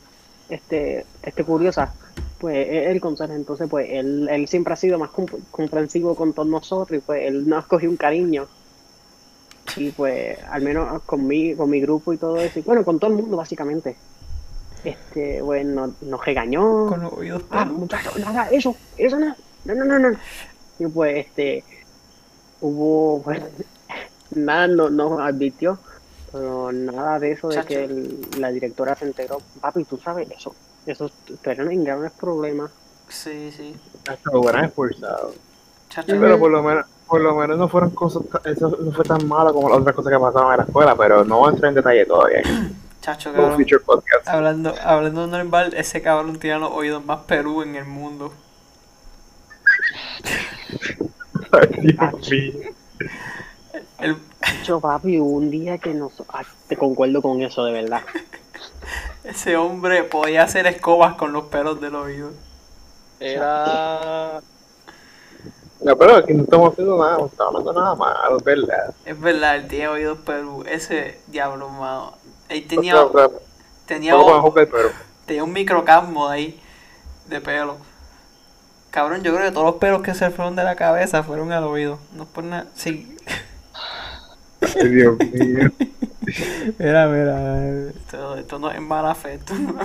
este, 0.49 1.05
esté 1.23 1.45
curiosa, 1.45 1.95
pues 2.39 2.67
es 2.69 2.87
el 2.89 3.01
conserje, 3.01 3.35
entonces 3.35 3.69
pues 3.71 3.87
él, 3.91 4.29
él 4.31 4.49
siempre 4.49 4.73
ha 4.73 4.77
sido 4.77 4.99
más 4.99 5.11
comp- 5.11 5.39
comprensivo 5.51 6.15
con 6.15 6.33
todos 6.33 6.49
nosotros 6.49 6.99
y 6.99 7.01
pues 7.01 7.23
él 7.27 7.49
nos 7.49 7.67
cogió 7.67 7.89
un 7.89 7.97
cariño. 7.97 8.47
Y 9.77 9.91
pues 9.93 10.39
al 10.51 10.63
menos 10.63 11.03
con 11.03 11.27
mi, 11.27 11.55
con 11.55 11.69
mi 11.71 11.81
grupo 11.81 12.13
y 12.13 12.17
todo 12.17 12.41
eso, 12.41 12.59
y 12.59 12.63
bueno, 12.63 12.85
con 12.85 12.99
todo 12.99 13.11
el 13.13 13.19
mundo 13.19 13.37
básicamente. 13.37 13.97
Este, 14.83 15.43
bueno, 15.43 15.93
nos 16.01 16.25
regañó. 16.25 16.87
Con 16.87 17.03
los 17.03 17.13
oídos 17.13 17.43
Ah, 17.51 17.61
peludos. 17.65 17.81
muchacho, 17.81 18.11
no 18.19 18.29
haga 18.29 18.49
eso, 18.51 18.75
eso 18.97 19.19
no, 19.19 19.35
no, 19.67 19.75
no, 19.75 19.85
no, 19.85 19.99
no. 20.11 20.17
Y 20.79 20.87
pues, 20.87 21.27
este, 21.27 21.65
hubo, 22.61 23.21
pues, 23.23 23.41
nada, 24.45 24.67
no, 24.69 24.89
nos 24.91 25.21
advirtió, 25.21 25.79
pero 26.33 26.73
nada 26.73 27.19
de 27.19 27.33
eso 27.33 27.49
de 27.49 27.57
Chacho. 27.57 27.69
que 27.69 27.85
el- 27.85 28.21
la 28.39 28.51
directora 28.51 28.95
se 28.97 29.05
enteró. 29.07 29.41
Papi, 29.61 29.85
tú 29.85 29.99
sabes 29.99 30.31
eso, 30.31 30.55
eso 30.87 31.11
eran 31.45 31.71
en 31.73 31.85
graves 31.85 32.13
problemas. 32.13 32.71
Sí, 33.09 33.51
sí. 33.57 33.75
Lo 34.33 34.41
hubieran 34.41 34.65
expulsado. 34.67 35.33
Chacho. 35.89 36.07
Pero 36.21 36.39
por 36.39 36.51
lo 36.51 36.63
menos, 36.63 36.87
por 37.07 37.21
lo 37.23 37.35
menos 37.35 37.57
no 37.57 37.69
fueron 37.69 37.91
cosas, 37.91 38.23
eso 38.45 38.77
no 38.81 38.93
fue 38.93 39.05
tan 39.05 39.27
malo 39.27 39.53
como 39.55 39.71
las 39.71 39.79
otras 39.79 39.97
cosas 39.97 40.13
que 40.13 40.19
pasaron 40.19 40.53
en 40.53 40.59
la 40.59 40.65
escuela, 40.65 40.95
pero 40.97 41.25
no 41.25 41.49
entrar 41.49 41.71
en 41.71 41.75
detalle 41.77 42.05
todavía. 42.05 42.43
chacho, 43.01 43.33
cabrón. 43.33 43.65
Hablando, 44.27 44.75
hablando 44.83 45.27
normal, 45.27 45.73
ese 45.75 46.03
cabrón 46.03 46.39
tiene 46.39 46.59
los 46.59 46.71
oídos 46.73 47.03
más 47.05 47.21
perú 47.21 47.63
en 47.63 47.77
el 47.77 47.87
mundo. 47.87 48.33
Ay, 51.53 51.69
Dios 51.81 52.31
mío. 52.31 52.53
El, 54.01 54.17
Yo, 54.65 54.81
papi, 54.81 55.19
un 55.19 55.51
día 55.51 55.79
que 55.79 55.95
nos, 55.95 56.13
ah, 56.29 56.43
te 56.69 56.77
concuerdo 56.77 57.23
con 57.23 57.43
eso, 57.43 57.65
de 57.65 57.73
verdad. 57.73 58.03
ese 59.25 59.57
hombre 59.57 60.05
podía 60.05 60.43
hacer 60.45 60.67
escobas 60.67 61.15
con 61.15 61.33
los 61.33 61.45
pelos 61.45 61.81
del 61.81 61.95
oído. 61.95 62.31
Era. 63.21 64.41
No, 65.81 65.97
pero 65.97 66.17
aquí 66.17 66.35
no 66.35 66.43
estamos 66.43 66.73
haciendo 66.73 66.99
nada, 66.99 67.19
no 67.19 67.27
estamos 67.27 67.55
hablando 67.55 67.81
nada 67.81 67.95
malo, 67.95 68.39
es 68.39 68.45
verdad. 68.45 68.95
Es 69.05 69.21
verdad, 69.21 69.57
él 69.57 69.69
tiene 69.69 69.89
oídos 69.89 70.19
perú. 70.19 70.65
Ese 70.67 71.21
diablo, 71.29 71.69
mano. 71.69 72.15
Él 72.49 72.65
O 72.65 72.69
tenía, 72.69 72.93
sea, 72.95 73.05
o 73.05 73.13
sea, 73.13 73.29
tenía, 73.87 74.13
no 74.13 74.53
pero 74.55 74.91
tenía 75.27 75.45
un 75.45 75.53
microcasmo 75.53 76.29
ahí 76.29 76.61
de 77.29 77.41
pelo. 77.41 77.77
Cabrón, 78.91 79.23
yo 79.23 79.35
creo 79.35 79.47
que 79.47 79.53
todos 79.53 79.67
los 79.67 79.77
pelos 79.77 80.03
que 80.03 80.15
se 80.15 80.31
fueron 80.31 80.57
de 80.57 80.65
la 80.65 80.75
cabeza 80.75 81.23
fueron 81.23 81.53
al 81.53 81.65
oído. 81.65 81.99
No 82.13 82.25
es 82.25 82.29
por 82.29 82.43
nada. 82.45 82.67
Sí. 82.75 83.17
Ay, 84.61 84.89
Dios 84.89 85.19
mío. 85.19 85.71
Mira, 86.79 87.07
mira. 87.07 87.89
Esto, 87.91 88.37
esto 88.37 88.59
no 88.59 88.71
es 88.71 88.81
mala 88.81 89.15
fe. 89.15 89.35
esto 89.35 89.55
no- 89.55 89.79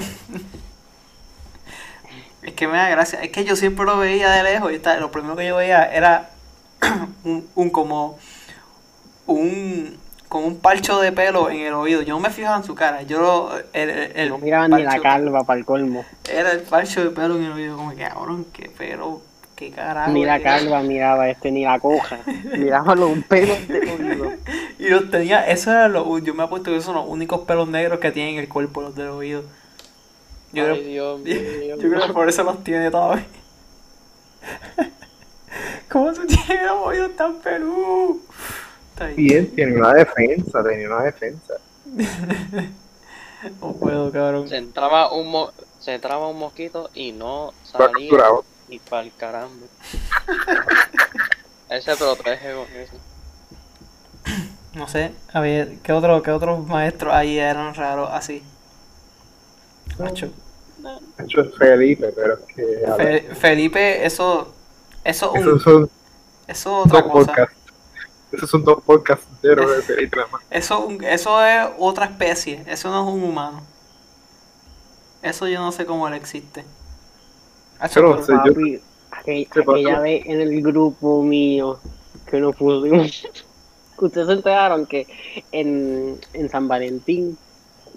Es 2.41 2.53
que 2.53 2.67
me 2.67 2.77
da 2.77 2.89
gracia. 2.89 3.21
Es 3.21 3.31
que 3.31 3.45
yo 3.45 3.55
siempre 3.55 3.85
lo 3.85 3.97
veía 3.97 4.29
de 4.29 4.43
lejos 4.43 4.71
y 4.73 4.79
tal. 4.79 4.99
Lo 4.99 5.11
primero 5.11 5.35
que 5.35 5.47
yo 5.47 5.55
veía 5.55 5.85
era 5.85 6.29
un, 7.23 7.47
un 7.55 7.69
como 7.69 8.17
un 9.27 9.97
como 10.27 10.47
un 10.47 10.57
parcho 10.57 10.99
de 10.99 11.11
pelo 11.11 11.49
en 11.51 11.59
el 11.61 11.73
oído. 11.73 12.01
Yo 12.01 12.15
no 12.15 12.19
me 12.19 12.31
fijaba 12.31 12.57
en 12.57 12.63
su 12.63 12.73
cara. 12.75 13.03
Yo 13.03 13.21
lo- 13.21 13.55
el, 13.71 13.89
el, 13.89 14.11
el 14.15 14.29
no 14.29 14.39
miraban 14.39 14.71
ni 14.71 14.83
la 14.83 14.99
calva 14.99 15.43
para 15.43 15.59
el 15.59 15.65
colmo. 15.65 16.03
Era 16.29 16.51
el 16.51 16.61
parcho 16.61 17.03
de 17.03 17.11
pelo 17.11 17.37
en 17.37 17.43
el 17.45 17.51
oído. 17.53 17.77
Como 17.77 17.91
que 17.91 18.03
cabrón, 18.03 18.45
qué 18.51 18.69
pelo, 18.69 19.21
qué 19.55 19.71
carajo. 19.71 20.11
Ni 20.11 20.25
la 20.25 20.37
es?". 20.37 20.43
calva 20.43 20.81
miraba 20.81 21.29
este, 21.29 21.51
ni 21.51 21.63
la 21.63 21.79
coja. 21.79 22.19
Miraba 22.57 22.95
los 22.95 23.17
pelos 23.27 23.67
de 23.67 23.79
oído. 23.79 24.31
Y 24.79 24.89
los 24.89 25.09
tenía, 25.09 25.47
eso 25.47 25.71
era 25.71 25.87
lo, 25.87 26.19
yo 26.19 26.33
me 26.33 26.43
apuesto 26.43 26.69
que 26.69 26.75
esos 26.77 26.85
son 26.87 26.95
los 26.95 27.05
únicos 27.07 27.41
pelos 27.41 27.69
negros 27.69 27.99
que 27.99 28.11
tienen 28.11 28.35
en 28.35 28.41
el 28.41 28.49
cuerpo, 28.49 28.81
los 28.81 28.95
del 28.95 29.09
oído. 29.09 29.43
Yo, 30.51 30.65
Ay, 30.65 30.81
creo, 30.81 30.83
Dios 30.83 31.19
mío. 31.59 31.75
yo 31.77 31.89
creo 31.89 32.07
que 32.07 32.13
por 32.13 32.27
eso 32.27 32.43
los 32.43 32.63
tiene 32.63 32.91
todavía. 32.91 33.25
¿Cómo 35.89 36.13
se 36.13 36.25
tiene 36.25 36.65
los 36.65 36.85
oídos 36.85 37.15
tan? 37.15 37.35
Está 37.37 39.07
bien. 39.15 39.55
Tiene 39.55 39.77
una 39.77 39.93
defensa, 39.93 40.63
tenía 40.63 40.87
una 40.87 41.03
defensa. 41.03 41.53
No 43.61 43.73
puedo, 43.73 44.11
cabrón. 44.11 44.47
Se 44.49 44.57
entraba 44.57 45.11
un 45.13 45.29
mo 45.29 45.51
se 45.79 45.93
entraba 45.93 46.27
un 46.29 46.39
mosquito 46.39 46.89
y 46.93 47.11
no 47.11 47.53
salía. 47.63 48.09
Y 48.73 48.79
para 48.79 49.03
el 49.03 49.11
caramba. 49.15 49.67
Él 51.69 51.81
se 51.81 51.95
protege 51.95 52.53
con 52.53 52.67
eso. 52.75 52.93
No 54.73 54.87
sé, 54.87 55.13
a 55.31 55.39
ver, 55.39 55.77
¿qué, 55.83 55.91
otro, 55.93 56.23
qué 56.23 56.31
otros 56.31 56.65
maestros 56.67 57.13
ahí 57.13 57.37
eran 57.37 57.75
raros 57.75 58.09
así? 58.11 58.41
Macho. 59.99 60.31
De 61.17 61.23
hecho, 61.25 61.41
es 61.41 61.55
Felipe, 61.55 62.11
pero 62.15 62.33
es 62.33 62.39
que. 62.55 62.85
a 62.87 62.95
ver, 62.95 63.21
Fe- 63.27 63.35
Felipe, 63.35 64.05
eso, 64.05 64.53
eso, 65.03 65.31
un- 65.31 65.39
Esos 65.41 65.61
son 65.63 65.89
eso 66.47 66.79
es 66.81 66.85
otra 66.87 67.01
dos 67.03 67.11
cosa. 67.11 67.25
podcasts. 67.27 67.55
Esos 68.31 68.49
son 68.49 68.63
dos 68.63 68.83
podcasts 68.83 69.25
enteros 69.31 69.75
de 69.77 69.83
Felipe. 69.83 70.17
Eso, 70.49 70.79
un- 70.87 71.03
eso 71.03 71.45
es 71.45 71.67
otra 71.77 72.05
especie, 72.05 72.63
eso 72.65 72.89
no 72.89 73.07
es 73.07 73.13
un 73.15 73.23
humano. 73.23 73.61
Eso 75.21 75.47
yo 75.47 75.59
no 75.61 75.71
sé 75.71 75.85
cómo 75.85 76.07
él 76.07 76.15
existe. 76.15 76.65
Pero, 77.93 78.23
Sí, 78.23 78.31
yo- 78.31 78.37
Papi, 78.53 78.79
aquel- 79.11 79.47
¿Qué 79.49 79.59
pasó? 79.63 79.71
aquella 79.71 79.99
vez 79.99 80.25
en 80.25 80.41
el 80.41 80.61
grupo 80.61 81.21
mío 81.23 81.79
que 82.29 82.39
nos 82.39 82.55
pusimos, 82.55 83.25
que 83.99 84.05
ustedes 84.05 84.27
se 84.27 84.33
enteraron 84.33 84.85
que 84.85 85.07
en, 85.51 86.17
en 86.33 86.49
San 86.49 86.67
Valentín 86.67 87.37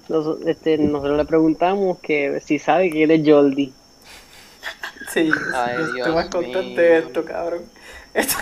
nos- 0.08 0.40
este, 0.46 0.78
nosotros 0.78 1.16
le 1.16 1.24
preguntamos 1.24 1.98
que 2.00 2.40
si 2.44 2.58
sabe 2.58 2.90
quién 2.90 3.10
es 3.10 3.22
Jordi. 3.24 3.72
sí, 5.12 5.30
Ay, 5.54 5.76
estoy 5.98 6.12
más 6.14 6.26
contento 6.28 6.80
de 6.80 6.98
esto, 6.98 7.24
cabrón. 7.24 7.62
Esto- 8.14 8.36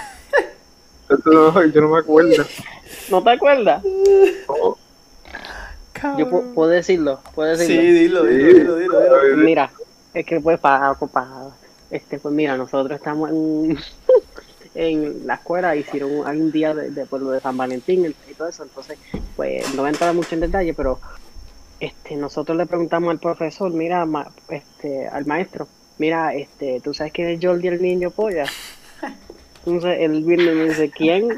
Esto 1.11 1.31
no- 1.31 1.65
yo 1.67 1.81
no 1.83 1.89
me 1.91 1.99
acuerdo. 2.01 2.45
¿No 3.11 3.23
te 3.23 3.31
acuerdas? 3.31 3.83
No. 3.85 4.79
Yo 6.19 6.29
pu- 6.29 6.53
puedo 6.55 6.69
decirlo, 6.71 7.21
puedo 7.35 7.55
Sí, 7.57 7.77
decirlo. 7.77 8.25
dilo, 8.25 8.25
dilo, 8.25 8.77
dilo, 8.77 9.01
dilo, 9.01 9.23
dilo. 9.25 9.37
Mira, 9.39 9.71
es 10.15 10.25
que 10.27 10.41
pues 10.41 10.59
para, 10.59 10.95
para 10.95 11.51
este 11.91 12.19
pues 12.19 12.35
mira, 12.35 12.57
nosotros 12.57 12.97
estamos 12.97 13.31
en, 13.31 13.77
en 14.75 15.27
la 15.27 15.35
escuela, 15.35 15.77
hicieron 15.77 16.27
hay 16.27 16.41
un 16.41 16.51
día 16.53 16.75
de, 16.75 16.91
de, 16.91 17.05
de 17.05 17.41
San 17.41 17.57
Valentín 17.57 18.15
y 18.31 18.35
todo 18.35 18.49
eso, 18.49 18.63
entonces 18.63 18.99
pues 19.37 19.69
no 19.75 19.83
voy 19.83 19.89
a 19.89 19.91
entrar 19.91 20.15
mucho 20.15 20.35
en 20.35 20.41
detalle, 20.41 20.75
pero 20.75 20.99
este 21.81 22.17
nosotros 22.17 22.57
le 22.57 22.67
preguntamos 22.67 23.11
al 23.11 23.19
profesor, 23.19 23.73
mira, 23.73 24.07
ma- 24.07 24.31
este 24.49 25.09
al 25.09 25.27
maestro, 25.27 25.69
mira, 25.99 26.35
este, 26.35 26.81
¿tú 26.81 26.95
sabes 26.95 27.13
quién 27.13 27.29
es 27.29 27.41
Jordi 27.45 27.69
el 27.69 27.83
niño 27.83 28.11
polla? 28.11 28.45
Entonces 29.67 29.97
él 30.01 30.23
viene 30.25 30.45
y 30.45 30.55
me 30.55 30.69
dice, 30.69 30.91
¿quién? 30.91 31.29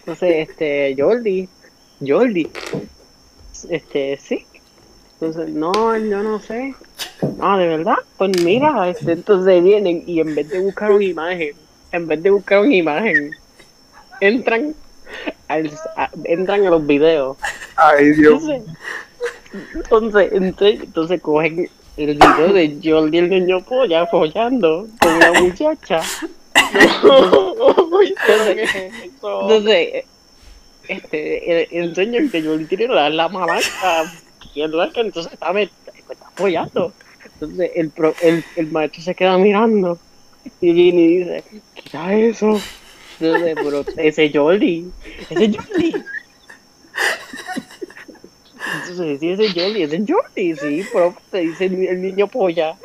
Entonces, 0.00 0.48
este, 0.48 0.94
Jordi, 0.98 1.48
Jordi, 2.06 2.48
este, 3.70 4.18
sí. 4.18 4.44
Entonces, 5.20 5.48
no, 5.54 5.72
yo 5.96 6.22
no 6.22 6.38
sé. 6.40 6.74
Ah, 7.40 7.56
de 7.56 7.68
verdad. 7.68 7.96
Pues 8.18 8.32
mira, 8.44 8.88
este, 8.90 9.12
entonces 9.12 9.62
vienen 9.64 10.02
y 10.06 10.20
en 10.20 10.34
vez 10.34 10.48
de 10.50 10.60
buscar 10.60 10.92
una 10.92 11.04
imagen, 11.04 11.52
en 11.92 12.06
vez 12.06 12.22
de 12.22 12.30
buscar 12.30 12.60
una 12.60 12.74
imagen, 12.74 13.30
entran 14.20 14.74
al, 15.48 15.70
a- 15.96 16.10
entran 16.24 16.66
a 16.66 16.70
los 16.70 16.86
videos. 16.86 17.36
Ay, 17.76 18.10
Dios. 18.12 18.42
Entonces, 18.42 18.76
entonces, 19.74 20.32
entonces, 20.32 20.80
entonces 20.82 21.20
cogen 21.22 21.70
el 21.96 22.14
video 22.14 22.52
de 22.52 22.78
Jordi 22.84 23.18
el 23.18 23.30
niño 23.30 23.62
polla 23.64 24.06
follando 24.06 24.86
con 25.00 25.14
una 25.14 25.32
muchacha. 25.40 26.02
Entonces, 26.74 28.14
entonces, 29.02 30.04
este, 30.88 31.62
eh, 31.62 31.68
enseñan 31.70 32.30
que 32.30 32.42
Jordi 32.42 32.64
tiene 32.66 32.88
la, 32.88 33.08
la 33.10 33.28
malanca, 33.28 34.04
entonces 34.62 35.32
está, 35.32 35.52
me, 35.52 35.68
me 36.08 36.14
está 36.14 36.26
apoyando. 36.28 36.92
Entonces 37.24 37.70
el, 37.74 37.90
pro- 37.90 38.14
el, 38.22 38.44
el 38.56 38.66
maestro 38.72 39.02
se 39.02 39.14
queda 39.14 39.36
mirando 39.38 39.98
y 40.60 40.72
Ginny 40.72 41.18
dice, 41.18 41.44
quita 41.74 42.14
eso. 42.14 42.60
Entonces, 43.18 43.56
pero 43.56 43.84
ese 43.96 44.30
Jordi, 44.32 44.90
ese 45.30 45.52
Jordi. 45.52 45.94
Entonces, 48.56 49.20
sí, 49.20 49.30
ese 49.30 49.48
Jordi, 49.60 49.82
ese 49.82 50.04
Jordi, 50.06 50.56
sí, 50.56 50.86
pero 50.92 51.14
te 51.30 51.38
dice 51.38 51.64
el, 51.66 51.86
el 51.86 52.02
niño 52.02 52.26
polla. 52.28 52.76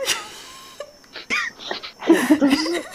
Entonces, 2.07 2.85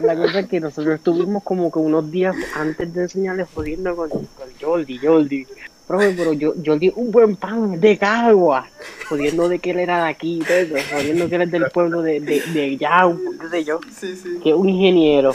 la 0.00 0.16
cosa 0.16 0.40
es 0.40 0.46
que 0.46 0.60
nosotros 0.60 0.94
estuvimos 0.96 1.42
como 1.42 1.70
que 1.72 1.78
unos 1.78 2.10
días 2.10 2.34
antes 2.56 2.92
de 2.94 3.02
enseñarle 3.02 3.44
jodiendo 3.54 3.94
con, 3.96 4.08
con 4.10 4.26
Jordi, 4.60 4.98
Jordi. 4.98 5.46
Profe, 5.86 6.14
pero 6.16 6.32
yo, 6.32 6.54
Jordi 6.64 6.90
un 6.96 7.10
buen 7.10 7.36
pan 7.36 7.78
de 7.78 7.98
Cagua, 7.98 8.66
jodiendo 9.08 9.48
de 9.50 9.58
que 9.58 9.72
él 9.72 9.80
era 9.80 10.04
de 10.04 10.10
aquí, 10.10 10.36
y 10.36 10.44
todo 10.44 10.56
eso, 10.56 10.74
jodiendo 10.90 11.28
que 11.28 11.34
él 11.36 11.42
es 11.42 11.50
del 11.50 11.66
pueblo 11.70 12.00
de, 12.00 12.20
de, 12.20 12.40
de 12.40 12.78
qué 12.78 13.48
sé 13.50 13.64
yo, 13.64 13.80
Sí, 14.00 14.16
sí. 14.16 14.40
que 14.42 14.48
es 14.50 14.54
un 14.56 14.68
ingeniero. 14.70 15.34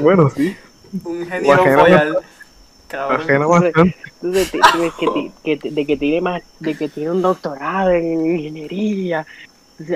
Bueno, 0.00 0.30
sí. 0.30 0.56
Un 1.04 1.20
ingeniero 1.22 1.64
bastante. 3.48 3.96
Entonces, 4.22 4.50
te- 4.50 4.58
te 4.72 4.78
ves 4.78 4.92
que, 4.98 5.06
ti- 5.08 5.32
que, 5.44 5.56
te- 5.56 5.70
de 5.70 5.84
que 5.86 5.96
tiene 5.96 6.20
más, 6.20 6.42
de 6.60 6.74
que 6.74 6.88
tiene 6.88 7.10
un 7.10 7.22
doctorado 7.22 7.90
en 7.90 8.24
ingeniería. 8.36 9.26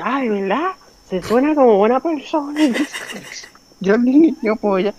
Ay, 0.02 0.28
¿verdad? 0.28 0.72
Se 1.12 1.22
suena 1.22 1.54
como 1.54 1.76
buena 1.76 2.00
persona. 2.00 2.58
Yo 3.80 3.98
niño 3.98 4.56
polla. 4.56 4.94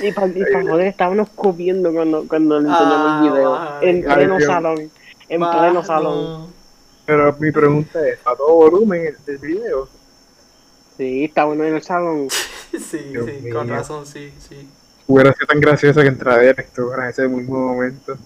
Y 0.00 0.12
para 0.12 0.28
joder, 0.28 0.88
estábamos 0.88 1.30
comiendo 1.30 1.90
cuando, 1.94 2.28
cuando 2.28 2.60
le 2.60 2.68
enseñamos 2.68 3.06
Ah, 3.08 3.20
el 3.24 3.30
video. 3.32 3.50
vale. 3.52 3.90
En 3.90 3.96
Ay, 4.06 4.14
pleno 4.16 4.40
salón. 4.40 4.90
En 5.30 5.40
pleno 5.40 5.82
salón. 5.82 6.52
Pero 7.06 7.36
mi 7.40 7.50
pregunta 7.50 8.06
es, 8.06 8.18
¿a 8.26 8.36
todo 8.36 8.52
volumen 8.54 9.06
el, 9.06 9.16
el 9.26 9.38
video? 9.38 9.88
Sí, 10.98 11.24
estábamos 11.24 11.56
en 11.66 11.74
el 11.76 11.82
salón. 11.82 12.28
Sí, 12.30 12.98
Dios 12.98 13.30
sí, 13.42 13.48
con 13.50 13.66
razón, 13.70 14.04
sí, 14.04 14.30
sí. 14.46 14.68
Hubiera 15.06 15.32
sido 15.32 15.46
tan 15.46 15.60
gracioso 15.60 16.02
que 16.02 16.08
entrara 16.08 16.42
directo 16.42 16.92
en 16.98 17.04
ese 17.08 17.28
mismo 17.28 17.68
momento. 17.68 18.18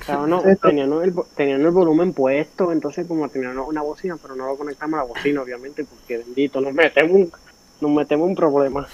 Estábamos, 0.00 0.44
Esto- 0.46 0.68
teníamos, 0.68 1.04
el, 1.04 1.14
teníamos 1.36 1.66
el 1.66 1.70
volumen 1.72 2.12
puesto, 2.12 2.72
entonces 2.72 3.06
como 3.06 3.28
teníamos 3.28 3.68
una 3.68 3.82
bocina, 3.82 4.16
pero 4.20 4.34
no 4.34 4.46
lo 4.46 4.56
conectamos 4.56 4.94
a 4.98 5.02
la 5.02 5.08
bocina, 5.08 5.42
obviamente, 5.42 5.84
porque 5.84 6.18
bendito, 6.18 6.60
nos 6.60 6.72
metemos 6.74 7.12
un, 7.12 7.32
nos 7.80 7.90
metemos 7.90 8.28
un 8.28 8.34
problema. 8.34 8.86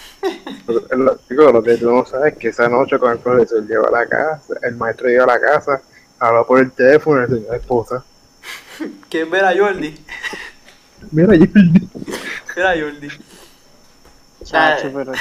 Lo, 0.67 0.97
lo- 0.97 1.19
digo, 1.29 1.53
lo 1.53 1.63
que 1.63 1.77
tú 1.77 1.91
no 1.91 2.05
sabes 2.05 2.33
es 2.35 2.39
que 2.39 2.49
esa 2.49 2.69
noche 2.69 2.99
con 2.99 3.13
el 3.13 3.19
profesor 3.19 3.67
llegó 3.67 3.87
a 3.89 3.91
la 3.91 4.07
casa, 4.07 4.55
el 4.63 4.77
maestro 4.77 5.09
llegó 5.09 5.25
a 5.25 5.27
la 5.27 5.41
casa, 5.41 5.81
habló 6.19 6.47
por 6.47 6.59
el 6.61 6.73
teléfono 6.73 7.23
a 7.23 7.27
la 7.27 7.57
esposa. 7.57 8.05
¿Quién 9.09 9.31
ver 9.31 9.45
a 9.45 9.57
Jordi? 9.57 9.95
Mira, 11.11 11.29
Jordi. 11.29 11.89
Era 12.57 12.75
Jordi. 12.79 13.09
Chacho, 14.45 14.91
pero. 14.95 15.13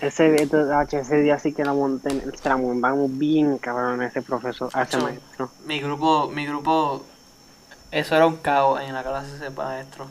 Ese, 0.00 0.48
ese, 0.92 1.16
día 1.22 1.38
sí 1.40 1.52
que 1.52 1.64
la 1.64 1.72
monté, 1.72 2.22
la 2.44 2.56
montamos 2.56 3.18
bien 3.18 3.58
cabrón 3.58 4.00
ese 4.02 4.22
profesor, 4.22 4.70
a 4.72 4.82
ese 4.82 4.96
maestro. 4.98 5.50
Mi 5.66 5.80
grupo, 5.80 6.28
mi 6.28 6.46
grupo, 6.46 7.02
eso 7.90 8.14
era 8.14 8.26
un 8.26 8.36
caos 8.36 8.80
en 8.80 8.94
la 8.94 9.02
clase 9.02 9.30
de 9.32 9.36
ese 9.46 9.50
maestro. 9.50 10.06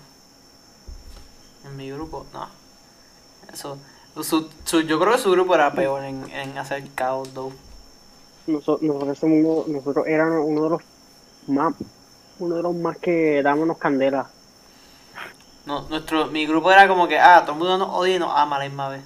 En 1.65 1.77
mi 1.77 1.89
grupo, 1.89 2.25
no. 2.33 2.49
Eso, 3.53 3.77
su, 4.21 4.49
su- 4.65 4.81
yo 4.81 4.99
creo 4.99 5.13
que 5.13 5.19
su 5.19 5.31
grupo 5.31 5.55
era 5.55 5.71
peor 5.71 6.03
en, 6.03 6.29
en 6.31 6.57
hacer 6.57 6.83
caos, 6.93 7.33
though. 7.33 7.53
Nosotros, 8.45 8.81
nosotros, 8.81 9.17
somos 9.19 9.38
uno- 9.39 9.73
nosotros 9.77 10.05
éramos 10.07 10.43
uno 10.45 10.63
de 10.63 10.69
los 10.69 10.81
más, 11.47 11.73
uno 12.39 12.55
de 12.57 12.63
los 12.63 12.75
más 12.75 12.97
que 12.97 13.41
dábamos 13.41 13.77
candela. 13.77 14.27
No, 15.65 15.83
nuestro, 15.89 16.27
mi 16.27 16.45
grupo 16.45 16.71
era 16.71 16.89
como 16.89 17.07
que, 17.07 17.17
ah, 17.19 17.41
todo 17.43 17.53
el 17.53 17.59
mundo 17.59 17.77
nos 17.77 17.89
odia 17.95 18.15
y 18.17 18.19
nos 18.19 18.33
ama 18.35 18.57
a 18.57 18.59
la 18.59 18.65
misma 18.65 18.89
vez. 18.89 19.01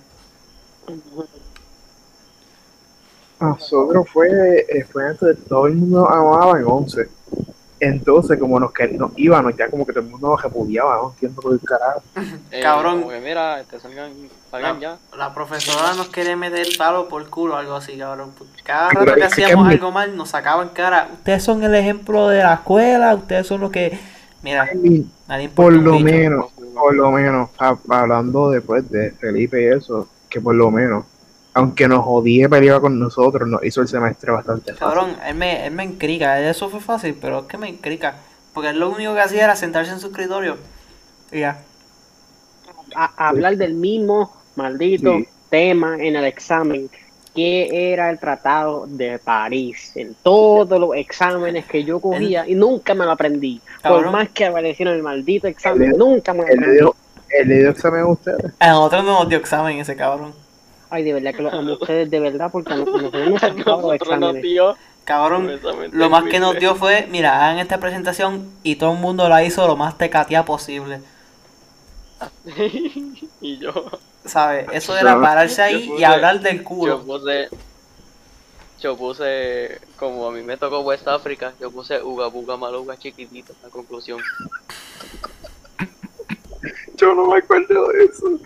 Nosotros 3.40 4.08
fue, 4.12 4.66
eh, 4.70 4.86
fue 4.92 5.08
antes 5.08 5.28
de 5.30 5.36
todo 5.36 5.66
el 5.68 5.74
mundo 5.76 6.08
amaba 6.08 6.60
en 6.60 6.66
11. 6.66 7.10
Entonces, 7.80 8.40
como 8.40 8.60
nos, 8.60 8.72
quer- 8.72 8.92
nos 8.96 9.12
íbamos, 9.18 9.58
ya 9.58 9.68
como 9.68 9.84
que 9.88 9.92
todo 9.94 10.04
el 10.04 10.12
mundo 10.12 10.28
nos 10.30 10.42
repudiaba, 10.44 10.98
no 10.98 11.10
entiendo 11.10 11.42
por 11.42 11.54
el 11.54 11.60
carajo. 11.62 12.04
Eh, 12.52 12.62
Cabrón. 12.62 13.00
como 13.00 13.10
que 13.12 13.20
mira, 13.20 13.60
este, 13.60 13.80
salgan, 13.80 14.12
salgan 14.52 14.80
ya. 14.80 14.98
La 15.18 15.34
profesora 15.34 15.96
nos 15.96 16.10
quería 16.10 16.36
meter 16.36 16.60
el 16.68 16.78
palo 16.78 17.08
por 17.10 17.28
culo 17.32 17.56
o 17.56 17.58
algo 17.58 17.74
así, 17.74 17.98
cabrón. 17.98 18.34
porque 18.38 18.62
Cada 18.64 18.90
rato 18.92 19.06
que 19.16 19.20
que 19.22 19.24
hacíamos 19.24 19.68
algo 19.68 19.90
mal 19.92 20.16
nos 20.16 20.30
sacaban 20.30 20.70
cara. 20.70 21.10
Ustedes 21.12 21.44
son 21.44 21.64
el 21.64 21.74
ejemplo 21.74 22.28
de 22.28 22.44
la 22.44 22.54
escuela, 22.54 23.16
ustedes 23.16 23.48
son 23.48 23.62
los 23.62 23.72
que... 23.72 23.98
Mira, 24.44 24.70
nadie 25.28 25.50
Por 25.50 25.74
lo 25.74 25.94
bicho. 25.94 26.04
menos, 26.06 26.52
por 26.76 26.94
lo 26.94 27.10
menos, 27.12 27.50
ha- 27.58 27.78
hablando 27.90 28.52
después 28.52 28.88
de 28.92 29.10
Felipe 29.12 29.60
y 29.64 29.66
eso, 29.76 30.08
que 30.32 30.42
por 30.42 30.56
lo 30.56 30.72
menos, 30.72 31.06
aunque 31.54 31.88
nos 31.88 32.04
odie 32.08 32.50
peleaba 32.50 32.80
con 32.82 32.98
nosotros, 32.98 33.48
nos 33.48 33.64
hizo 33.64 33.82
el 33.82 33.88
semestre 33.88 34.32
bastante 34.32 34.74
fácil. 34.74 34.80
Cabrón, 34.80 35.18
él 35.28 35.36
me, 35.36 35.68
él 35.68 35.74
me 35.74 35.84
encrica, 35.84 36.40
eso 36.50 36.70
fue 36.70 36.80
fácil, 36.80 37.16
pero 37.22 37.42
es 37.42 37.46
que 37.46 37.58
me 37.60 37.70
encrica. 37.70 38.16
Porque 38.54 38.70
él 38.70 38.80
lo 38.80 38.90
único 38.90 39.14
que 39.14 39.22
hacía 39.22 39.44
era 39.44 39.56
sentarse 39.56 39.92
en 39.92 40.00
su 40.00 40.08
escritorio. 40.08 40.58
Y 41.32 41.42
ya. 41.42 41.62
A, 42.96 43.28
hablar 43.30 43.58
del 43.58 43.74
mismo 43.76 44.34
maldito 44.56 45.18
Sí. 45.20 45.28
tema 45.50 45.96
en 46.00 46.16
el 46.16 46.26
examen, 46.26 46.90
que 47.34 47.94
era 47.94 48.10
el 48.10 48.20
Tratado 48.20 48.86
de 48.88 49.20
París. 49.20 49.94
En 49.96 50.16
todos 50.22 50.80
los 50.80 50.96
exámenes 50.96 51.66
que 51.66 51.84
yo 51.84 52.00
cogía 52.02 52.48
y 52.48 52.56
nunca 52.56 52.94
me 52.94 53.06
lo 53.06 53.12
aprendí. 53.12 53.62
Por 53.82 54.10
más 54.12 54.30
que 54.30 54.46
apareciera 54.46 54.92
en 54.92 54.98
el 54.98 55.04
maldito 55.04 55.48
examen, 55.48 55.92
nunca 55.98 56.34
me 56.34 56.40
lo 56.40 56.46
aprendí. 56.46 56.78
dio, 56.78 56.96
le 57.46 57.60
dio 57.60 57.70
examen 57.70 58.02
a 58.02 58.08
ustedes. 58.08 58.54
A 58.60 58.70
nosotros 58.70 59.04
no 59.04 59.20
nos 59.20 59.30
dio 59.30 59.38
examen 59.38 59.80
ese 59.80 59.96
cabrón. 59.96 60.34
Ay, 60.90 61.04
de 61.04 61.14
verdad 61.14 61.34
que 61.34 61.42
lo 61.42 61.54
amo 61.54 61.72
a 61.72 61.74
ustedes, 61.74 62.10
de 62.10 62.20
verdad, 62.20 62.50
porque 62.52 62.76
nosotros 63.66 64.20
nos 64.20 64.42
dio 64.42 64.76
Cabrón, 65.04 65.60
lo 65.92 66.10
más 66.10 66.26
que 66.26 66.40
nos 66.40 66.58
dio 66.60 66.76
fue, 66.76 67.08
mira, 67.10 67.44
hagan 67.44 67.58
esta 67.60 67.80
presentación 67.80 68.50
y 68.62 68.76
todo 68.76 68.94
el 68.94 69.00
mundo 69.00 69.28
la 69.28 69.44
hizo 69.44 69.68
lo 69.68 69.76
más 69.76 69.98
tecatía 69.98 70.46
posible. 70.46 71.02
y 73.42 73.58
yo, 73.58 73.74
¿Sabes? 74.26 74.68
Eso 74.72 74.96
era 74.98 75.16
Yo- 75.16 75.22
pararse 75.22 75.62
ahí 75.62 75.88
yo 75.88 75.98
y 75.98 76.04
hablar 76.04 76.40
del 76.42 76.60
yo 76.60 76.64
culo. 76.64 77.04
puse, 77.04 77.50
yo 78.80 78.96
puse, 78.96 79.82
como 79.98 80.28
a 80.28 80.32
mí 80.32 80.44
me 80.44 80.58
tocó 80.58 80.82
West 80.82 81.08
Africa, 81.08 81.54
yo 81.60 81.72
puse 81.72 82.02
Uga 82.02 82.28
Buga 82.28 82.56
Maluga 82.58 82.96
chiquitito, 82.98 83.54
la 83.64 83.70
conclusión. 83.70 84.20
Yo 87.02 87.16
no 87.16 87.28
me 87.28 87.38
acuerdo 87.40 87.88
de 87.90 88.04
eso. 88.06 88.40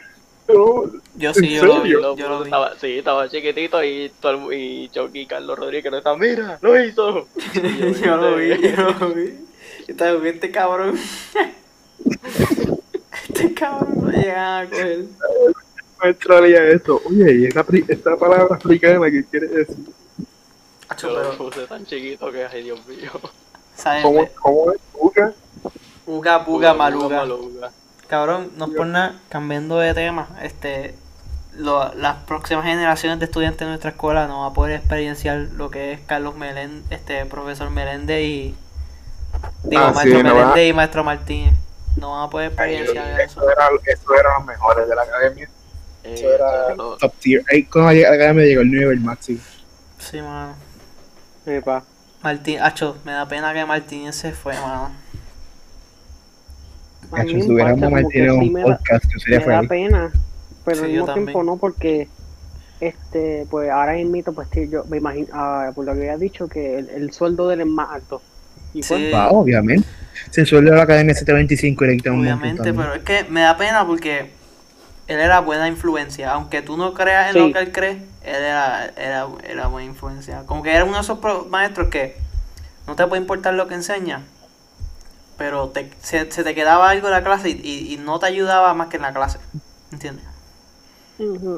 No, 0.47 0.83
Yo 1.15 1.33
sí, 1.33 1.45
¿En 1.55 1.61
yo 1.61 1.65
lo 1.65 1.81
vi? 1.81 1.89
Lo 1.91 2.15
yo 2.15 2.29
lo 2.29 2.37
vi. 2.39 2.43
Estaba, 2.45 2.75
sí, 2.79 2.97
estaba 2.99 3.29
chiquitito 3.29 3.83
y, 3.83 4.11
todo 4.21 4.51
el, 4.51 4.59
y 4.59 4.89
Chucky 4.89 5.21
y 5.21 5.25
Carlos 5.25 5.57
Rodríguez 5.59 5.91
no 5.91 5.97
estaban, 5.97 6.19
mira, 6.19 6.57
lo 6.61 6.79
hizo. 6.83 7.27
Y 7.55 7.93
Yo 8.01 8.15
lo 8.17 8.35
vi, 8.37 8.49
yo 8.49 8.91
lo 8.99 9.09
vi. 9.09 9.25
Yo 9.79 9.85
estaba 9.87 10.15
con 10.17 10.27
este 10.27 10.51
cabrón. 10.51 10.99
Este 13.27 13.53
cabrón 13.53 14.05
no 14.05 14.11
llegan 14.11 14.65
a 14.65 14.69
coger. 14.69 14.99
no 16.01 16.09
entraría 16.09 16.63
eso. 16.69 17.01
Oye, 17.05 17.33
y 17.39 17.45
esta, 17.45 17.63
pri- 17.63 17.85
esta 17.87 18.15
palabra 18.15 18.55
africana, 18.55 19.09
¿qué 19.11 19.23
quiere 19.25 19.47
decir? 19.47 19.75
Yo 21.01 21.09
lo 21.09 21.37
puse 21.37 21.65
tan 21.67 21.85
chiquito 21.85 22.31
que, 22.31 22.45
ay 22.45 22.63
Dios 22.63 22.79
mío. 22.87 23.11
¿Cómo, 24.03 24.27
cómo 24.41 24.71
es? 24.71 24.79
¿Buga? 24.93 25.33
Uga, 26.05 26.37
buga, 26.37 26.69
Uga, 26.69 26.73
maluga. 26.73 27.17
maluga. 27.17 27.71
Cabrón, 28.07 28.51
no 28.57 28.65
es 28.65 28.71
por 28.75 28.87
nada, 28.87 29.15
cambiando 29.29 29.77
de 29.79 29.93
tema, 29.93 30.27
este, 30.41 30.95
lo- 31.57 31.93
las 31.95 32.17
próximas 32.25 32.65
generaciones 32.65 33.19
de 33.19 33.25
estudiantes 33.25 33.59
de 33.61 33.65
nuestra 33.67 33.91
escuela 33.91 34.27
no 34.27 34.41
van 34.41 34.51
a 34.51 34.53
poder 34.53 34.75
experienciar 34.77 35.37
lo 35.55 35.69
que 35.71 35.93
es 35.93 35.99
Carlos 36.01 36.35
Meléndez, 36.35 36.83
este, 36.91 37.25
profesor 37.25 37.69
Meléndez 37.69 38.21
y 38.21 38.55
Digo, 39.63 39.81
Ah, 39.83 39.89
sí, 39.89 39.95
maestro 39.95 40.23
no 40.23 40.29
Meléndez 40.35 40.55
va- 40.55 40.61
y 40.63 40.73
maestro 40.73 41.03
Martínez. 41.03 41.53
No 41.97 42.11
van 42.11 42.27
a 42.27 42.29
poder 42.29 42.47
experienciar 42.47 43.19
eso. 43.19 43.41
Eso 43.41 43.49
era, 43.51 43.67
eso 43.85 44.13
era 44.19 44.29
los 44.37 44.45
mejores 44.45 44.87
de 44.87 44.95
la 44.95 45.01
academia. 45.01 45.49
Eh, 46.03 46.13
Eso 46.13 46.29
era 46.33 46.75
top 46.75 47.13
tier. 47.19 47.43
Ahí 47.51 47.65
cuando 47.65 47.91
llegué 47.91 48.05
a 48.05 48.09
la 48.11 48.15
academia 48.15 48.45
llegó 48.45 48.61
el 48.61 48.71
nivel 48.71 48.99
máximo. 49.01 49.39
Sí, 49.97 50.21
mano. 50.21 50.53
Epa. 51.45 51.83
Martín, 52.21 52.59
acho, 52.61 52.97
me 53.03 53.11
da 53.11 53.27
pena 53.27 53.53
que 53.53 53.65
Martínez 53.65 54.15
se 54.15 54.31
fue, 54.31 54.53
mano. 54.59 54.91
A 57.11 57.23
mí 57.23 57.33
Cacho, 57.33 57.35
me 57.53 57.75
si 57.75 57.81
mantenido 57.89 58.33
sí 58.39 58.47
un 58.47 58.53
me 58.53 58.59
da- 58.61 58.65
podcast, 58.77 59.05
yo 59.13 59.19
sería 59.19 59.39
me 59.39 59.45
da 59.53 59.61
pena, 59.63 60.11
pero 60.63 60.77
Sí, 60.77 60.83
al 60.85 60.91
mismo 60.91 61.13
tiempo 61.13 61.43
no 61.43 61.57
porque 61.57 62.07
este 62.81 63.45
pues 63.49 63.69
ahora 63.69 63.93
mismo 63.93 64.33
pues 64.33 64.47
que 64.49 64.67
yo 64.67 64.83
me 64.85 64.97
imagino 64.97 65.27
ah, 65.33 65.71
por 65.73 65.85
lo 65.85 65.93
que 65.93 65.99
había 66.01 66.17
dicho 66.17 66.47
que 66.47 66.77
el, 66.79 66.89
el 66.89 67.11
sueldo 67.13 67.47
de 67.47 67.53
él 67.55 67.61
es 67.61 67.67
más 67.67 67.89
alto 67.91 68.21
y 68.73 68.83
Sí. 68.83 69.09
Va, 69.13 69.29
obviamente. 69.29 69.87
Si 70.31 70.41
el 70.41 70.47
sueldo 70.47 70.71
de 70.71 70.77
la 70.77 70.83
academia 70.83 71.13
es 71.13 71.19
725 71.19 71.83
y 71.83 71.87
le 71.87 71.95
quitan 71.97 72.13
un 72.13 72.19
montón 72.25 72.39
Obviamente, 72.41 72.73
pero 72.73 72.93
es 72.95 73.03
que 73.03 73.23
me 73.31 73.39
da 73.41 73.55
pena 73.55 73.87
porque 73.87 74.31
él 75.07 75.19
era 75.19 75.39
buena 75.39 75.69
influencia. 75.69 76.31
Aunque 76.31 76.61
tú 76.61 76.75
no 76.75 76.93
creas 76.93 77.27
en 77.27 77.33
Sí. 77.33 77.39
lo 77.47 77.53
que 77.53 77.59
él 77.59 77.71
cree, 77.71 77.91
él 77.91 78.35
era, 78.35 78.87
era, 78.97 79.27
era 79.47 79.67
buena 79.67 79.87
influencia. 79.89 80.43
Como 80.45 80.61
que 80.61 80.73
era 80.73 80.83
uno 80.83 80.95
de 80.95 81.01
esos 81.01 81.19
maestros 81.49 81.87
que 81.87 82.17
no 82.85 82.95
te 82.97 83.07
puede 83.07 83.21
importar 83.21 83.53
lo 83.53 83.67
que 83.67 83.75
enseña, 83.75 84.23
pero 85.38 85.69
te, 85.69 85.91
se, 86.01 86.31
se 86.31 86.43
te 86.43 86.55
quedaba 86.55 86.89
algo 86.89 87.07
en 87.07 87.13
la 87.13 87.23
clase 87.23 87.49
y, 87.49 87.61
y- 87.63 87.93
y 87.93 87.97
no 87.97 88.19
te 88.19 88.27
ayudaba 88.27 88.73
más 88.73 88.88
que 88.89 88.97
en 88.97 89.03
la 89.03 89.13
clase. 89.13 89.39
¿Entiendes? 89.91 90.25
ujú. 91.19 91.57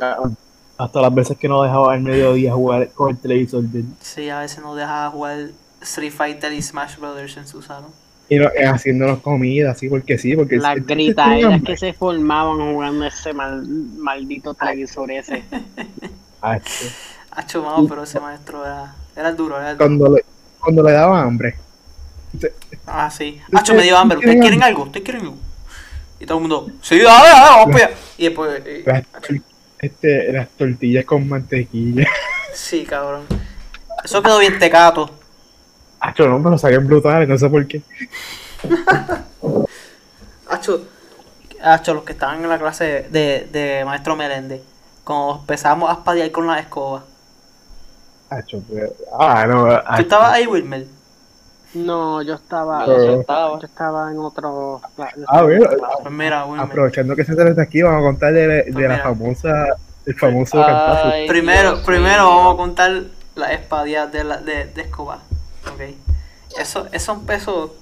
Hasta 0.78 1.02
las 1.02 1.14
veces 1.14 1.38
que 1.38 1.48
no 1.50 1.64
dejaba 1.64 1.94
al 1.94 2.02
mediodía 2.02 2.54
jugar 2.54 2.90
con 2.92 3.10
el 3.10 3.18
televisor. 3.18 3.64
Sí, 4.00 4.30
a 4.30 4.40
veces 4.40 4.62
nos 4.64 4.76
dejaba 4.78 5.10
jugar 5.10 5.48
Street 5.82 6.12
Fighter 6.12 6.54
y 6.54 6.62
Smash 6.62 6.98
Brothers 6.98 7.38
en 7.38 7.48
su 7.48 7.62
salón. 7.64 7.90
Y 8.30 8.36
no, 8.38 8.46
eh, 8.50 8.66
haciéndonos 8.68 9.20
comida, 9.20 9.72
así 9.72 9.88
porque 9.90 10.18
sí, 10.18 10.36
porque 10.36 10.58
las 10.58 10.76
el- 10.76 10.84
gritaderas 10.84 11.62
que 11.64 11.78
se 11.78 11.94
formaban 11.94 12.58
jugando 12.60 13.06
ese 13.06 13.34
mal- 13.34 13.66
maldito 13.66 14.54
televisor 14.54 15.10
ese 15.12 15.44
Ah. 16.42 16.60
Hacho, 17.32 17.64
mano, 17.64 17.88
pero 17.88 18.04
ese 18.04 18.20
maestro 18.20 18.64
era, 18.66 18.94
era 19.16 19.30
el 19.30 19.36
duro, 19.36 19.58
era 19.58 19.72
el 19.72 19.78
duro. 19.78 19.88
cuando, 19.88 20.16
le, 20.16 20.26
cuando 20.60 20.84
le 20.84 20.92
daba 20.92 21.22
hambre. 21.22 21.56
Ah, 22.88 23.12
sí. 23.12 23.40
Hacho, 23.54 23.74
me 23.76 23.84
dio 23.84 23.98
hambre. 23.98 24.18
¿Ustedes 24.18 24.40
quieren 24.42 24.64
algo? 24.64 24.84
¿Ustedes 24.84 25.04
quieren 25.04 25.24
algo? 25.24 25.38
Y 26.20 26.26
todo 26.26 26.38
el 26.40 26.42
mundo, 26.42 26.68
sí, 26.82 26.98
dale, 27.00 27.30
dale, 27.30 27.42
vamos 27.58 27.74
para 27.76 27.86
allá. 27.88 27.96
Y 28.18 28.24
después, 28.24 28.62
eh, 28.66 28.84
Las, 28.86 29.04
este, 29.78 30.32
las 30.34 30.50
tortillas 30.50 31.06
con 31.06 31.28
mantequilla. 31.30 32.08
sí, 32.54 32.84
cabrón. 32.86 33.26
Eso 34.04 34.24
quedó 34.24 34.40
bien 34.40 34.58
tecato. 34.58 35.12
Acho, 36.00 36.28
no, 36.28 36.42
pero 36.42 36.58
salían 36.58 36.88
brutales, 36.88 37.28
no 37.28 37.38
sé 37.38 37.50
por 37.50 37.68
qué. 37.68 37.82
Hacho, 40.50 40.88
hacho, 41.62 41.94
los 41.94 42.04
que 42.04 42.14
estaban 42.14 42.42
en 42.42 42.50
la 42.50 42.58
clase 42.58 43.08
de, 43.12 43.48
de 43.52 43.84
maestro 43.86 44.16
Meléndez, 44.16 44.62
cuando 45.04 45.40
empezamos 45.42 45.90
a 45.90 45.94
espadear 45.94 46.32
con 46.32 46.48
la 46.48 46.60
escoba. 46.60 47.04
Acho, 48.30 48.62
pero- 48.72 48.94
ah, 49.20 49.46
no. 49.46 49.66
¿Tú 49.66 49.72
acho. 49.88 50.02
estabas 50.02 50.34
ahí, 50.34 50.48
Wilmer? 50.48 50.86
No 51.74 52.22
yo 52.22 52.36
estaba 52.36 52.86
yo 52.86 53.20
estaba. 53.22 53.60
yo 53.60 53.66
estaba 53.68 54.12
en 54.12 54.20
otro 54.20 54.82
Ah, 55.28 55.44
bueno, 55.44 55.66
Pues 56.02 56.14
mira, 56.14 56.42
aprovechando 56.58 57.16
que 57.16 57.24
se 57.24 57.34
está 57.34 57.62
aquí, 57.62 57.82
vamos 57.82 58.02
a 58.02 58.06
contar 58.06 58.34
de, 58.34 58.48
de 58.48 58.72
Pues 58.72 58.88
la 58.88 59.00
famosa, 59.00 59.66
el 60.06 60.16
famoso 60.16 60.58
cantazo. 60.66 61.08
Ay, 61.10 61.28
Primero, 61.28 61.74
Dios 61.74 61.86
primero 61.86 62.28
vamos 62.28 62.54
a 62.54 62.58
contar 62.58 63.04
las 63.36 63.52
espadeadas 63.52 64.12
de, 64.12 64.24
la, 64.24 64.38
de, 64.38 64.66
de 64.66 64.82
escoba. 64.82 65.20
Ok. 65.72 65.82
Eso, 66.60 66.88
eso 66.92 67.12
empezó. 67.14 67.76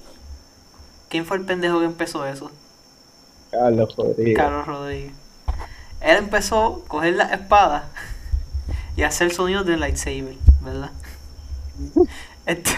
¿Quién 1.08 1.24
fue 1.24 1.36
el 1.38 1.44
pendejo 1.44 1.78
que 1.78 1.86
empezó 1.86 2.26
eso? 2.26 2.50
Carlos 3.50 3.94
Rodríguez. 3.96 4.36
Carlos 4.36 4.66
Rodríguez. 4.66 5.12
Él 6.00 6.16
empezó 6.18 6.82
a 6.84 6.88
coger 6.88 7.14
la 7.14 7.24
espada 7.32 7.88
y 8.96 9.02
hacer 9.04 9.32
sonidos 9.32 9.64
de 9.64 9.76
lightsaber, 9.76 10.34
¿verdad? 10.60 10.90
Ent- 12.46 12.68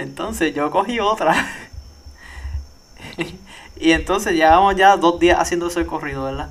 Entonces 0.00 0.54
yo 0.54 0.70
cogí 0.70 1.00
otra. 1.00 1.34
Y 3.80 3.92
entonces 3.92 4.34
llevamos 4.34 4.76
ya 4.76 4.94
dos 4.98 5.18
días 5.18 5.38
haciendo 5.40 5.68
ese 5.68 5.86
corrido, 5.86 6.24
¿verdad? 6.24 6.50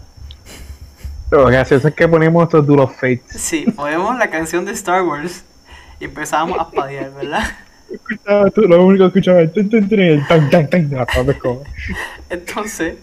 Lo 1.29 1.45
gracioso 1.45 1.87
es 1.87 1.93
que 1.93 2.07
ponemos 2.07 2.43
estos 2.43 2.65
duros 2.65 2.91
fates. 2.95 3.21
Sí, 3.29 3.65
ponemos 3.75 4.17
la 4.17 4.31
canción 4.31 4.65
de 4.65 4.71
Star 4.71 5.03
Wars 5.03 5.43
y 5.99 6.05
empezamos 6.05 6.57
a 6.57 6.63
espadear, 6.63 7.13
¿verdad? 7.13 7.43
Escuchaba 7.91 8.49
tú, 8.49 8.61
lo 8.61 8.83
único 8.83 9.11
que 9.11 9.19
escuchaba 9.19 9.41
el 9.41 9.51
tan 10.27 10.49
tan 10.49 10.69
tan. 10.69 10.89
Entonces, 12.31 12.97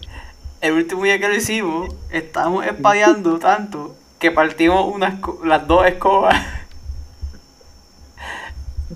el 0.59 0.73
último 0.73 1.03
día 1.03 1.19
que 1.19 1.29
lo 1.29 1.35
hicimos, 1.35 1.95
estábamos 2.11 2.65
espadeando 2.65 3.39
tanto 3.39 3.95
que 4.19 4.31
partimos 4.31 4.93
unas 4.93 5.15
las 5.45 5.67
dos 5.67 5.85
escobas. 5.87 6.35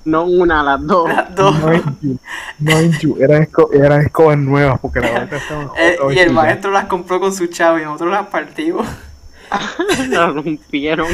No 0.06 0.24
una 0.24 0.64
las 0.64 0.86
dos 0.86 1.10
Las 1.10 1.36
dos. 1.36 1.56
You, 2.02 2.18
mind 2.60 3.00
you, 3.00 3.18
eran, 3.20 3.44
esco 3.44 3.70
eran 3.74 4.02
escobas 4.02 4.38
nuevas 4.38 4.80
porque 4.80 5.00
la 5.02 5.24
otra 5.24 5.38
estaba 5.38 5.74
Eh, 5.78 5.98
y 6.14 6.20
el 6.20 6.32
maestro 6.32 6.72
las 6.72 6.86
compró 6.86 7.20
con 7.20 7.34
su 7.34 7.48
chavo 7.48 7.80
y 7.80 7.84
nosotros 7.84 8.12
las 8.12 8.28
partimos. 8.28 8.88
la 10.10 10.28
rompieron 10.28 11.08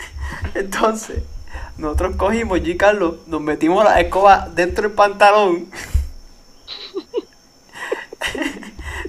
Entonces, 0.54 1.22
nosotros 1.76 2.16
cogimos, 2.16 2.60
y 2.62 2.76
Carlos, 2.76 3.16
nos 3.26 3.40
metimos 3.40 3.84
la 3.84 4.00
escoba 4.00 4.48
dentro 4.54 4.82
del 4.84 4.92
pantalón. 4.92 5.66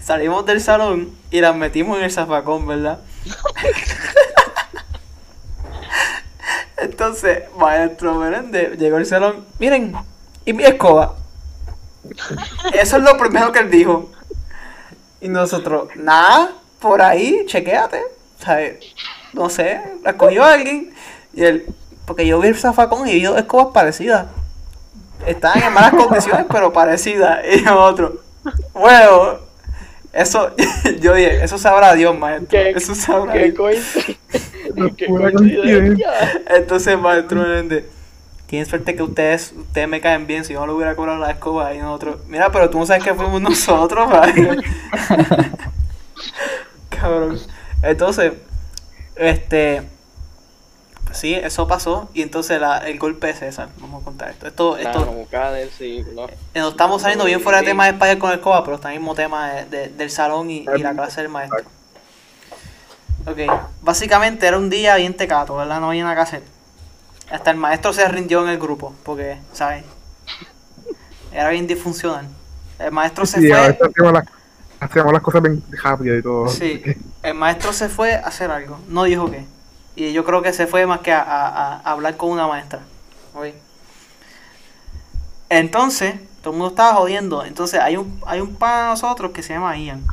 Salimos 0.02 0.46
del 0.46 0.62
salón 0.62 1.12
y 1.30 1.42
las 1.42 1.56
metimos 1.56 1.98
en 1.98 2.06
el 2.06 2.12
zafacón, 2.12 2.66
¿verdad? 2.68 3.00
Entonces, 6.82 7.44
maestro 7.58 8.16
Meléndez 8.16 8.78
llegó 8.78 8.98
al 8.98 9.06
salón. 9.06 9.46
Miren, 9.60 9.94
¿y 10.46 10.54
mi 10.54 10.64
escoba? 10.64 11.16
Eso 12.74 12.98
es 12.98 13.04
lo 13.04 13.18
primero 13.18 13.52
que 13.52 13.60
él 13.60 13.70
dijo. 13.70 14.10
Y 15.20 15.30
nosotros, 15.30 15.90
nada, 15.96 16.52
por 16.80 17.02
ahí, 17.02 17.46
chequéate. 17.46 18.02
No 19.34 19.50
sé, 19.50 19.82
la 20.04 20.18
cogió 20.18 20.44
alguien. 20.44 20.94
Y 21.34 21.44
él, 21.44 21.66
porque 22.06 22.26
yo 22.26 22.40
vi 22.40 22.48
el 22.50 22.58
zafacón 22.58 23.08
y 23.08 23.14
vi 23.14 23.24
dos 23.24 23.38
escobas 23.38 23.68
parecidas. 23.74 24.28
Estaban 25.26 25.62
en 25.62 25.74
malas 25.74 25.94
condiciones, 25.94 26.48
pero 26.52 26.74
parecidas. 26.74 27.40
Y 27.54 27.62
nosotros, 27.62 28.14
bueno, 28.74 29.38
eso, 30.14 30.53
yo 31.01 31.14
dije, 31.14 31.43
eso 31.43 31.57
sabrá 31.57 31.93
Dios, 31.95 32.18
maestro. 32.18 32.47
¿Qué- 32.49 32.72
Eso 32.72 32.95
sabrá 32.95 33.34
Qué 33.34 33.51
Dios. 33.51 33.55
coincidencia. 33.57 34.18
Qué 34.97 35.05
Pura 35.07 35.32
coincidencia. 35.32 36.09
Entonces, 36.49 36.97
maestro 36.99 37.41
Meléndez, 37.41 37.86
tienen 38.47 38.66
suerte 38.66 38.95
que 38.95 39.03
ustedes, 39.03 39.53
ustedes 39.57 39.88
me 39.88 40.01
caen 40.01 40.28
bien, 40.28 40.43
si 40.43 40.53
yo 40.53 40.59
no 40.59 40.68
le 40.68 40.74
hubiera 40.74 40.95
cobrado 40.95 41.20
la 41.20 41.32
escoba 41.32 41.74
y 41.74 41.78
nosotros. 41.80 42.18
Mira, 42.28 42.51
pero 42.51 42.70
tú 42.70 42.80
no 42.80 42.86
sabes 42.86 43.03
que 43.03 43.14
fuimos 43.14 43.41
nosotros, 43.49 44.09
¿vale? 44.09 44.57
Cabrón. 46.89 47.39
Entonces, 47.84 48.34
este. 49.16 49.84
Sí, 51.14 51.34
eso 51.36 51.68
pasó. 51.68 52.09
Y 52.14 52.22
entonces 52.22 52.59
la, 52.59 52.78
el 52.80 52.97
golpe 52.99 53.28
de 53.28 53.34
César. 53.34 53.70
Vamos 53.80 54.01
a 54.01 54.05
contar 54.05 54.30
esto. 54.32 54.47
Esto, 54.47 54.78
Claro, 54.80 55.12
esto 55.22 55.51
del 55.53 55.70
siglo. 55.72 56.28
eh, 56.30 56.59
nos 56.59 56.72
estamos 56.72 57.01
saliendo 57.01 57.26
bien 57.26 57.41
fuera 57.41 57.59
de 57.59 57.66
tema 57.66 57.86
de 57.86 57.91
Spider 57.91 58.18
con 58.20 58.32
el 58.32 58.38
escoba, 58.38 58.64
pero 58.64 58.76
está 58.76 58.91
el 58.93 58.99
mismo 58.99 59.16
tema 59.16 59.49
de- 59.51 59.66
de- 59.66 59.88
del 59.89 60.09
salón 60.12 60.49
y, 60.49 60.66
y 60.76 60.80
la 60.80 60.93
clase 60.93 61.22
del 61.22 61.30
maestro. 61.30 61.59
Ok, 63.28 63.38
básicamente 63.82 64.47
era 64.47 64.57
un 64.57 64.70
día 64.70 64.95
bien 64.95 65.16
tecato, 65.16 65.55
¿verdad? 65.55 65.80
No 65.80 65.89
había 65.89 66.03
nada 66.03 66.16
que 66.16 66.22
hacer. 66.22 66.43
Hasta 67.32 67.51
el 67.51 67.57
maestro 67.57 67.93
se 67.93 68.07
rindió 68.07 68.43
en 68.43 68.49
el 68.49 68.57
grupo, 68.57 68.93
porque, 69.03 69.38
¿sabes? 69.53 69.84
Era 71.32 71.49
bien 71.49 71.68
disfuncional. 71.68 72.28
El 72.80 72.91
maestro 72.91 73.26
se 73.26 73.39
Sí, 73.39 73.51
a 73.51 73.57
fue. 73.57 73.68
veces 73.68 73.88
hacíamos 73.88 74.14
las, 74.14 74.26
hacíamos 74.80 75.14
las 75.14 75.22
cosas 75.22 75.41
bien 75.43 75.64
rápido 75.84 76.18
y 76.18 76.22
todo. 76.24 76.47
Sí, 76.49 76.82
el 77.22 77.34
maestro 77.36 77.72
se 77.74 77.89
fue 77.89 78.16
a 78.16 78.22
hacer 78.28 78.49
algo, 78.49 78.80
no 78.88 79.03
dijo 79.03 79.30
qué. 79.30 79.45
Y 79.96 80.14
yo 80.14 80.24
creo 80.26 80.42
que 80.42 80.54
se 80.54 80.68
fue 80.68 80.86
más 80.86 81.02
que 81.02 81.12
a, 81.14 81.22
a- 81.24 81.78
hablar 81.82 82.18
con 82.18 82.32
una 82.32 82.48
maestra. 82.48 82.88
¿ok? 83.34 83.46
Entonces, 85.50 86.16
todo 86.42 86.54
el 86.54 86.60
mundo 86.60 86.70
estaba 86.70 86.96
jodiendo. 86.96 87.44
Entonces, 87.46 87.80
hay 87.80 87.98
un, 87.98 88.22
hay 88.26 88.39
un 88.42 88.56
pan 88.58 88.86
de 88.86 88.89
nosotros 88.92 89.32
que 89.32 89.44
se 89.44 89.54
llama 89.54 89.78
Ian, 89.78 90.06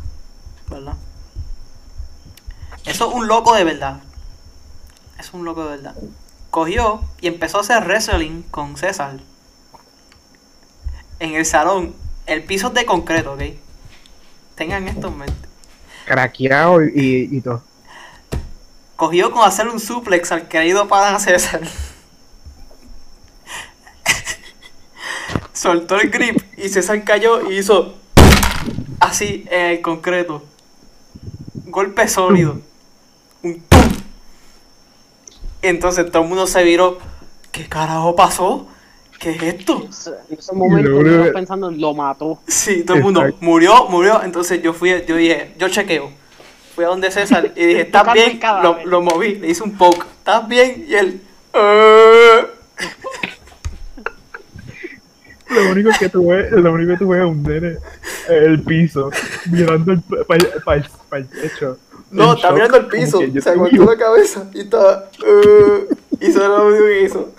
¿verdad? 0.68 0.98
Eso 2.84 3.08
es 3.08 3.14
un 3.14 3.28
loco 3.28 3.54
de 3.54 3.62
verdad. 3.62 4.00
Es 5.18 5.34
un 5.34 5.44
loco 5.44 5.64
de 5.64 5.76
verdad. 5.76 5.96
Cogió 6.50 7.12
y 7.20 7.26
empezó 7.28 7.58
a 7.58 7.60
hacer 7.62 7.84
wrestling 7.84 8.42
con 8.44 8.76
César. 8.78 9.20
En 11.20 11.34
el 11.34 11.44
salón. 11.46 11.94
El 12.26 12.44
piso 12.44 12.68
es 12.68 12.74
de 12.74 12.86
concreto, 12.86 13.34
¿ok? 13.34 13.42
Tengan 14.54 14.88
esto 14.88 15.08
en 15.08 15.16
mente. 15.18 15.48
Craqueado 16.04 16.82
y, 16.84 17.28
y 17.30 17.40
todo. 17.42 17.67
Cogió 18.98 19.30
con 19.30 19.44
hacer 19.46 19.68
un 19.68 19.78
suplex 19.78 20.32
al 20.32 20.48
querido 20.48 20.88
pana 20.88 21.20
César. 21.20 21.60
soltó 25.52 26.00
el 26.00 26.10
grip 26.10 26.36
y 26.56 26.68
César 26.68 27.04
cayó 27.04 27.48
y 27.48 27.58
hizo 27.58 27.94
así 28.98 29.46
en 29.52 29.66
el 29.66 29.80
concreto. 29.82 30.42
Golpe 31.66 32.08
sólido. 32.08 32.60
Un 33.44 33.60
tum. 33.68 33.88
Entonces 35.62 36.10
todo 36.10 36.24
el 36.24 36.28
mundo 36.28 36.48
se 36.48 36.64
viró. 36.64 36.98
¿Qué 37.52 37.68
carajo 37.68 38.16
pasó? 38.16 38.66
¿Qué 39.20 39.30
es 39.30 39.42
esto? 39.42 39.88
En 40.78 40.82
luego- 40.82 41.02
yo 41.02 41.10
estaba 41.18 41.32
pensando, 41.32 41.70
lo 41.70 41.94
mató. 41.94 42.40
Sí, 42.48 42.82
todo 42.82 42.96
el 42.96 43.02
mundo 43.04 43.22
murió, 43.40 43.86
murió. 43.88 44.24
Entonces 44.24 44.60
yo 44.60 44.72
fui, 44.72 44.90
yo 45.06 45.14
dije, 45.14 45.54
yo 45.56 45.68
chequeo. 45.68 46.10
Fui 46.78 46.84
a 46.84 46.88
donde 46.90 47.10
César 47.10 47.50
y 47.56 47.66
dije, 47.66 47.80
¿estás 47.90 48.12
bien? 48.12 48.38
Lo, 48.62 48.78
lo 48.86 49.02
moví, 49.02 49.34
le 49.34 49.48
hice 49.48 49.64
un 49.64 49.76
poke. 49.76 50.06
¿Estás 50.18 50.46
bien? 50.46 50.84
Y 50.86 50.94
él, 50.94 51.20
"Eh". 51.52 52.46
Lo 55.50 55.72
único 55.72 55.90
que 55.98 56.08
tuve, 56.08 56.50
lo 56.52 56.72
único 56.72 56.92
que 56.92 56.98
tuve 56.98 57.18
es 57.18 57.24
un 57.24 57.42
nene 57.42 57.78
en 58.28 58.44
el 58.44 58.62
piso, 58.62 59.10
mirando 59.50 59.90
el, 59.92 60.00
para 60.62 60.76
el 61.18 61.28
techo. 61.28 61.78
No, 62.12 62.36
shock, 62.36 62.52
mirando 62.52 62.76
el 62.76 62.86
piso. 62.86 63.18
Se 63.18 63.24
estoy 63.38 63.52
aguantó 63.54 63.84
la 63.86 63.96
cabeza 63.96 64.48
y 64.54 64.60
estaba. 64.60 65.06
"Eh". 65.26 65.88
hizo 66.20 66.38
el 66.46 66.52
audio 66.52 66.84
que 66.84 67.02
hizo. 67.02 67.32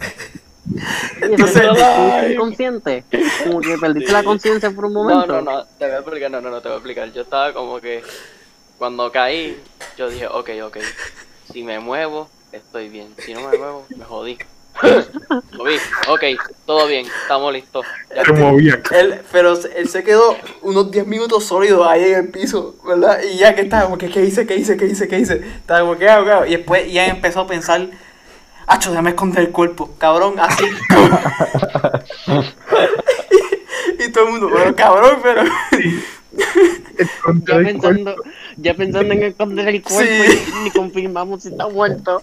Entonces, 1.21 1.61
¿Estuviste 1.63 2.33
inconsciente? 2.33 3.03
Como 3.45 3.61
que 3.61 3.77
perdiste 3.77 4.11
la 4.11 4.23
conciencia 4.23 4.69
por 4.71 4.83
un 4.85 4.93
No, 4.95 5.03
momento. 5.03 5.27
no, 5.27 5.41
no, 5.41 5.63
te 5.77 5.85
voy 5.85 5.93
a 5.95 5.99
explicar, 5.99 6.29
no, 6.31 6.41
no, 6.41 6.49
no, 6.49 6.59
te 6.61 6.67
voy 6.67 6.75
a 6.75 6.79
explicar. 6.79 7.13
Yo 7.13 7.21
estaba 7.21 7.53
como 7.53 7.79
que, 7.79 8.01
cuando 8.79 9.11
caí, 9.11 9.61
yo 9.97 10.09
dije, 10.09 10.25
ok, 10.27 10.49
ok, 10.63 10.77
si 11.51 11.63
me 11.63 11.79
muevo, 11.79 12.29
estoy 12.51 12.89
bien. 12.89 13.13
Si 13.19 13.33
no 13.33 13.41
me 13.47 13.57
muevo, 13.57 13.85
me 13.95 14.05
jodí. 14.05 14.37
Lo 15.51 15.65
vi, 15.65 15.75
ok, 16.07 16.23
todo 16.65 16.87
bien, 16.87 17.05
estamos 17.21 17.51
listos. 17.51 17.85
Ya 18.15 18.21
él, 18.97 19.21
pero 19.31 19.53
él 19.75 19.89
se 19.89 20.03
quedó 20.03 20.37
unos 20.61 20.89
10 20.89 21.05
minutos 21.05 21.43
sólidos 21.43 21.85
ahí 21.85 22.05
en 22.05 22.19
el 22.19 22.29
piso, 22.29 22.75
¿verdad? 22.87 23.19
Y 23.21 23.37
ya 23.37 23.53
que 23.53 23.61
estaba 23.61 23.83
como 23.83 23.97
que, 23.97 24.09
¿qué 24.09 24.23
hice? 24.23 24.47
¿Qué 24.47 24.55
hice? 24.55 24.77
¿Qué 24.77 24.85
hice? 24.85 25.07
¿Qué 25.09 25.19
hice? 25.19 25.35
Estaba 25.35 25.81
como 25.81 25.97
que, 25.97 26.07
ah, 26.07 26.23
ah, 26.41 26.47
Y 26.47 26.55
después 26.55 26.89
ya 26.91 27.07
empezó 27.07 27.41
a 27.41 27.47
pensar, 27.47 27.89
Acho, 28.69 28.91
déjame 28.91 29.09
esconder 29.09 29.45
el 29.45 29.51
cuerpo, 29.51 29.95
cabrón, 29.97 30.35
así. 30.39 30.63
y 33.99 34.11
todo 34.11 34.25
el 34.25 34.31
mundo, 34.31 34.49
pero 34.53 34.75
cabrón, 34.75 35.19
pero. 35.23 35.41
Pensando, 37.45 38.15
ya 38.61 38.73
pensando 38.73 39.13
en 39.13 39.23
esconder 39.23 39.67
el 39.69 39.81
cuerpo 39.81 40.03
Sí. 40.03 40.43
y 40.65 40.71
confirmamos 40.71 41.43
si 41.43 41.49
está 41.49 41.67
muerto. 41.67 42.21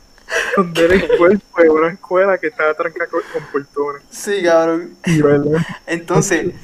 esconder 0.50 0.92
el 0.92 1.16
cuerpo 1.16 1.62
de 1.62 1.68
una 1.70 1.88
escuela 1.92 2.38
que 2.38 2.48
estaba 2.48 2.74
trancada 2.74 3.08
con, 3.10 3.20
con 3.32 3.42
portones. 3.52 4.02
Sí, 4.10 4.42
cabrón. 4.42 4.96
Entonces, 5.86 6.54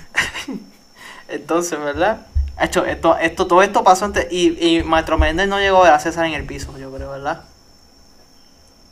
entonces, 1.29 1.79
¿verdad? 1.79 2.27
Hecho, 2.61 2.85
esto, 2.85 3.17
esto, 3.19 3.47
todo 3.47 3.63
esto 3.63 3.83
pasó 3.83 4.05
antes 4.05 4.27
y, 4.31 4.79
y 4.79 4.83
Maestro 4.85 5.19
Menéndez 5.19 5.49
no 5.49 5.59
llegó 5.59 5.79
a 5.81 5.85
ver 5.85 5.93
a 5.95 6.01
César 6.01 6.27
en 6.27 6.35
el 6.35 6.45
piso, 6.45 6.77
yo 6.79 6.93
creo, 6.93 7.11
¿verdad? 7.11 7.45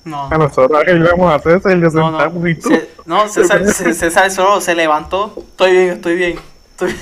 No. 0.04 0.28
A 0.30 0.38
nosotros 0.38 0.80
arreglamos 0.80 1.32
a 1.32 1.38
César 1.40 1.72
y 1.72 1.74
le 1.76 1.82
No, 1.82 1.90
sentamos 1.90 2.34
no. 2.42 2.48
y 2.48 2.54
tú. 2.54 2.70
No, 3.04 3.28
César, 3.28 3.64
César 3.72 4.30
solo 4.30 4.60
se 4.60 4.74
levantó. 4.74 5.34
Estoy 5.36 5.72
bien, 5.72 5.88
estoy 5.90 6.16
bien. 6.16 6.38
Estoy... 6.70 6.96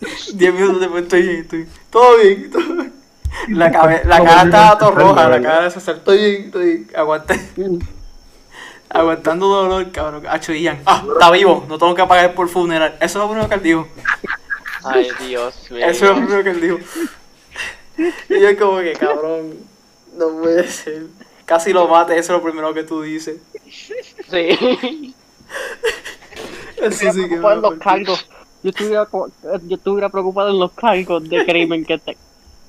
Diez 0.34 0.54
minutos 0.54 0.80
después 0.80 1.02
estoy 1.02 1.22
bien, 1.22 1.36
estoy 1.40 1.58
bien. 1.60 1.70
Todo 1.96 2.18
bien, 2.18 2.50
todo 2.50 2.74
bien. 2.74 2.92
La, 3.48 3.70
cabe- 3.72 4.02
la 4.04 4.22
cara 4.22 4.42
estaba 4.42 4.76
todo 4.78 4.90
roja, 4.90 5.28
la 5.30 5.40
cara 5.40 5.64
de 5.64 5.70
César. 5.70 5.96
Estoy 5.96 6.18
bien, 6.18 6.42
estoy 6.44 6.64
bien. 6.64 6.90
Aguanté. 6.94 7.40
Aguantando 8.90 9.46
dolor, 9.46 9.90
cabrón. 9.92 10.26
Hacho 10.28 10.52
Ian. 10.52 10.82
Ah, 10.84 11.02
está 11.10 11.30
vivo. 11.30 11.64
No 11.66 11.78
tengo 11.78 11.94
que 11.94 12.04
pagar 12.04 12.34
por 12.34 12.50
funeral. 12.50 12.96
Eso 13.00 13.18
es 13.18 13.24
lo 13.24 13.28
primero 13.28 13.48
que 13.48 13.54
él 13.54 13.62
dijo. 13.62 13.88
Ay, 14.84 15.08
Dios 15.26 15.70
mío. 15.70 15.86
Eso 15.86 16.04
es 16.04 16.10
lo 16.10 16.16
primero 16.16 16.44
que 16.44 16.50
él 16.50 16.60
dijo. 16.60 16.78
Y 18.28 18.40
yo 18.40 18.58
como 18.58 18.78
que, 18.80 18.92
cabrón, 18.92 19.54
no 20.18 20.28
puede 20.40 20.68
ser. 20.68 21.04
Casi 21.46 21.72
lo 21.72 21.88
mate, 21.88 22.18
eso 22.18 22.34
es 22.34 22.38
lo 22.38 22.42
primero 22.42 22.74
que 22.74 22.82
tú 22.82 23.00
dices. 23.00 23.38
Sí. 24.30 25.14
Eso 26.76 27.12
sí 27.12 27.28
que 27.28 27.36
los 27.36 27.74
cargos. 27.78 28.28
Yo 28.62 28.70
estuviera, 28.70 29.06
co- 29.06 29.30
yo 29.66 29.76
estuviera 29.76 30.08
preocupado 30.08 30.50
en 30.50 30.58
los 30.58 30.72
cargos 30.72 31.28
de 31.28 31.44
crimen 31.44 31.84
que, 31.84 31.98
te, 31.98 32.16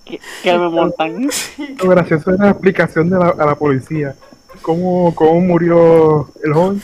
que, 0.05 0.19
que 0.43 0.57
me 0.57 0.69
montan. 0.69 1.27
Lo 1.81 1.89
gracioso 1.89 2.31
era 2.31 2.45
la 2.45 2.51
explicación 2.51 3.09
de 3.09 3.17
la, 3.17 3.29
a 3.29 3.45
la 3.45 3.55
policía. 3.55 4.15
¿Cómo, 4.61 5.13
¿Cómo 5.15 5.39
murió 5.41 6.29
el 6.43 6.53
joven? 6.53 6.81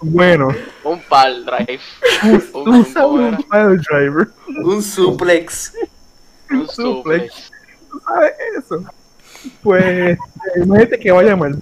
Bueno, 0.00 0.48
Un 0.84 1.00
pal 1.08 1.44
drive. 1.44 1.80
Un, 2.24 2.40
tú 2.52 2.70
un, 2.70 2.84
sabes 2.86 3.38
un 3.38 3.44
file 3.44 3.76
driver. 3.90 4.28
Un 4.64 4.82
suplex. 4.82 5.72
un 6.50 6.68
suplex. 6.68 7.50
¿Tú 7.90 8.00
sabes 8.06 8.32
eso? 8.58 8.84
Pues, 9.62 9.84
eh, 9.84 10.18
imagínate 10.56 10.98
que 10.98 11.12
vaya 11.12 11.36
mal. 11.36 11.56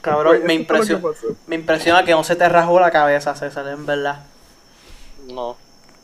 Cabrón, 0.00 0.38
Pues, 0.44 0.58
me 0.58 0.64
pasó. 0.64 1.00
me 1.46 1.56
impresiona 1.56 2.04
que 2.04 2.12
no 2.12 2.24
se 2.24 2.36
te 2.36 2.48
rajó 2.48 2.80
la 2.80 2.90
cabeza, 2.90 3.34
César, 3.34 3.66
en 3.68 3.84
verdad. 3.84 4.20
No. 5.32 5.56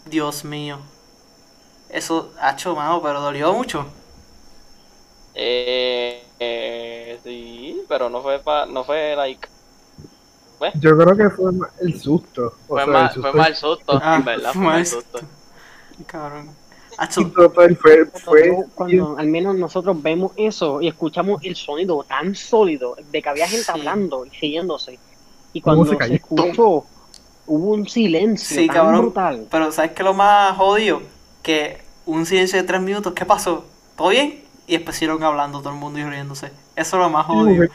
Dios 0.07 0.45
mío. 0.45 0.79
Eso, 1.89 2.33
hacho, 2.41 2.75
mano, 2.75 3.01
pero 3.03 3.21
dolió 3.21 3.53
mucho. 3.53 3.87
Eh, 5.35 6.25
eh, 6.41 7.19
sí, 7.23 7.83
pero 7.89 8.09
no 8.09 8.23
fue 8.23 8.39
pa, 8.39 8.67
no 8.67 8.85
fue 8.85 9.15
like, 9.17 9.47
Yo 10.81 10.97
creo 10.97 11.17
que 11.17 11.31
fue 11.31 11.53
más 11.53 11.71
el 11.81 12.01
susto. 12.01 12.55
O 12.69 12.75
fue 12.75 12.85
sea, 12.85 12.93
mal, 12.93 13.05
el 13.15 13.21
fue 13.21 13.31
susto 13.31 13.37
mal 13.39 13.57
susto, 13.57 14.01
Ah, 14.03 14.17
en 14.17 14.25
verdad, 14.25 14.53
fue 14.53 14.63
mal 14.63 14.87
susto. 14.87 15.21
Cabrón. 16.07 16.51
Hacho, 16.99 17.21
en 17.21 17.33
total 17.33 17.77
fue, 17.77 18.07
fue 18.07 18.49
Nosotros, 18.49 18.73
cuando 18.75 19.19
al 19.19 19.27
menos 19.27 19.57
nosotros 19.57 20.03
vemos 20.03 20.33
eso 20.37 20.81
y 20.81 20.89
escuchamos 20.89 21.43
el 21.45 21.55
sonido 21.55 22.03
tan 22.05 22.35
sólido 22.35 22.97
de 23.11 23.21
que 23.21 23.29
había 23.29 23.47
gente 23.47 23.71
hablando 23.71 24.25
y 24.25 24.31
siguiéndose. 24.31 24.99
Y 25.53 25.61
¿Cómo 25.61 25.85
cuando 25.85 25.99
se 25.99 26.09
se, 26.09 26.15
escuchó, 26.15 26.87
hubo 27.47 27.73
un 27.75 27.89
silencio 27.89 28.61
Sí, 28.61 28.67
tan 28.67 28.77
cabrón. 28.77 29.01
brutal. 29.03 29.47
pero 29.51 29.73
¿sabes 29.73 29.93
qué 29.93 30.03
es 30.03 30.07
lo 30.07 30.15
más 30.15 30.57
jodido? 30.57 31.03
Que 31.43 31.81
un 32.07 32.27
silencio 32.27 32.59
de 32.61 32.65
tres 32.67 32.81
minutos, 32.81 33.13
¿qué 33.15 33.25
pasó? 33.25 33.65
¿Todo 33.97 34.09
bien? 34.11 34.43
Y 34.67 34.73
después 34.77 34.97
siguieron 34.97 35.23
hablando 35.23 35.61
todo 35.61 35.71
el 35.73 35.79
mundo 35.79 35.99
y 35.99 36.05
riéndose. 36.05 36.47
Eso 36.75 36.97
es 36.97 37.03
lo 37.03 37.11
más 37.11 37.27
jodido. 37.27 37.69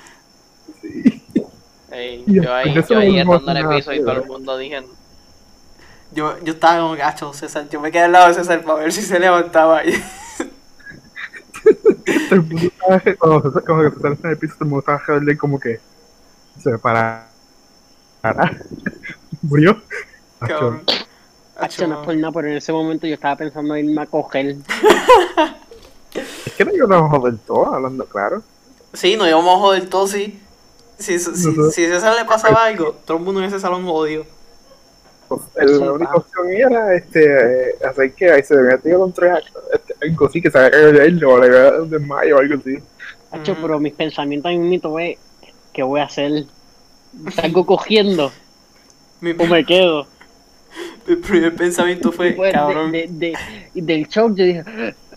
Y 1.94 2.40
yo 2.42 2.54
ahí, 2.54 2.74
yo 2.74 2.98
ahí 2.98 3.20
estando 3.20 3.52
en 3.52 3.58
el 3.58 3.68
piso 3.68 3.94
y 3.94 4.00
todo 4.00 4.14
el 4.14 4.26
mundo 4.26 4.58
dije, 4.58 4.82
Yo, 6.14 6.38
yo 6.44 6.54
estaba 6.54 6.82
como 6.82 6.96
gacho, 6.96 7.34
César. 7.34 7.68
Yo 7.70 7.80
me 7.82 7.92
quedé 7.92 8.04
al 8.04 8.12
lado 8.14 8.28
de 8.30 8.34
César 8.36 8.64
para 8.64 8.80
ver 8.80 8.92
si 8.94 9.02
se 9.02 9.20
levantaba. 9.20 9.82
Y... 11.64 12.02
todo 12.30 12.36
el 12.36 12.42
mundo 12.44 12.66
estaba, 12.66 13.00
cuando 13.20 13.52
se, 13.52 13.62
cuando 13.66 13.92
se 13.92 14.02
sale 14.02 14.18
en 14.24 14.30
el 14.32 14.38
piso, 14.38 14.54
todo 14.56 14.64
el 14.66 14.70
mundo 14.70 14.80
estaba 14.80 15.38
como 15.38 15.60
que 15.60 15.80
se 16.60 16.78
para. 16.80 17.28
Murió. 19.42 19.82
Cabrón. 20.40 20.84
Hacho, 21.58 21.88
no 21.88 22.00
es 22.00 22.06
por 22.06 22.16
nada, 22.16 22.32
pero 22.34 22.48
en 22.48 22.58
ese 22.58 22.72
momento 22.72 23.06
yo 23.06 23.14
estaba 23.14 23.36
pensando 23.36 23.76
en 23.76 23.90
irme 23.90 24.02
a 24.02 24.06
coger. 24.08 24.56
Es 26.46 26.54
que 26.54 26.66
no 26.66 26.74
íbamos 26.74 27.24
del 27.24 27.40
todo, 27.40 27.74
hablando 27.74 28.06
claro. 28.06 28.42
Sí, 28.94 29.16
nos 29.16 29.28
íbamos 29.28 29.56
a 29.56 29.60
joder 29.60 29.90
todo, 29.90 30.08
sí. 30.08 30.40
Si, 30.98 31.18
si, 31.20 31.34
si, 31.36 31.54
si 31.72 31.86
a 31.86 31.94
César 31.94 32.16
le 32.18 32.26
pasaba 32.26 32.66
algo, 32.66 32.96
todo 33.06 33.18
el 33.18 33.24
mundo 33.24 33.42
en 33.42 33.48
ese 33.48 33.60
salón 33.60 33.86
jodido. 33.86 34.26
Pues, 35.28 35.42
el- 35.56 35.80
la 35.80 35.92
única 35.94 36.16
opción 36.16 36.50
era 36.50 36.94
este, 36.94 37.70
eh, 37.72 37.76
hacer 37.88 38.14
que 38.14 38.32
ahí 38.32 38.44
se 38.44 38.58
había 38.58 38.78
tenido 38.78 39.00
contra 39.00 39.40
este, 39.74 39.96
algo 40.02 40.26
así, 40.28 40.42
que 40.42 40.52
se 40.52 40.58
había 40.58 40.72
caído 40.72 40.92
de 40.92 41.06
él 41.06 41.24
o 41.24 41.40
le 41.40 41.48
había 41.48 41.62
dado 41.72 41.84
un 41.84 41.90
desmayo 41.90 42.36
o 42.36 42.40
algo 42.40 42.56
así. 42.56 42.78
Hacho, 43.32 43.56
pero 43.62 43.80
mis 43.80 43.94
pensamientos 43.94 44.52
en 44.52 44.68
mito 44.70 45.00
es, 45.00 45.18
¿qué 45.74 45.84
voy 45.84 46.02
a 46.02 46.04
hacer? 46.04 46.46
¿Salgo 47.34 47.66
cogiendo 47.66 48.32
Mi, 49.22 49.32
o 49.38 49.46
me 49.46 49.64
quedo? 49.66 50.08
mi 51.08 51.16
primer 51.16 51.56
pensamiento 51.56 52.12
fue, 52.12 52.36
Pues, 52.36 52.54
cabrón, 52.54 52.92
de, 52.92 53.08
de, 53.10 53.38
de- 53.74 53.82
del 53.82 54.08
shock 54.08 54.36
yo 54.36 54.46
dije, 54.46 54.64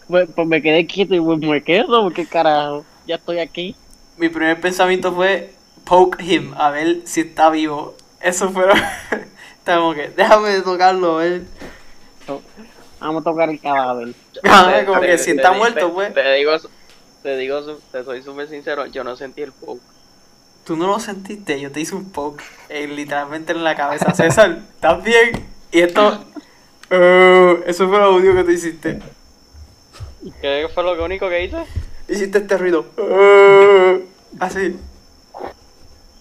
pues, 0.09 0.29
pues 0.35 0.47
me 0.47 0.63
quedé 0.63 0.87
quieto 0.87 1.15
y 1.15 1.21
pues 1.21 1.39
me 1.39 1.63
quedo, 1.63 2.03
porque 2.03 2.27
carajo, 2.27 2.85
ya 3.07 3.17
estoy 3.17 3.39
aquí. 3.39 3.77
mi 4.17 4.29
primer 4.29 4.61
pensamiento 4.61 5.13
fue 5.13 5.51
poke 5.85 6.23
him, 6.23 6.53
a 6.57 6.71
ver 6.71 7.03
si 7.05 7.21
está 7.23 7.51
vivo. 7.51 7.95
Eso 8.21 8.51
fue 8.51 8.65
como 9.67 9.95
que, 9.95 10.09
déjame 10.09 10.61
tocarlo, 10.63 11.19
a 11.19 11.23
ver. 11.23 11.43
Vamos 13.01 13.21
a 13.21 13.25
tocar 13.25 13.51
el 13.51 13.61
cadáver. 13.61 14.15
Ah, 14.45 14.73
te- 14.79 14.87
como 14.87 15.01
te- 15.01 15.07
que 15.09 15.19
si 15.19 15.25
te 15.31 15.37
está 15.37 15.53
muerto, 15.53 15.89
te- 15.89 15.93
pues. 15.93 16.15
Te 16.15 16.33
digo, 16.35 16.53
te 17.23 17.37
digo, 17.37 17.61
te 17.93 18.05
soy 18.05 18.23
súper 18.23 18.49
sincero, 18.49 18.87
yo 18.87 19.05
no 19.05 19.15
sentí 19.17 19.43
el 19.43 19.53
poke. 19.53 19.83
Tú 20.65 20.77
no 20.77 20.87
lo 20.87 20.99
sentiste, 20.99 21.61
yo 21.61 21.71
te 21.71 21.81
hice 21.81 21.95
un 21.95 22.11
poke, 22.11 22.43
eh, 22.71 22.87
literalmente 22.87 23.53
en 23.53 23.63
la 23.63 23.77
cabeza. 23.77 24.15
César, 24.15 24.61
¿estás 24.75 25.05
bien? 25.05 25.47
Y 25.71 25.81
esto, 25.81 26.25
eh, 26.91 27.63
eso 27.67 27.87
fue 27.89 27.99
lo 27.99 28.17
único 28.17 28.35
que 28.35 28.45
tú 28.45 28.51
hiciste. 28.51 28.99
¿Qué 30.41 30.67
fue 30.73 30.83
lo 30.83 31.05
único 31.05 31.29
que 31.29 31.45
hice? 31.45 31.59
Hiciste 32.09 32.39
este 32.39 32.57
ruido. 32.57 32.87
eh, 32.97 34.07
así. 34.41 34.77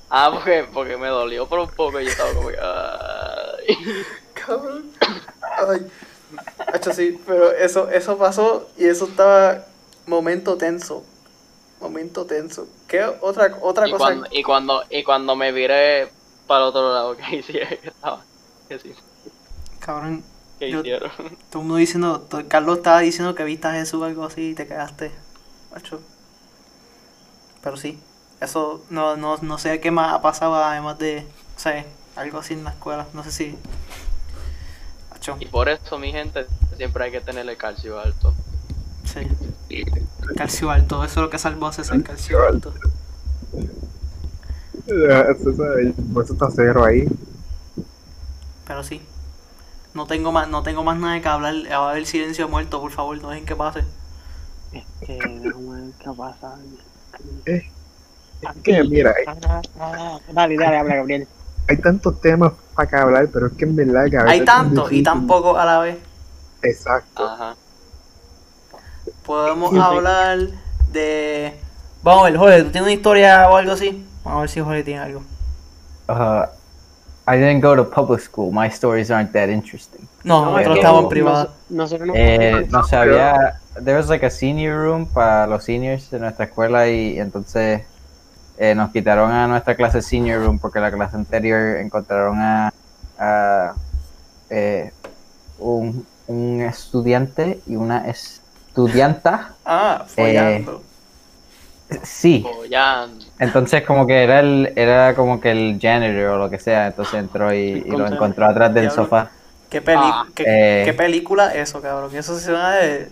Ah, 0.10 0.30
porque, 0.34 0.66
porque 0.74 0.98
me 0.98 1.08
dolió 1.08 1.48
por 1.48 1.60
un 1.60 1.70
poco 1.70 2.02
y 2.02 2.04
yo 2.04 2.10
estaba 2.12 2.34
como 2.34 2.50
que... 2.50 2.58
ahí. 2.60 3.78
Cabrón. 4.34 4.92
Ay. 5.58 5.88
Hacho, 6.74 6.92
sí, 6.94 7.18
pero 7.26 7.52
eso, 7.52 7.90
eso 7.90 8.18
pasó 8.18 8.68
y 8.78 8.86
eso 8.86 9.06
estaba 9.06 9.66
momento 10.06 10.58
tenso. 10.58 11.06
Momento 11.84 12.26
tenso. 12.26 12.68
¿Qué 12.88 13.04
otra, 13.04 13.58
otra 13.62 13.88
Y 13.88 13.92
cosa? 13.92 14.06
cuando, 14.06 14.28
y 14.32 14.44
cuando, 14.44 14.84
y 14.90 15.04
cuando 15.04 15.36
me 15.36 15.52
viré 15.52 16.10
para 16.48 16.62
el 16.62 16.68
otro 16.70 16.94
lado, 16.94 17.18
¿qué 17.18 17.36
hicieron? 17.38 17.70
¿Qué 17.82 17.88
estaba? 17.90 18.22
¿Qué, 18.70 18.80
sí- 18.80 18.96
Cabrón, 19.80 20.24
qué 20.60 20.72
Yo- 20.72 20.80
hicieron? 20.80 21.12
todo 21.50 21.62
el 21.62 21.68
mundo 21.68 21.76
diciendo, 21.76 22.22
todo- 22.22 22.48
Carlos 22.48 22.78
estaba 22.78 23.00
diciendo 23.02 23.36
que 23.36 23.44
viste 23.44 23.68
a 23.68 23.74
Jesús 23.74 24.02
o 24.02 24.06
algo 24.06 24.24
así 24.24 24.52
y 24.52 24.56
te 24.56 24.66
quedaste. 24.66 25.12
Hacho. 25.76 26.00
Pero 27.62 27.76
sí, 27.78 28.00
eso 28.40 28.82
no, 28.90 29.18
no, 29.18 29.38
no 29.42 29.58
sé 29.58 29.80
qué 29.82 29.92
más 29.92 30.14
ha 30.14 30.22
pasado 30.22 30.56
además 30.56 30.98
de, 31.00 31.26
o 31.56 31.60
sea, 31.60 31.86
algo 32.16 32.40
así 32.40 32.54
en 32.54 32.64
la 32.64 32.70
escuela. 32.72 33.08
No 33.14 33.24
sé 33.26 33.32
si. 33.32 33.58
Hacho, 35.12 35.36
Y 35.40 35.46
por 35.48 35.68
eso, 35.68 35.98
mi 35.98 36.12
gente, 36.14 36.46
siempre 36.78 37.04
hay 37.06 37.12
que 37.12 37.20
tener 37.22 37.48
el 37.48 37.58
calcio 37.58 38.00
alto. 38.00 38.34
sí. 39.06 39.28
Calcio 40.36 40.70
alto, 40.72 41.04
eso 41.04 41.20
es 41.20 41.24
lo 41.26 41.30
que 41.30 41.38
salvó 41.40 41.68
a 41.68 41.74
César, 41.74 42.02
calcio 42.04 42.42
alto. 42.44 42.74
Eh, 44.88 45.24
Eso, 45.32 45.50
eso- 45.52 45.94
por 46.14 46.24
eso 46.24 46.34
está 46.34 46.48
cero 46.56 46.84
ahí. 46.84 47.08
Pero 48.68 48.84
sí. 48.84 49.02
No 49.94 50.08
tengo 50.08 50.32
más, 50.32 50.50
no 50.50 50.64
tengo 50.64 50.84
más 50.84 50.98
nada 50.98 51.22
que 51.22 51.28
hablar. 51.28 51.54
Va 51.72 51.76
a 51.88 51.92
haber 51.92 52.06
silencio 52.06 52.48
muerto, 52.50 52.82
por 52.82 52.92
favor, 52.92 53.22
no 53.22 53.30
dejen 53.30 53.46
que 53.46 53.56
pase. 53.56 53.84
Este, 54.72 55.14
déjame 55.14 55.82
ver 55.82 55.92
qué 56.00 56.10
pasa. 56.18 56.56
Es 57.46 57.64
que, 58.64 58.84
mira, 58.84 59.14
hay, 59.16 59.26
Ah, 59.28 59.62
ah, 59.80 60.20
Dale, 60.32 60.58
dale, 60.58 60.78
habla, 60.78 60.96
Gabriel. 60.96 61.28
hay 61.68 61.78
tantos 61.78 62.20
temas 62.20 62.54
para 62.76 62.90
que 62.90 62.96
hablar, 62.96 63.30
pero 63.32 63.48
es 63.48 63.54
que 63.54 63.66
en 63.66 63.76
verdad 63.76 64.10
que 64.10 64.18
a 64.18 64.24
veces 64.24 64.32
Hay 64.34 64.40
es 64.40 64.46
tanto 64.46 64.92
y 64.92 65.04
tan 65.04 65.28
poco 65.28 65.58
a 65.58 65.66
la 65.66 65.80
vez. 65.80 65.98
Exacto. 66.64 67.24
Ajá. 67.26 67.56
Podemos 69.26 69.72
Sí, 69.72 69.78
hablar 69.80 70.40
de. 70.92 71.54
Vamos 72.04 72.24
a 72.24 72.30
ver, 72.30 72.38
Jorge, 72.38 72.58
¿tú 72.64 72.72
tienes 72.72 72.82
una 72.84 72.92
historia 72.94 73.50
o 73.50 73.56
algo 73.56 73.72
así? 73.72 74.06
Vamos 74.24 74.38
a 74.38 74.42
ver 74.42 74.50
si 74.50 74.60
Jorge 74.60 74.84
tiene 74.84 75.00
algo. 75.00 75.22
Uh, 76.10 76.44
I 77.26 77.38
didn't 77.38 77.62
go 77.62 77.76
to 77.76 77.90
public 77.90 78.20
school. 78.20 78.52
My 78.52 78.68
stories 78.68 79.10
aren't 79.10 79.32
that 79.32 79.48
interesting. 79.50 80.08
No, 80.26 80.46
No, 80.46 80.52
nosotros 80.52 80.62
es 80.62 80.68
que 80.74 80.80
estamos 80.80 80.98
en 81.00 81.04
no- 81.04 81.10
privado. 81.10 81.50
Nosotros 81.70 82.08
no 82.08 82.14
Eh, 82.16 82.68
no 82.70 82.84
sé, 82.84 82.96
había. 82.98 83.60
There 83.84 83.96
was 83.98 84.10
like 84.10 84.26
a 84.26 84.30
senior 84.30 84.78
room 84.78 85.06
para 85.08 85.48
los 85.48 85.64
seniors 85.64 86.12
de 86.12 86.20
nuestra 86.20 86.46
escuela 86.46 86.88
y, 86.90 87.18
entonces 87.20 87.82
eh, 88.58 88.76
nos 88.76 88.92
quitaron 88.92 89.32
a 89.32 89.48
nuestra 89.48 89.76
clase 89.76 90.02
senior 90.02 90.42
room 90.44 90.60
porque 90.60 90.80
la 90.80 90.92
clase 90.92 91.16
anterior 91.16 91.78
encontraron 91.78 92.38
a, 92.40 92.72
a, 93.18 93.74
eh, 94.50 94.92
un, 95.58 96.06
un 96.28 96.62
estudiante 96.62 97.62
y 97.66 97.78
una 97.78 98.08
estudianta. 98.74 99.56
Ah, 99.66 100.06
follando. 100.08 100.82
Sí, 102.04 102.44
Follando. 102.44 103.26
entonces 103.40 103.84
como 103.86 104.08
que 104.08 104.24
era 104.24 104.40
el 104.40 104.74
era 104.76 105.16
como 105.16 105.40
que 105.42 105.52
el 105.52 105.80
janitor 105.82 106.26
o 106.32 106.38
lo 106.40 106.50
que 106.50 106.60
sea, 106.60 106.88
entonces 106.88 107.20
entró 107.20 107.54
y, 107.54 107.84
y 107.86 107.96
lo 107.96 108.08
encontró 108.08 108.46
atrás 108.48 108.74
del 108.74 108.90
Diablo. 108.90 108.92
sofá. 108.92 109.32
¿Qué, 109.70 109.82
peli 109.82 110.12
Ah, 110.12 110.26
qué, 110.36 110.46
eh. 110.46 110.84
qué 110.84 110.94
película 110.94 111.54
eso, 111.56 111.82
cabrón? 111.82 112.16
Eso 112.16 112.38
se 112.38 112.46
suena 112.46 112.72
de. 112.76 113.12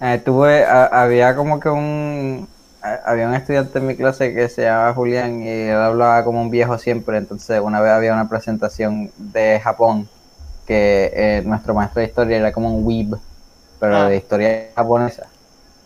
Eh, 0.00 0.22
tuve, 0.24 0.64
a- 0.64 0.86
había 0.86 1.34
como 1.34 1.58
que 1.60 1.68
un, 1.68 2.48
a- 2.80 2.94
había 3.10 3.26
un 3.28 3.34
estudiante 3.34 3.78
en 3.78 3.86
mi 3.86 3.96
clase 3.96 4.32
que 4.32 4.48
se 4.48 4.62
llamaba 4.62 4.94
Julián 4.94 5.42
y 5.42 5.48
él 5.48 5.76
hablaba 5.76 6.22
como 6.24 6.40
un 6.40 6.50
viejo 6.50 6.78
siempre, 6.78 7.18
entonces 7.18 7.60
una 7.60 7.80
vez 7.80 7.90
había 7.92 8.12
una 8.14 8.28
presentación 8.28 9.12
de 9.16 9.60
Japón 9.62 10.08
que 10.66 11.10
eh, 11.14 11.42
nuestro 11.44 11.74
maestro 11.74 12.00
de 12.02 12.08
historia 12.08 12.36
era 12.38 12.52
como 12.52 12.74
un 12.76 12.84
weeb, 12.86 13.20
pero 13.80 13.96
Ah. 13.96 14.08
de 14.08 14.16
historia 14.16 14.68
japonesa. 14.74 15.26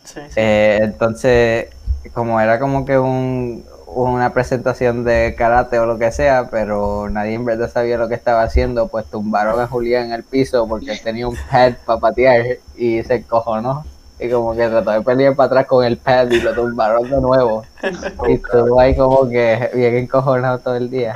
Sí, 0.05 0.21
sí. 0.29 0.35
Eh, 0.37 0.79
entonces, 0.83 1.69
como 2.13 2.41
era 2.41 2.59
como 2.59 2.85
que 2.85 2.99
un, 2.99 3.65
una 3.87 4.33
presentación 4.33 5.05
de 5.05 5.35
karate 5.37 5.79
o 5.79 5.87
lo 5.87 5.99
que 5.99 6.11
sea, 6.13 6.49
pero 6.51 7.09
nadie 7.11 7.35
en 7.35 7.45
verdad 7.45 7.71
sabía 7.71 7.99
lo 7.99 8.09
que 8.09 8.15
estaba 8.15 8.43
haciendo, 8.43 8.89
pues 8.89 9.07
tumbaron 9.07 9.61
a 9.61 9.67
Julián 9.69 10.07
en 10.07 10.13
el 10.13 10.25
piso 10.25 10.67
porque 10.67 10.91
él 10.93 11.01
tenía 11.03 11.29
un 11.29 11.37
pad 11.51 11.75
para 11.85 12.01
patear 12.01 12.45
y 12.77 13.03
se 13.05 13.15
encojonó. 13.17 13.85
Y 14.19 14.29
como 14.31 14.55
que 14.55 14.69
trató 14.69 14.93
de 14.93 15.03
pelear 15.03 15.35
para 15.35 15.47
atrás 15.49 15.67
con 15.67 15.85
el 15.85 15.97
pad 15.99 16.31
y 16.31 16.41
lo 16.41 16.53
tumbaron 16.55 17.11
de 17.11 17.21
nuevo. 17.21 17.65
Y 18.29 18.35
estuvo 18.35 18.79
ahí 18.81 18.95
como 18.97 19.29
que 19.29 19.71
bien 19.75 19.97
encojonado 19.97 20.59
todo 20.61 20.77
el 20.77 20.89
día. 20.91 21.15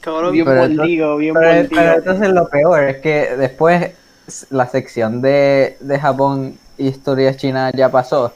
cabrón. 0.00 0.32
Bien 0.32 0.44
Pero 0.46 0.60
mordido, 0.74 1.16
bien 1.16 1.34
Pero, 1.34 1.46
mordido. 1.46 1.68
pero 1.74 1.92
entonces 1.98 2.28
lo 2.30 2.48
peor 2.48 2.84
es 2.84 2.96
que 2.98 3.36
después 3.36 3.90
la 4.50 4.66
sección 4.68 5.20
de, 5.22 5.76
de 5.80 5.98
Japón 6.00 6.58
y 6.76 6.88
historia 6.88 7.36
china 7.36 7.70
ya 7.74 7.90
pasó. 7.90 8.34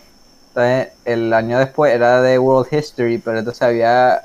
Entonces 0.48 0.94
el 1.04 1.32
año 1.32 1.58
después 1.58 1.94
era 1.94 2.22
de 2.22 2.38
World 2.38 2.72
History, 2.72 3.18
pero 3.18 3.38
entonces 3.38 3.62
había 3.62 4.22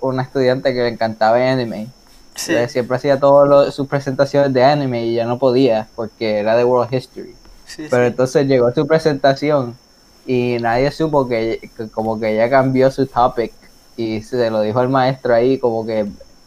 una 0.00 0.22
estudiante 0.22 0.72
que 0.74 0.82
le 0.82 0.88
encantaba 0.88 1.36
anime. 1.38 1.94
Sí. 2.36 2.52
Entonces, 2.52 2.72
siempre 2.72 2.96
hacía 2.96 3.18
todas 3.20 3.74
sus 3.74 3.88
presentaciones 3.88 4.52
de 4.52 4.64
anime 4.64 5.06
y 5.06 5.14
ya 5.14 5.26
no 5.26 5.38
podía 5.38 5.90
porque 5.94 6.38
era 6.40 6.56
de 6.56 6.64
World 6.64 6.92
History. 6.94 7.38
sí, 7.64 7.88
Pero 7.88 8.06
sí. 8.06 8.08
entonces 8.08 8.46
llegó 8.46 8.72
su 8.72 8.86
presentación 8.86 9.78
y 10.24 10.58
nadie 10.60 10.90
supo 10.92 11.28
que, 11.28 11.70
que 11.76 11.90
como 11.90 12.18
que 12.18 12.32
ella 12.34 12.50
cambió 12.50 12.90
su 12.90 13.06
topic 13.06 13.54
y 13.96 14.22
se 14.22 14.50
lo 14.50 14.60
dijo 14.62 14.80
al 14.80 14.88
maestro 14.88 15.34
ahí 15.34 15.58
como 15.58 15.86
que 15.86 16.00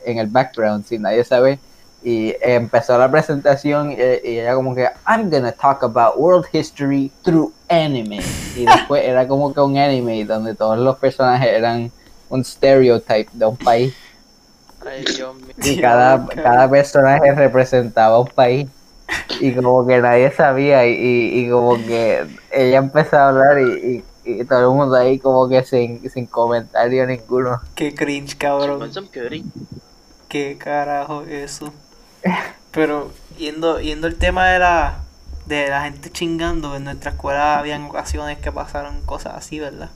en 0.06 0.18
el 0.20 0.28
background 0.28 0.86
sin 0.86 1.04
nadie 1.04 1.24
sabe 1.24 1.62
y 2.08 2.34
empezó 2.40 2.98
la 2.98 3.12
presentación 3.12 3.92
y, 3.92 3.96
y 3.96 4.40
ella 4.40 4.56
como 4.56 4.74
que 4.74 4.88
I'm 5.06 5.30
gonna 5.30 5.52
talk 5.52 5.84
about 5.84 6.14
world 6.16 6.46
history 6.54 7.12
through 7.22 7.52
anime 7.68 8.22
y 8.56 8.64
después 8.66 9.04
era 9.04 9.28
como 9.28 9.54
que 9.54 9.60
un 9.60 9.78
anime 9.78 10.24
donde 10.24 10.56
todos 10.56 10.78
los 10.80 10.98
personajes 11.00 11.50
eran 11.50 11.92
un 12.30 12.46
stereotype 12.46 13.30
de 13.34 13.46
un 13.46 13.58
país 13.58 13.94
Ay, 14.90 15.04
Dios 15.04 15.36
mío. 15.36 15.54
y 15.62 15.82
cada, 15.82 16.26
cada 16.28 16.70
personaje 16.70 17.36
representaba 17.36 18.22
un 18.22 18.28
país 18.30 18.70
y 19.42 19.54
como 19.54 19.86
que 19.86 20.00
nadie 20.00 20.32
sabía 20.32 20.86
y, 20.86 20.94
y, 20.94 21.40
y 21.42 21.50
como 21.50 21.76
que 21.76 22.26
ella 22.54 22.78
empezó 22.78 23.18
a 23.18 23.28
hablar 23.28 23.60
y, 23.60 24.04
y, 24.24 24.32
y 24.32 24.46
todo 24.46 24.72
el 24.72 24.78
mundo 24.78 24.96
ahí 24.96 25.20
como 25.20 25.50
que 25.50 25.62
sin, 25.66 26.10
sin 26.10 26.26
comentario 26.26 27.06
ninguno. 27.06 27.60
Qué 27.76 27.94
cringe, 27.94 28.38
cabrón. 28.38 28.90
Qué 30.30 30.58
carajo 30.58 31.24
eso. 31.24 31.74
Pero 32.72 33.12
yendo, 33.38 33.80
yendo 33.80 34.08
el 34.08 34.18
tema 34.18 34.48
de 34.48 34.60
la, 34.60 35.00
de 35.46 35.68
la 35.70 35.84
gente 35.84 36.12
chingando, 36.12 36.76
en 36.76 36.84
nuestra 36.84 37.12
escuela 37.12 37.60
habían 37.60 37.84
ocasiones 37.86 38.38
que 38.40 38.52
pasaron 38.52 39.02
cosas 39.02 39.36
así, 39.36 39.60
¿verdad? 39.60 39.90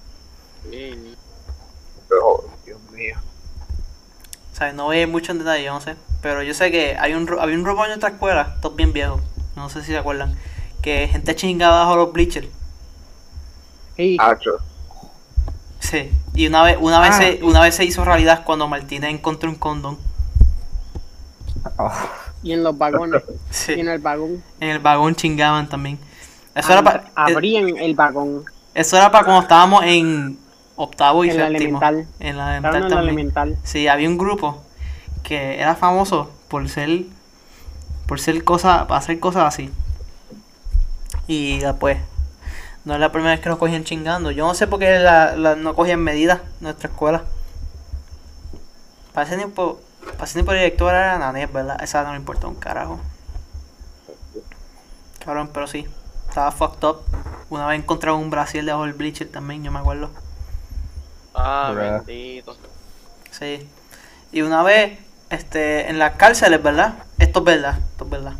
Sí. 0.69 1.15
Pero, 2.09 2.49
Dios 2.65 2.79
mío. 2.91 3.17
O 4.51 4.55
sea, 4.55 4.73
no 4.73 4.85
voy 4.85 5.05
mucho 5.07 5.31
en 5.31 5.39
detalle, 5.39 5.63
yo 5.63 5.73
no 5.73 5.81
sé. 5.81 5.95
Pero 6.21 6.43
yo 6.43 6.53
sé 6.53 6.71
que 6.71 6.97
hay 6.99 7.13
un, 7.13 7.27
había 7.39 7.55
un 7.55 7.65
robot 7.65 7.85
en 7.85 7.89
nuestra 7.91 8.09
escuela, 8.09 8.57
todos 8.61 8.75
bien 8.75 8.93
viejos, 8.93 9.21
no 9.55 9.69
sé 9.69 9.81
si 9.81 9.87
se 9.87 9.97
acuerdan, 9.97 10.37
que 10.81 11.07
gente 11.07 11.35
chingaba 11.35 11.79
bajo 11.79 11.95
los 11.95 12.13
bleachers. 12.13 12.47
Sí. 13.95 14.17
Sí. 15.79 16.11
Y 16.33 16.47
una 16.47 16.63
vez, 16.63 16.77
una 16.79 16.99
vez, 16.99 17.11
Ah. 17.13 17.17
se, 17.17 17.43
una 17.43 17.61
vez 17.61 17.75
se 17.75 17.85
hizo 17.85 18.05
realidad 18.05 18.43
cuando 18.45 18.67
Martínez 18.67 19.11
encontró 19.11 19.49
un 19.49 19.55
condón. 19.55 19.97
Oh, 21.77 21.91
y 22.43 22.53
en 22.53 22.63
los 22.63 22.77
vagones, 22.77 23.21
Sí. 23.49 23.73
y 23.73 23.79
en 23.81 23.89
el 23.89 23.99
vagón. 23.99 24.43
En 24.59 24.69
el 24.69 24.79
vagón 24.79 25.15
chingaban 25.15 25.67
también. 25.69 25.99
Eso 26.55 26.71
era 26.73 26.81
para 26.83 27.05
Abrían 27.15 27.77
el 27.77 27.95
vagón 27.95 28.43
eso 28.73 28.95
era 28.97 29.11
para 29.11 29.25
cuando 29.25 29.41
estábamos 29.43 29.83
en 29.85 30.37
octavo 30.77 31.25
y 31.25 31.29
en 31.29 31.37
la 31.37 31.47
séptimo. 31.49 31.79
elemental. 31.81 32.07
En 32.19 32.37
la 32.37 32.51
elemental 32.51 32.75
en 32.75 32.81
la 32.83 32.89
también. 32.89 33.09
elemental. 33.09 33.57
Sí, 33.63 33.87
había 33.87 34.07
un 34.07 34.17
grupo 34.17 34.61
que 35.23 35.59
era 35.59 35.75
famoso 35.75 36.31
por 36.47 36.67
ser 36.69 37.03
por 38.07 38.19
ser 38.19 38.43
cosas, 38.43 38.85
para 38.85 38.97
hacer 38.97 39.19
cosas 39.19 39.43
así. 39.45 39.69
Y 41.27 41.59
después, 41.59 41.97
no 42.85 42.93
es 42.93 42.99
la 42.99 43.11
primera 43.11 43.31
vez 43.31 43.39
que 43.41 43.49
nos 43.49 43.57
cogían 43.57 43.83
chingando. 43.83 44.31
Yo 44.31 44.45
no 44.47 44.53
sé 44.53 44.67
por 44.67 44.79
qué 44.79 44.99
la, 44.99 45.35
la- 45.35 45.55
no 45.55 45.73
cogían 45.75 45.99
medidas 46.01 46.39
en 46.59 46.63
nuestra 46.63 46.89
escuela. 46.89 47.23
Para 49.13 49.27
ese 49.27 49.37
tiempo, 49.37 49.79
el 50.05 50.45
director 50.45 50.93
era 50.93 51.17
Nanés, 51.17 51.51
¿verdad? 51.51 51.81
Esa 51.83 52.03
no 52.03 52.11
me 52.11 52.17
importa 52.17 52.47
un 52.47 52.55
carajo. 52.55 52.99
Cabrón, 55.23 55.49
pero 55.53 55.67
sí. 55.67 55.87
Estaba 56.27 56.51
fucked 56.51 56.87
up. 56.87 57.01
Una 57.49 57.67
vez 57.67 57.79
encontraba 57.79 58.17
un 58.17 58.29
Brasil 58.29 58.65
debajo 58.65 58.85
del 58.85 58.93
bleacher 58.93 59.29
también, 59.29 59.63
yo 59.63 59.71
me 59.71 59.79
acuerdo. 59.79 60.09
Ah, 61.33 61.73
bendito. 61.75 62.55
Sí. 63.31 63.67
Y 64.31 64.41
una 64.41 64.63
vez, 64.63 64.99
este, 65.29 65.89
en 65.89 65.99
las 65.99 66.15
cárceles, 66.15 66.61
¿verdad? 66.63 66.95
Esto 67.19 67.39
es 67.39 67.45
verdad, 67.45 67.77
esto 67.77 68.05
es 68.05 68.09
verdad. 68.09 68.33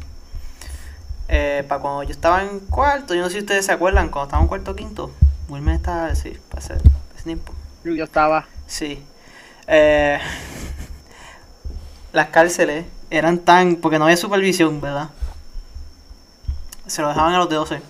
Eh, 1.28 1.66
para 1.68 1.82
cuando 1.82 2.04
yo 2.04 2.12
estaba 2.12 2.44
en 2.44 2.60
cuarto, 2.60 3.14
yo 3.14 3.22
no 3.22 3.28
sé 3.28 3.34
si 3.34 3.40
ustedes 3.40 3.66
se 3.66 3.72
acuerdan, 3.72 4.10
cuando 4.10 4.28
estaba 4.28 4.42
en 4.42 4.48
cuarto 4.48 4.72
o 4.72 4.76
quinto, 4.76 5.12
Wilmer 5.50 5.76
estaba, 5.76 6.14
sí, 6.16 6.38
para 6.50 6.62
ese 6.62 6.78
tiempo. 7.24 7.54
Yo 7.84 8.04
estaba. 8.04 8.46
Sí. 8.68 9.04
Eh, 9.68 10.20
las 12.14 12.28
cárceles 12.30 12.86
eran 13.10 13.40
tan. 13.40 13.76
porque 13.78 13.98
no 14.00 14.06
había 14.06 14.18
supervisión, 14.18 14.82
¿verdad? 14.82 15.10
Se 16.88 17.02
lo 17.02 17.10
dejaban 17.10 17.34
a 17.34 17.38
los 17.38 17.50
de 17.50 17.56
12. 17.56 17.82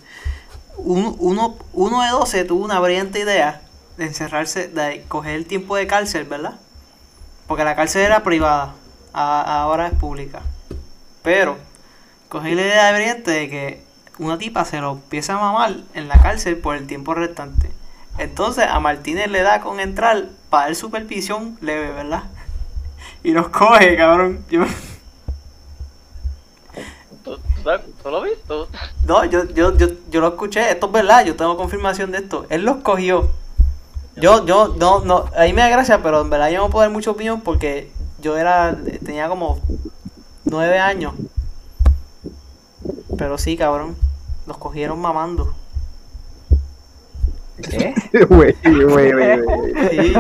Un- 0.78 1.16
uno, 1.20 1.58
uno 1.74 2.02
de 2.02 2.10
12 2.10 2.44
tuvo 2.46 2.64
una 2.66 2.80
brillante 2.80 3.20
idea 3.20 3.62
de 3.98 4.06
encerrarse, 4.06 4.68
de 4.68 5.04
coger 5.08 5.36
el 5.36 5.46
tiempo 5.46 5.76
de 5.76 5.88
cárcel, 5.88 6.24
¿verdad? 6.26 6.56
Porque 7.48 7.64
la 7.64 7.76
cárcel 7.76 8.04
era 8.04 8.24
privada, 8.24 8.74
a- 9.14 9.62
ahora 9.64 9.88
es 9.88 9.94
pública. 9.94 10.42
Pero, 11.24 11.58
cogí 12.30 12.56
la 12.56 12.62
idea 12.64 12.88
de 12.88 12.94
brillante 12.94 13.32
de 13.32 13.50
que 13.50 13.84
una 14.18 14.38
tipa 14.38 14.66
se 14.66 14.80
lo 14.82 14.92
empieza 14.92 15.34
a 15.34 15.40
mamar 15.40 15.76
en 15.94 16.08
la 16.08 16.20
cárcel 16.20 16.58
por 16.58 16.76
el 16.76 16.88
tiempo 16.88 17.14
restante. 17.14 17.72
Entonces 18.18 18.66
a 18.68 18.80
Martínez 18.80 19.28
le 19.30 19.42
da 19.42 19.62
con 19.62 19.80
entrar 19.80 20.26
para 20.50 20.66
dar 20.66 20.76
supervisión 20.76 21.58
leve, 21.62 21.92
¿verdad? 21.92 22.24
Y 23.24 23.32
nos 23.34 23.50
coge, 23.50 23.96
cabrón. 23.98 24.44
Yo- 24.50 24.66
¿Tú, 27.24 27.38
tú, 28.04 28.10
lo 28.10 28.22
viste? 28.24 28.40
¿Tú- 28.48 28.68
no, 29.06 29.26
yo, 29.26 29.46
yo, 29.54 29.78
yo, 29.78 29.88
yo 30.10 30.22
lo 30.22 30.30
escuché, 30.30 30.72
esto 30.72 30.88
es 30.88 30.92
verdad, 30.92 31.24
yo 31.26 31.36
tengo 31.36 31.56
confirmación 31.58 32.12
de 32.12 32.18
esto. 32.20 32.46
Él 32.50 32.64
los 32.64 32.78
cogió. 32.78 33.30
Yo, 34.16 34.46
yo, 34.46 34.76
no, 34.80 35.02
no, 35.06 35.26
ahí 35.36 35.54
me 35.54 35.62
da 35.62 35.70
gracia, 35.70 36.02
pero 36.02 36.22
en 36.22 36.30
verdad 36.30 36.50
yo 36.50 36.58
no 36.58 36.70
puedo 36.70 36.82
dar 36.82 36.92
mucha 36.92 37.12
opinión 37.12 37.42
porque 37.42 37.92
yo 38.22 38.38
era, 38.38 38.76
tenía 39.06 39.28
como 39.30 39.60
nueve 40.46 40.80
años. 40.80 41.14
Pero 43.18 43.38
sí, 43.38 43.56
cabrón, 43.56 43.96
los 44.48 44.58
cogieron 44.58 45.00
mamando. 45.00 45.54
¿Qué? 47.62 47.94
Güey, 48.30 48.56
güey, 48.64 49.12
güey, 49.12 49.42
güey. 49.42 49.74
Sí. 49.90 50.14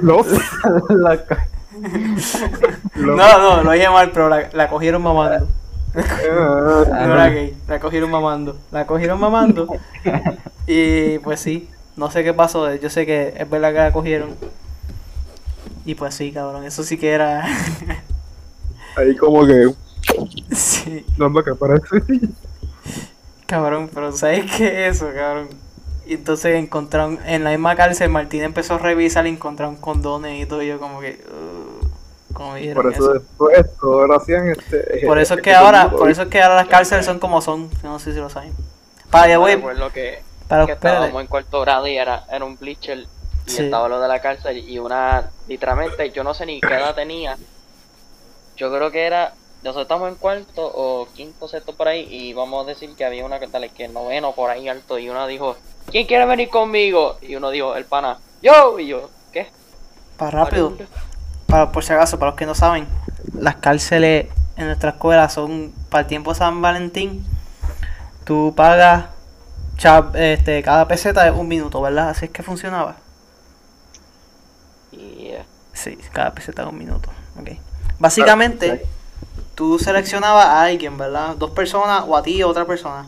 Los. 0.02 0.26
No, 2.94 3.16
no, 3.16 3.62
lo 3.62 3.70
dije 3.72 3.88
mal, 3.88 4.10
pero 4.12 4.28
la, 4.28 4.48
la 4.52 4.68
cogieron 4.68 5.02
mamando. 5.02 5.48
No 5.94 7.14
era 7.14 7.28
gay, 7.28 7.56
la 7.66 7.80
cogieron 7.80 8.10
mamando. 8.10 8.58
La 8.70 8.86
cogieron 8.86 9.18
mamando. 9.18 9.66
Y 10.66 11.18
pues 11.18 11.40
sí, 11.40 11.68
no 11.96 12.10
sé 12.10 12.22
qué 12.22 12.32
pasó. 12.32 12.74
Yo 12.74 12.90
sé 12.90 13.06
que 13.06 13.34
es 13.36 13.50
verdad 13.50 13.72
que 13.72 13.78
la 13.78 13.92
cogieron. 13.92 14.36
Y 15.84 15.94
pues 15.94 16.14
sí, 16.14 16.30
cabrón, 16.32 16.64
eso 16.64 16.82
sí 16.82 16.96
que 16.96 17.10
era. 17.10 17.44
Ahí 18.96 19.16
como 19.16 19.46
que, 19.46 19.72
sí, 20.52 21.04
no 21.16 21.28
es 21.28 21.32
lo 21.32 21.44
que 21.44 21.54
parece. 21.54 22.02
cabrón, 23.46 23.90
pero 23.92 24.12
¿sabes 24.12 24.50
qué 24.56 24.88
es 24.88 24.96
eso, 24.96 25.10
cabrón? 25.14 25.48
Y 26.10 26.14
entonces 26.14 26.56
encontraron, 26.56 27.20
en 27.24 27.44
la 27.44 27.50
misma 27.50 27.76
cárcel, 27.76 28.08
Martín 28.08 28.42
empezó 28.42 28.74
a 28.74 28.78
revisar 28.78 29.28
y 29.28 29.30
encontraron 29.30 29.76
condones 29.76 30.42
y 30.42 30.44
todo. 30.44 30.60
Y 30.60 30.66
yo, 30.66 30.80
como 30.80 30.98
que. 30.98 31.24
uh, 31.28 32.34
¿Cómo 32.34 32.56
dijeron 32.56 32.82
Por 32.82 32.92
eso? 32.92 33.02
eso 33.04 33.12
después 33.20 33.76
todo 33.80 34.08
lo 34.08 34.16
hacían 34.16 34.48
este. 34.48 35.06
Por 35.06 35.20
eso 35.20 35.34
es 35.34 35.40
que 35.40 35.50
este 35.50 35.64
ahora, 35.64 35.88
por 35.88 36.10
eso 36.10 36.22
es 36.22 36.28
que 36.28 36.42
ahora 36.42 36.56
las 36.56 36.66
cárceles 36.66 37.06
son 37.06 37.20
como 37.20 37.40
son. 37.40 37.70
Yo 37.80 37.90
no 37.90 38.00
sé 38.00 38.12
si 38.12 38.18
lo 38.18 38.28
saben. 38.28 38.52
Para 39.08 39.26
allá 39.26 39.38
voy, 39.38 39.54
Recuerdo 39.54 39.92
que, 39.92 40.20
para 40.48 40.66
que 40.66 40.72
estábamos 40.72 41.20
en 41.20 41.28
cuarto 41.28 41.60
grado 41.60 41.86
y 41.86 41.96
era, 41.96 42.24
era 42.28 42.44
un 42.44 42.58
bleacher 42.58 42.98
y 43.46 43.50
Sí. 43.50 43.62
estaba 43.64 43.88
lo 43.88 44.00
de 44.00 44.08
la 44.08 44.20
cárcel 44.20 44.58
y 44.58 44.80
una, 44.80 45.30
literalmente, 45.46 46.10
yo 46.10 46.24
no 46.24 46.34
sé 46.34 46.44
ni 46.44 46.60
qué 46.60 46.74
edad 46.74 46.96
tenía. 46.96 47.36
Yo 48.56 48.68
creo 48.74 48.90
que 48.90 49.06
era, 49.06 49.32
nosotros 49.62 49.82
estamos 49.82 50.08
en 50.08 50.14
cuarto 50.16 50.62
o 50.62 51.08
quinto, 51.14 51.48
sexto 51.48 51.74
por 51.74 51.88
ahí 51.88 52.06
y 52.10 52.32
vamos 52.32 52.64
a 52.64 52.68
decir 52.68 52.94
que 52.96 53.04
había 53.04 53.24
una 53.24 53.38
que 53.38 53.48
tal 53.48 53.68
que 53.70 53.88
noveno 53.88 54.32
por 54.32 54.50
ahí 54.50 54.68
alto 54.68 54.98
y 54.98 55.08
una 55.10 55.26
dijo, 55.26 55.56
¿quién 55.90 56.06
quiere 56.06 56.26
venir 56.26 56.48
conmigo? 56.48 57.18
Y 57.20 57.36
uno 57.36 57.50
dijo, 57.50 57.74
el 57.76 57.84
pana, 57.84 58.18
yo, 58.42 58.78
y 58.78 58.86
yo, 58.86 59.10
¿qué? 59.32 59.48
Para 60.16 60.44
rápido. 60.44 60.76
Para, 61.46 61.72
por 61.72 61.84
si 61.84 61.92
acaso, 61.92 62.18
para 62.18 62.30
los 62.30 62.38
que 62.38 62.46
no 62.46 62.54
saben, 62.54 62.86
las 63.34 63.56
cárceles 63.56 64.28
en 64.56 64.66
nuestra 64.66 64.90
escuela 64.90 65.28
son 65.28 65.72
para 65.90 66.02
el 66.02 66.06
tiempo 66.06 66.34
San 66.34 66.62
Valentín. 66.62 67.26
Tú 68.24 68.54
pagas 68.56 69.06
este, 70.14 70.62
cada 70.62 70.86
peseta 70.86 71.26
es 71.26 71.34
un 71.34 71.48
minuto, 71.48 71.80
¿verdad? 71.80 72.10
Así 72.10 72.26
es 72.26 72.30
que 72.30 72.42
funcionaba. 72.42 72.96
Y 74.92 75.28
eh, 75.28 75.44
Sí, 75.72 75.96
cada 76.12 76.32
peseta 76.34 76.62
es 76.62 76.68
un 76.68 76.78
minuto. 76.78 77.08
ok. 77.40 77.50
Básicamente, 77.98 78.86
tú 79.60 79.78
seleccionabas 79.78 80.46
a 80.46 80.62
alguien, 80.62 80.96
¿verdad? 80.96 81.36
Dos 81.36 81.50
personas 81.50 82.04
o 82.08 82.16
a 82.16 82.22
ti 82.22 82.42
o 82.42 82.48
otra 82.48 82.64
persona. 82.64 83.06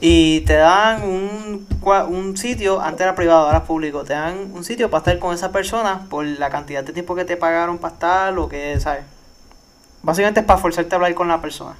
Y 0.00 0.40
te 0.46 0.54
dan 0.54 1.02
un, 1.02 1.66
un 2.08 2.36
sitio, 2.38 2.80
antes 2.80 3.02
era 3.02 3.14
privado, 3.14 3.44
ahora 3.44 3.58
es 3.58 3.64
público. 3.64 4.02
Te 4.02 4.14
dan 4.14 4.50
un 4.54 4.64
sitio 4.64 4.88
para 4.88 5.00
estar 5.00 5.18
con 5.18 5.34
esa 5.34 5.52
persona 5.52 6.06
por 6.08 6.24
la 6.24 6.48
cantidad 6.48 6.82
de 6.82 6.94
tiempo 6.94 7.14
que 7.14 7.26
te 7.26 7.36
pagaron 7.36 7.76
para 7.76 7.92
estar 7.92 8.38
o 8.38 8.48
que, 8.48 8.80
¿sabes? 8.80 9.04
Básicamente 10.02 10.40
es 10.40 10.46
para 10.46 10.58
forzarte 10.58 10.94
a 10.94 10.96
hablar 10.96 11.12
con 11.14 11.28
la 11.28 11.38
persona. 11.42 11.76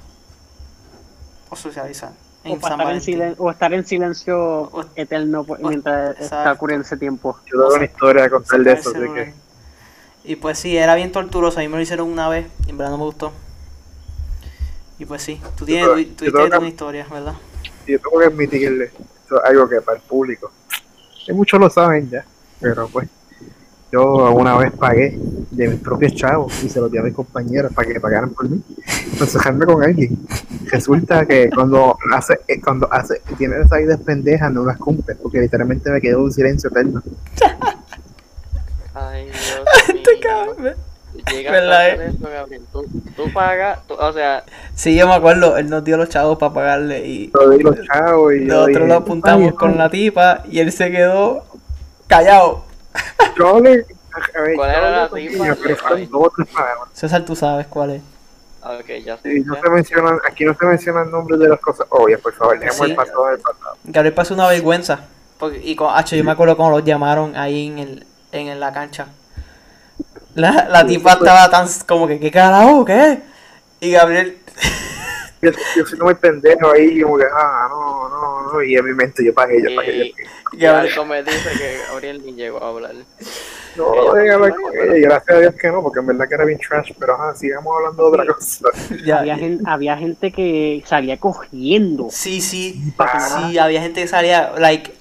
O 1.49 1.55
socializar. 1.55 2.11
O, 2.43 2.43
para 2.43 2.53
estar 2.57 2.71
en 2.73 2.77
Valentín. 2.77 3.15
silen- 3.15 3.35
o 3.39 3.49
estar 3.49 3.73
en 3.73 3.85
silencio 3.87 4.37
O- 4.71 4.85
eterno 4.95 5.43
o- 5.47 5.57
mientras 5.67 6.11
exacto. 6.11 6.35
está 6.37 6.51
ocurriendo 6.51 6.85
ese 6.85 6.97
tiempo. 6.97 7.39
Yo 7.51 7.59
tengo 7.59 7.73
una 7.73 7.85
historia 7.85 8.25
a 8.25 8.29
contar 8.29 8.59
de 8.59 8.71
eso, 8.73 8.89
así 8.91 8.99
celular. 8.99 9.25
que. 9.25 9.33
Y 10.23 10.35
pues 10.35 10.59
sí, 10.59 10.77
era 10.77 10.95
bien 10.95 11.11
torturoso. 11.11 11.59
A 11.59 11.61
mí 11.63 11.67
me 11.67 11.77
lo 11.77 11.81
hicieron 11.81 12.07
una 12.07 12.29
vez 12.29 12.47
y 12.65 12.69
en 12.69 12.77
verdad 12.77 12.91
no 12.91 12.97
me 12.99 13.05
gustó. 13.05 13.31
Y 14.99 15.05
pues 15.05 15.23
sí, 15.23 15.41
tú 15.57 15.65
tienes, 15.65 15.87
tú, 16.15 16.25
tienes 16.25 16.49
que- 16.51 16.57
una 16.57 16.67
historia, 16.67 17.07
¿verdad? 17.11 17.33
Yo 17.87 17.99
tengo 17.99 18.19
que 18.19 18.25
admitirle, 18.25 18.85
esto 18.85 19.43
es 19.43 19.49
algo 19.49 19.67
que 19.67 19.81
para 19.81 19.97
el 19.97 20.03
público, 20.03 20.51
que 21.25 21.33
muchos 21.33 21.59
lo 21.59 21.69
saben 21.69 22.09
ya, 22.11 22.23
pero 22.59 22.87
pues, 22.87 23.09
yo 23.91 24.27
alguna 24.27 24.55
vez 24.57 24.71
pagué 24.71 25.17
de 25.49 25.67
mis 25.67 25.79
propios 25.79 26.13
chavos 26.13 26.63
y 26.63 26.69
se 26.69 26.79
los 26.79 26.91
di 26.91 26.99
a 26.99 27.01
mis 27.01 27.15
compañeros 27.15 27.73
para 27.73 27.87
que 27.91 27.99
pagaran 27.99 28.29
por 28.29 28.47
mí, 28.47 28.61
aconsejarme 29.15 29.65
con 29.65 29.83
alguien. 29.83 30.15
Resulta 30.67 31.25
que 31.25 31.49
cuando 31.49 31.97
hace, 32.13 32.39
eh, 32.47 32.61
cuando 32.61 32.87
hace, 32.93 33.21
tienes 33.37 33.65
esas 33.65 33.81
ideas 33.81 33.99
pendejas, 33.99 34.51
no 34.53 34.63
las 34.63 34.77
cumples, 34.77 35.17
porque 35.17 35.39
literalmente 35.41 35.89
me 35.89 35.99
quedó 35.99 36.21
un 36.23 36.31
silencio 36.31 36.69
eterno. 36.69 37.01
Ay, 38.95 39.25
Dios 39.25 39.63
mío. 40.59 40.73
Llegaste 41.13 41.51
¿Verdad, 41.51 41.81
hacer 41.87 42.01
eh? 42.01 42.11
eso, 42.17 42.29
Gabriel. 42.29 42.61
Tú, 42.71 42.85
tú 43.17 43.33
pagas, 43.33 43.85
tú- 43.85 43.95
o 43.95 44.13
sea, 44.13 44.43
Sí, 44.75 44.95
yo 44.95 45.07
me 45.07 45.13
acuerdo, 45.13 45.57
él 45.57 45.69
nos 45.69 45.83
dio 45.83 45.97
los 45.97 46.07
chavos 46.09 46.37
para 46.37 46.53
pagarle 46.53 47.05
y 47.05 47.31
Lo 47.33 47.49
di 47.49 47.61
los 47.63 47.75
chavos 47.85 48.33
y 48.33 48.39
nosotros 48.45 48.87
lo 48.87 48.93
apuntamos 48.95 49.47
"Ay, 49.51 49.53
con 49.53 49.77
la 49.77 49.89
tipa 49.89 50.43
y 50.49 50.59
él 50.59 50.71
se 50.71 50.89
quedó 50.89 51.43
callado. 52.07 52.63
Yo 53.37 53.59
le, 53.59 53.85
a 54.35 54.41
ver, 54.41 54.55
¿Cuál 54.55 54.69
era 54.69 54.89
la 54.91 55.09
tipa? 55.09 55.57
César, 56.93 57.25
tú 57.25 57.35
sabes 57.35 57.67
cuál 57.67 57.91
es. 57.91 58.01
ah, 58.61 58.77
ok, 58.79 58.89
ya 59.03 59.17
sé. 59.17 59.35
Y 59.37 59.41
no 59.41 59.55
se 59.61 59.69
mencionan, 59.69 60.17
aquí 60.29 60.45
no 60.45 60.53
se 60.55 60.65
mencionan 60.65 61.11
nombres 61.11 61.39
de 61.39 61.49
las 61.49 61.59
cosas 61.59 61.87
obvias, 61.89 62.21
por 62.21 62.33
favor, 62.33 62.57
dejemos 62.59 62.85
Sí. 62.85 62.91
el 62.91 62.95
pasado 62.95 63.27
del 63.27 63.39
pasado. 63.39 63.75
Gabriel 63.83 64.13
pasó 64.13 64.33
una 64.33 64.47
vergüenza. 64.47 65.01
Porque, 65.37 65.59
y 65.63 65.75
con 65.75 65.93
H, 65.93 66.15
yo 66.17 66.23
me 66.23 66.31
acuerdo 66.31 66.55
cómo 66.55 66.69
los 66.71 66.83
llamaron 66.85 67.35
ahí 67.35 67.67
en, 67.67 67.79
el, 67.79 68.05
en 68.31 68.59
la 68.59 68.71
cancha. 68.73 69.07
La, 70.35 70.67
la 70.69 70.85
tipa 70.85 71.13
estaba 71.13 71.49
tan 71.49 71.67
como 71.87 72.07
que, 72.07 72.19
¿qué 72.19 72.31
carajo? 72.31 72.85
¿Qué? 72.85 73.21
Y 73.81 73.91
Gabriel, 73.91 74.37
Yo, 75.41 75.51
yo 75.75 75.85
siendo 75.85 76.05
muy 76.05 76.15
pendejo 76.15 76.71
ahí, 76.71 77.01
como 77.01 77.17
que, 77.17 77.25
ah, 77.33 77.67
no, 77.69 78.09
no, 78.09 78.53
no, 78.53 78.63
y 78.63 78.75
en 78.75 78.85
mi 78.85 78.93
mente 78.93 79.25
yo 79.25 79.33
pagué, 79.33 79.61
yo 79.63 79.71
pagué, 79.73 79.97
yo 79.97 80.03
Y, 80.03 80.11
pagué. 80.13 80.29
y 80.51 80.57
Gabriel, 80.59 81.01
me 81.07 81.23
dice 81.23 81.57
que 81.57 81.77
Gabriel 81.87 82.21
ni 82.25 82.33
llegó 82.35 82.63
a 82.63 82.69
hablar. 82.69 82.95
No, 83.77 84.21
y 84.21 85.01
gracias 85.01 85.37
a 85.37 85.39
Dios 85.39 85.55
que 85.55 85.69
no, 85.71 85.81
porque 85.81 85.99
en 85.99 86.07
verdad 86.07 86.27
que 86.27 86.35
era 86.35 86.45
bien 86.45 86.59
trash, 86.59 86.91
pero 86.99 87.13
ajá, 87.15 87.35
sigamos 87.35 87.73
hablando 87.77 88.03
de 88.03 88.09
otra 88.21 88.33
cosa. 88.33 88.65
ya, 89.05 89.19
había, 89.19 89.37
gen- 89.37 89.61
había 89.65 89.97
gente 89.97 90.31
que 90.31 90.83
salía 90.85 91.17
cogiendo. 91.17 92.07
Sí, 92.11 92.41
sí, 92.41 92.93
Ah. 92.99 93.47
sí, 93.49 93.57
había 93.57 93.81
gente 93.81 94.01
que 94.01 94.07
salía, 94.07 94.51
like, 94.57 94.93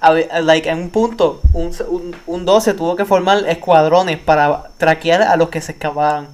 like 0.43 0.69
en 0.69 0.79
un 0.79 0.91
punto, 0.91 1.41
un, 1.53 1.73
un, 1.89 2.17
un 2.27 2.45
12 2.45 2.75
tuvo 2.75 2.95
que 2.97 3.05
formar 3.05 3.45
escuadrones 3.49 4.19
para 4.19 4.71
traquear 4.79 5.23
a 5.23 5.37
los 5.37 5.49
que 5.49 5.61
se 5.61 5.73
escapaban. 5.73 6.29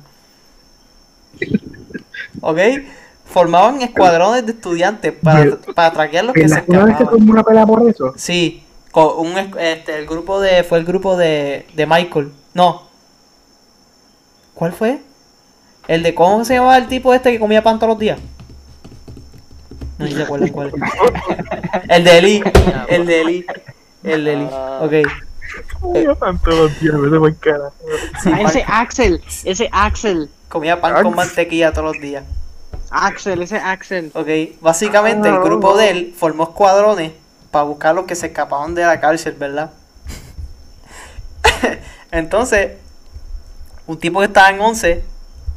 ¿Ok? 2.41 2.59
Formaban 3.25 3.83
escuadrones 3.83 4.47
de 4.47 4.53
estudiantes 4.53 5.13
para, 5.13 5.57
para 5.75 5.93
traquear 5.93 6.25
a 6.25 6.27
los 6.29 6.35
que 6.35 6.49
se 6.49 6.55
¿Verdad 6.61 6.65
que 6.65 6.71
una 6.71 6.85
vez 6.85 6.97
se 6.97 7.03
escapaban. 7.03 7.19
tomó 7.21 7.33
una 7.33 7.43
pelea 7.45 7.67
por 7.67 7.89
eso? 7.89 8.15
Sí, 8.17 8.63
con 8.97 9.19
un, 9.27 9.37
este, 9.59 9.99
el 9.99 10.07
grupo 10.07 10.41
de, 10.41 10.65
fue 10.65 10.79
el 10.79 10.87
grupo 10.87 11.19
de, 11.19 11.67
de 11.75 11.87
Michael, 11.87 12.33
no. 12.55 12.85
¿Cuál 14.55 14.73
fue? 14.73 15.01
El 15.87 16.03
de, 16.03 16.15
¿cómo 16.15 16.43
se 16.47 16.55
llamaba 16.55 16.79
el 16.79 16.89
tipo 16.89 17.13
este 17.13 17.31
que 17.31 17.39
comía 17.39 17.63
pan 17.63 17.79
todos 17.79 17.91
los 17.91 17.99
días? 17.99 18.19
No 19.99 20.07
sé 20.07 20.13
si 20.13 20.17
te 20.17 20.23
acuerdas 20.23 20.51
cuál 20.51 20.69
es. 20.69 20.75
El 21.91 22.05
de 22.05 22.19
Eli, 22.19 22.43
el 22.89 23.07
de 23.07 23.21
Eli, 23.21 23.47
el 24.03 24.25
de 24.25 24.33
Eli, 24.33 24.49
Ah. 24.51 24.81
ok. 24.83 25.95
Yo 26.03 26.17
tanto 26.17 26.51
los 26.53 26.81
días, 26.81 26.99
vete 26.99 27.19
por 27.19 27.37
cara. 27.37 27.71
Sí, 28.23 28.31
Ah, 28.33 28.41
ese 28.43 28.61
pan- 28.61 28.73
Axel, 28.81 29.23
ese 29.45 29.69
Axel, 29.73 30.31
comía 30.49 30.81
pan 30.81 31.03
con 31.03 31.15
mantequilla 31.15 31.71
todos 31.73 31.93
los 31.95 32.03
días. 32.03 32.25
Axel, 32.91 33.43
ese 33.43 33.57
Axel. 33.59 34.11
Ok, 34.15 34.29
básicamente 34.63 35.29
el 35.29 35.39
grupo 35.41 35.77
de 35.77 35.91
él 35.91 36.15
formó 36.17 36.45
escuadrones 36.45 37.13
para 37.57 37.65
buscar 37.65 37.93
a 37.93 37.95
los 37.95 38.05
que 38.05 38.15
se 38.15 38.27
escapaban 38.27 38.75
de 38.75 38.83
la 38.85 39.01
cárcel, 39.01 39.33
¿verdad? 39.39 39.71
Entonces, 42.11 42.73
un 43.87 43.99
tipo 43.99 44.19
que 44.21 44.27
estaba 44.27 44.51
en 44.51 44.61
11, 44.61 45.03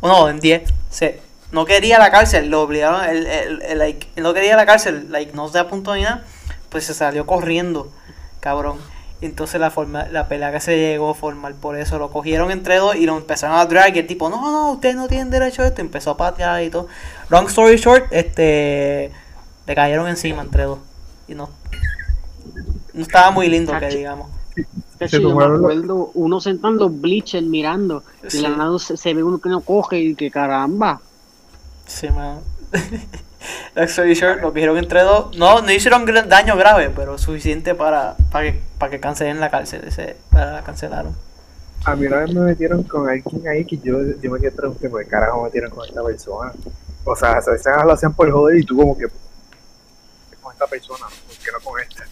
o 0.02 0.08
no, 0.08 0.30
en 0.30 0.40
10, 0.40 0.64
se, 0.90 1.20
no 1.52 1.66
quería 1.66 2.00
la 2.00 2.12
cárcel, 2.12 2.50
lo 2.50 2.62
obligaron, 2.62 3.04
el, 3.04 3.26
el- 3.28 3.62
el, 3.64 3.78
like, 3.80 4.08
él 4.16 4.24
no 4.24 4.34
quería 4.34 4.56
la 4.56 4.66
cárcel, 4.66 5.08
like, 5.12 5.34
no 5.34 5.48
se 5.50 5.60
apuntó 5.60 5.96
ni 5.96 6.04
nada, 6.04 6.24
pues 6.70 6.86
se 6.86 6.94
salió 6.94 7.26
corriendo, 7.26 7.92
cabrón. 8.40 8.78
Entonces 9.22 9.60
la 9.60 9.70
forma, 9.70 10.06
la 10.08 10.30
pelea 10.30 10.54
que 10.54 10.62
se 10.62 10.78
llegó 10.78 11.10
a 11.10 11.14
formar 11.14 11.54
por 11.56 11.78
eso, 11.78 12.00
lo 12.00 12.10
cogieron 12.10 12.52
entre 12.52 12.78
dos 12.78 12.96
y 12.96 13.06
lo 13.06 13.18
empezaron 13.18 13.58
a 13.58 13.66
drag 13.66 13.94
y 13.98 14.00
el 14.00 14.08
tipo, 14.08 14.30
no, 14.30 14.40
no, 14.50 14.72
ustedes 14.72 14.96
no 14.96 15.10
tienen 15.10 15.30
derecho 15.30 15.62
a 15.64 15.68
esto, 15.68 15.82
empezó 15.82 16.12
a 16.12 16.18
patear 16.18 16.64
y 16.64 16.70
todo. 16.70 16.88
Long 17.28 17.48
story 17.48 17.76
short, 17.76 18.06
este, 18.12 19.12
le 19.68 19.76
cayeron 19.76 20.08
encima 20.08 20.42
entre 20.42 20.64
dos. 20.64 20.80
Y 21.30 21.36
no, 21.36 21.50
no 22.94 23.02
estaba 23.02 23.32
muy 23.32 23.48
lindo 23.48 23.72
que 23.80 23.88
digamos. 23.90 24.30
Sí, 24.56 25.22
yo 25.22 25.34
me 25.36 25.46
acuerdo 25.46 26.12
uno 26.16 26.42
sentando 26.42 26.90
bleachers 26.90 27.46
mirando 27.46 28.04
y 28.24 28.30
Sí. 28.32 28.42
la 28.42 28.50
nada 28.50 28.78
se, 28.80 28.98
se 28.98 29.14
ve 29.14 29.24
uno 29.24 29.40
que 29.40 29.48
no 29.48 29.62
coge 29.62 30.00
y 30.00 30.16
que 30.16 30.30
caramba. 30.32 31.00
Sí, 31.86 32.10
man. 32.10 32.40
Short, 33.76 34.42
lo 34.42 34.50
cogieron 34.50 34.78
entre 34.78 35.02
dos. 35.04 35.38
No, 35.38 35.62
no 35.62 35.72
hicieron 35.72 36.04
gran- 36.06 36.28
daño 36.28 36.58
grave, 36.58 36.92
pero 36.94 37.18
suficiente 37.18 37.74
para, 37.76 38.16
para, 38.32 38.52
que, 38.52 38.60
para 38.78 38.92
que 38.92 39.00
cancelen 39.00 39.40
la 39.40 39.50
cárcel. 39.50 39.84
Ese, 39.88 40.18
para 40.30 40.52
la 40.54 40.64
cancelaron. 40.64 41.16
A 41.86 41.96
mí 41.96 42.08
una 42.08 42.18
vez 42.18 42.34
me 42.34 42.42
metieron 42.42 42.84
con 42.84 43.08
alguien 43.08 43.48
ahí 43.48 43.64
que 43.64 43.78
yo, 43.78 43.98
yo 44.22 44.32
me 44.32 44.40
quedé 44.40 44.52
preguntando 44.52 44.90
por 44.92 45.04
qué 45.04 45.10
carajo 45.10 45.38
me 45.38 45.44
metieron 45.46 45.70
con 45.72 45.88
esta 45.88 46.04
persona. 46.04 46.52
O 47.06 47.16
sea, 47.16 47.32
a 47.32 47.36
veces 47.52 47.66
lo 47.86 47.94
hacían 47.94 48.14
por 48.14 48.30
joder 48.30 48.58
y 48.58 48.66
tú 48.66 48.76
como 48.76 48.98
que 48.98 49.08
esta 50.60 50.68
persona, 50.68 51.06
¿por 51.26 51.38
qué 51.38 51.52
no 51.54 51.60
con 51.62 51.80
esta? 51.80 52.04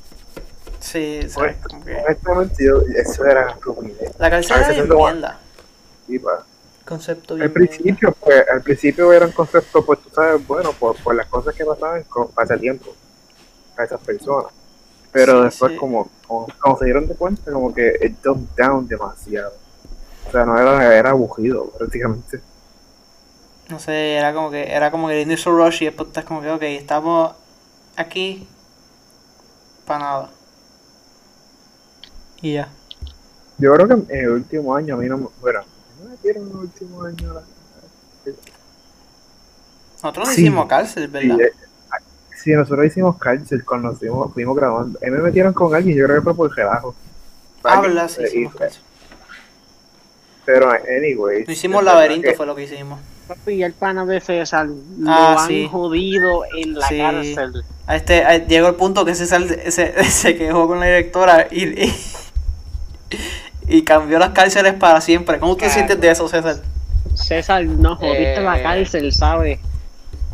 Sí, 0.80 1.20
Pues, 1.22 1.34
¿sabes? 1.34 1.58
Como 1.68 1.84
que- 1.84 1.96
Honestamente, 1.96 2.66
yo, 2.66 2.82
eso 2.96 3.26
era 3.26 3.52
estupidez. 3.52 4.12
La 4.18 4.28
a 4.28 4.40
era 4.40 4.72
bien 4.72 4.96
mierda. 4.96 5.40
Sí, 6.08 6.20
pa. 6.20 6.46
Concepto 6.86 7.36
bien 7.36 7.48
Al 7.48 7.52
principio, 7.52 8.16
pues, 8.22 8.46
al 8.48 8.62
principio 8.62 9.12
era 9.12 9.26
un 9.26 9.34
concepto, 9.34 9.86
pues 9.86 10.00
tú 10.00 10.10
sabes, 10.16 10.48
bueno, 10.48 10.72
por, 10.72 10.96
por 10.96 11.14
las 11.14 11.28
cosas 11.28 11.54
que 11.56 11.66
pasaban 11.66 12.04
con 12.04 12.30
pasatiempo 12.30 12.96
a 13.76 13.84
esas 13.84 14.00
personas. 14.00 14.54
Pero 15.12 15.40
Sí, 15.40 15.46
después, 15.46 15.72
sí. 15.74 15.78
como, 15.78 16.10
como, 16.26 16.48
como 16.58 16.78
se 16.80 16.86
dieron 16.86 17.08
de 17.08 17.16
cuenta, 17.16 17.52
como 17.52 17.74
que 17.74 17.98
it 18.02 18.14
dumbed 18.24 18.48
down 18.56 18.88
demasiado. 18.88 19.54
O 20.26 20.32
sea, 20.32 20.46
no 20.46 20.58
era, 20.58 20.96
era 20.96 21.10
aburrido, 21.10 21.70
prácticamente. 21.72 22.40
No 23.68 23.80
sé, 23.80 24.14
era 24.16 24.34
como 24.34 24.50
que 24.52 24.72
era 24.72 24.90
como 24.92 25.10
que 25.10 25.16
el 25.22 25.28
initial 25.28 25.56
rush 25.58 25.82
y 25.82 25.86
después 25.88 26.08
estás 26.08 26.24
como 26.24 26.42
que, 26.42 26.50
ok, 26.52 26.62
estamos 26.64 27.34
aquí 27.98 28.48
para 29.86 30.00
nada. 30.00 30.30
Y 32.42 32.54
ya. 32.54 32.70
Yo 33.58 33.74
creo 33.74 33.88
que 33.88 33.94
en 33.94 34.20
el 34.26 34.30
último 34.30 34.76
año 34.76 34.96
a 34.96 34.98
mí 34.98 35.08
no 35.08 35.18
me. 35.18 35.28
Bueno, 35.42 35.62
¿no 36.00 36.06
me 36.06 36.12
metieron 36.12 36.44
en 36.44 36.50
el 36.52 36.56
último 36.58 37.04
año? 37.04 37.34
La... 37.34 37.42
Nosotros 39.96 40.28
no 40.28 40.34
Sí. 40.34 40.42
hicimos 40.42 40.68
cárcel, 40.68 41.08
¿verdad? 41.08 41.36
Sí, 41.38 41.42
eh, 41.44 41.52
sí, 42.44 42.52
nosotros 42.54 42.86
hicimos 42.86 43.18
cárcel 43.18 43.66
cuando 43.66 43.90
nos 43.90 44.00
fuimos, 44.00 44.32
fuimos 44.34 44.56
grabando. 44.56 45.00
A 45.02 45.06
mí 45.06 45.12
me 45.12 45.20
metieron 45.24 45.54
con 45.54 45.74
alguien, 45.74 45.98
yo 45.98 46.06
creo 46.06 46.18
que 46.18 46.24
fue 46.24 46.36
por 46.36 46.56
relajo. 46.56 46.96
ah, 47.64 47.82
¿verdad? 47.82 48.08
Sí, 48.08 48.24
hicimos 48.24 48.56
cárcel. 48.56 48.82
Pero, 50.46 50.70
anyway. 50.72 51.44
No 51.46 51.52
hicimos 51.52 51.84
laberinto, 51.84 52.32
fue 52.36 52.46
lo 52.46 52.56
que 52.56 52.64
hicimos. 52.64 53.00
Papi, 53.28 53.52
y 53.54 53.64
el 53.64 53.74
pana 53.74 54.06
de 54.06 54.20
César 54.22 54.66
lo 54.68 55.10
Ah, 55.12 55.36
han 55.44 55.48
sí. 55.48 55.68
jodido 55.72 56.44
en 56.56 56.74
la 56.76 56.88
Sí. 56.88 56.98
cárcel. 56.98 57.64
A 57.86 57.96
este, 57.96 58.24
a- 58.26 58.38
llegó 58.46 58.68
el 58.70 58.76
punto 58.76 59.06
que 59.06 59.16
César 59.16 59.44
se, 59.72 60.04
se 60.04 60.36
quejó 60.38 60.68
con 60.68 60.80
la 60.80 60.86
directora 60.88 61.48
y, 61.52 61.86
y, 61.86 61.94
y 63.68 63.84
cambió 63.84 64.20
las 64.20 64.30
cárceles 64.32 64.74
para 64.76 65.02
siempre. 65.02 65.40
¿Cómo 65.40 65.56
te 65.58 65.70
sientes 65.70 66.00
de 66.00 66.10
eso, 66.10 66.28
César? 66.28 66.58
César, 67.16 67.64
no 67.66 67.96
jodiste 67.96 68.36
Eh. 68.36 68.42
la 68.42 68.62
cárcel, 68.62 69.12
¿sabes? 69.12 69.60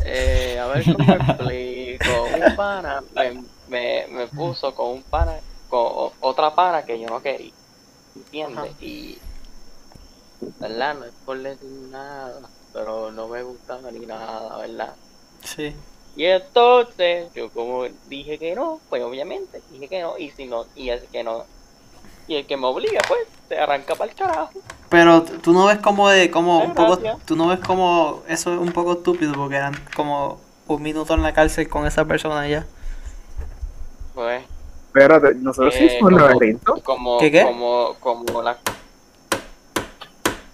Eh, 0.04 0.58
a 0.60 0.66
ver 0.66 0.84
cómo 0.84 1.12
explico. 1.14 2.24
Un 2.46 2.56
pana 2.56 3.02
me, 3.14 3.42
me, 3.68 4.06
me 4.10 4.26
puso 4.26 4.74
con 4.74 4.90
un 4.92 5.02
pana, 5.02 5.32
con 5.68 6.10
otra 6.20 6.54
pana 6.54 6.82
que 6.84 7.00
yo 7.00 7.06
no 7.08 7.20
quería. 7.22 7.52
¿Entiendes? 8.16 8.58
Ajá. 8.58 8.66
Y. 8.84 9.18
¿Verdad? 10.60 10.94
No 10.98 11.04
es 11.06 11.12
por 11.24 11.42
decir 11.42 11.68
nada, 11.90 12.32
pero 12.74 13.10
no 13.12 13.28
me 13.28 13.42
gustaba 13.42 13.90
ni 13.90 14.04
nada, 14.04 14.58
¿verdad? 14.58 14.94
Sí. 15.42 15.74
Y 16.16 16.24
entonces, 16.26 17.32
yo 17.34 17.48
como 17.50 17.84
dije 18.08 18.38
que 18.38 18.54
no, 18.54 18.80
pues 18.90 19.02
obviamente 19.02 19.62
dije 19.70 19.88
que 19.88 20.02
no, 20.02 20.18
y 20.18 20.30
si 20.32 20.44
no, 20.44 20.66
y 20.76 20.90
el 20.90 21.00
que 21.06 21.24
no, 21.24 21.44
y 22.28 22.36
el 22.36 22.46
que 22.46 22.56
me 22.56 22.66
obliga, 22.66 23.00
pues, 23.08 23.20
se 23.48 23.58
arranca 23.58 23.94
para 23.94 24.10
el 24.10 24.16
carajo. 24.16 24.52
Pero 24.90 25.22
tú 25.22 25.52
no 25.52 25.66
ves 25.66 25.78
como 25.78 26.08
de 26.08 26.30
como 26.30 26.58
un 26.62 26.74
poco 26.74 26.98
tú 27.24 27.34
no 27.36 27.48
ves 27.48 27.58
como 27.60 28.22
eso 28.28 28.52
es 28.52 28.58
un 28.60 28.72
poco 28.72 28.92
estúpido 28.92 29.32
porque 29.34 29.56
eran 29.56 29.74
como 29.96 30.38
un 30.68 30.82
minuto 30.82 31.14
en 31.14 31.22
la 31.22 31.32
cárcel 31.34 31.68
con 31.68 31.86
esa 31.86 32.04
persona 32.04 32.46
ya. 32.48 32.64
Pues, 34.14 34.44
Espérate, 34.86 35.34
nosotros 35.34 35.74
Eh, 35.74 35.86
hicimos 35.86 36.12
el 36.12 36.16
como- 36.18 36.28
laberinto. 36.28 36.74
como, 36.84 37.18
¿Qué, 37.18 37.30
qué? 37.32 37.42
como, 37.42 37.94
como 37.98 38.42
la... 38.42 38.56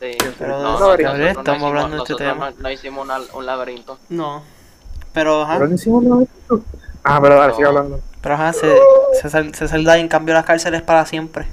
Sí, 0.01 0.17
Pero, 0.39 0.63
no, 0.63 0.79
no, 0.81 0.95
estamos 0.95 1.57
hicimos- 1.59 1.63
hablando 1.69 1.97
de 1.97 2.03
este 2.03 2.15
tema. 2.15 2.51
No, 2.51 2.57
no 2.63 2.71
hicimos 2.71 3.05
una- 3.05 3.21
un 3.35 3.47
laberinto. 3.47 3.99
No. 4.09 4.43
Pero 5.13 5.43
ajá, 5.43 5.55
¿Pero 5.55 5.69
no 5.69 5.75
hicimos 5.75 6.03
el 6.05 6.09
laberinto? 6.09 6.63
Ah, 7.05 7.19
pero 7.21 7.35
dale, 7.37 7.49
No. 7.49 7.57
sigue 7.57 7.69
hablando. 7.69 8.01
pero 8.23 8.35
ajá, 8.35 8.53
se, 8.55 8.75
César, 9.21 9.45
César 9.55 9.83
Dain 9.83 10.09
cambió 10.09 10.35
las 10.35 10.45
cárceles 10.45 10.83
para 10.83 11.05
siempre. 11.07 11.47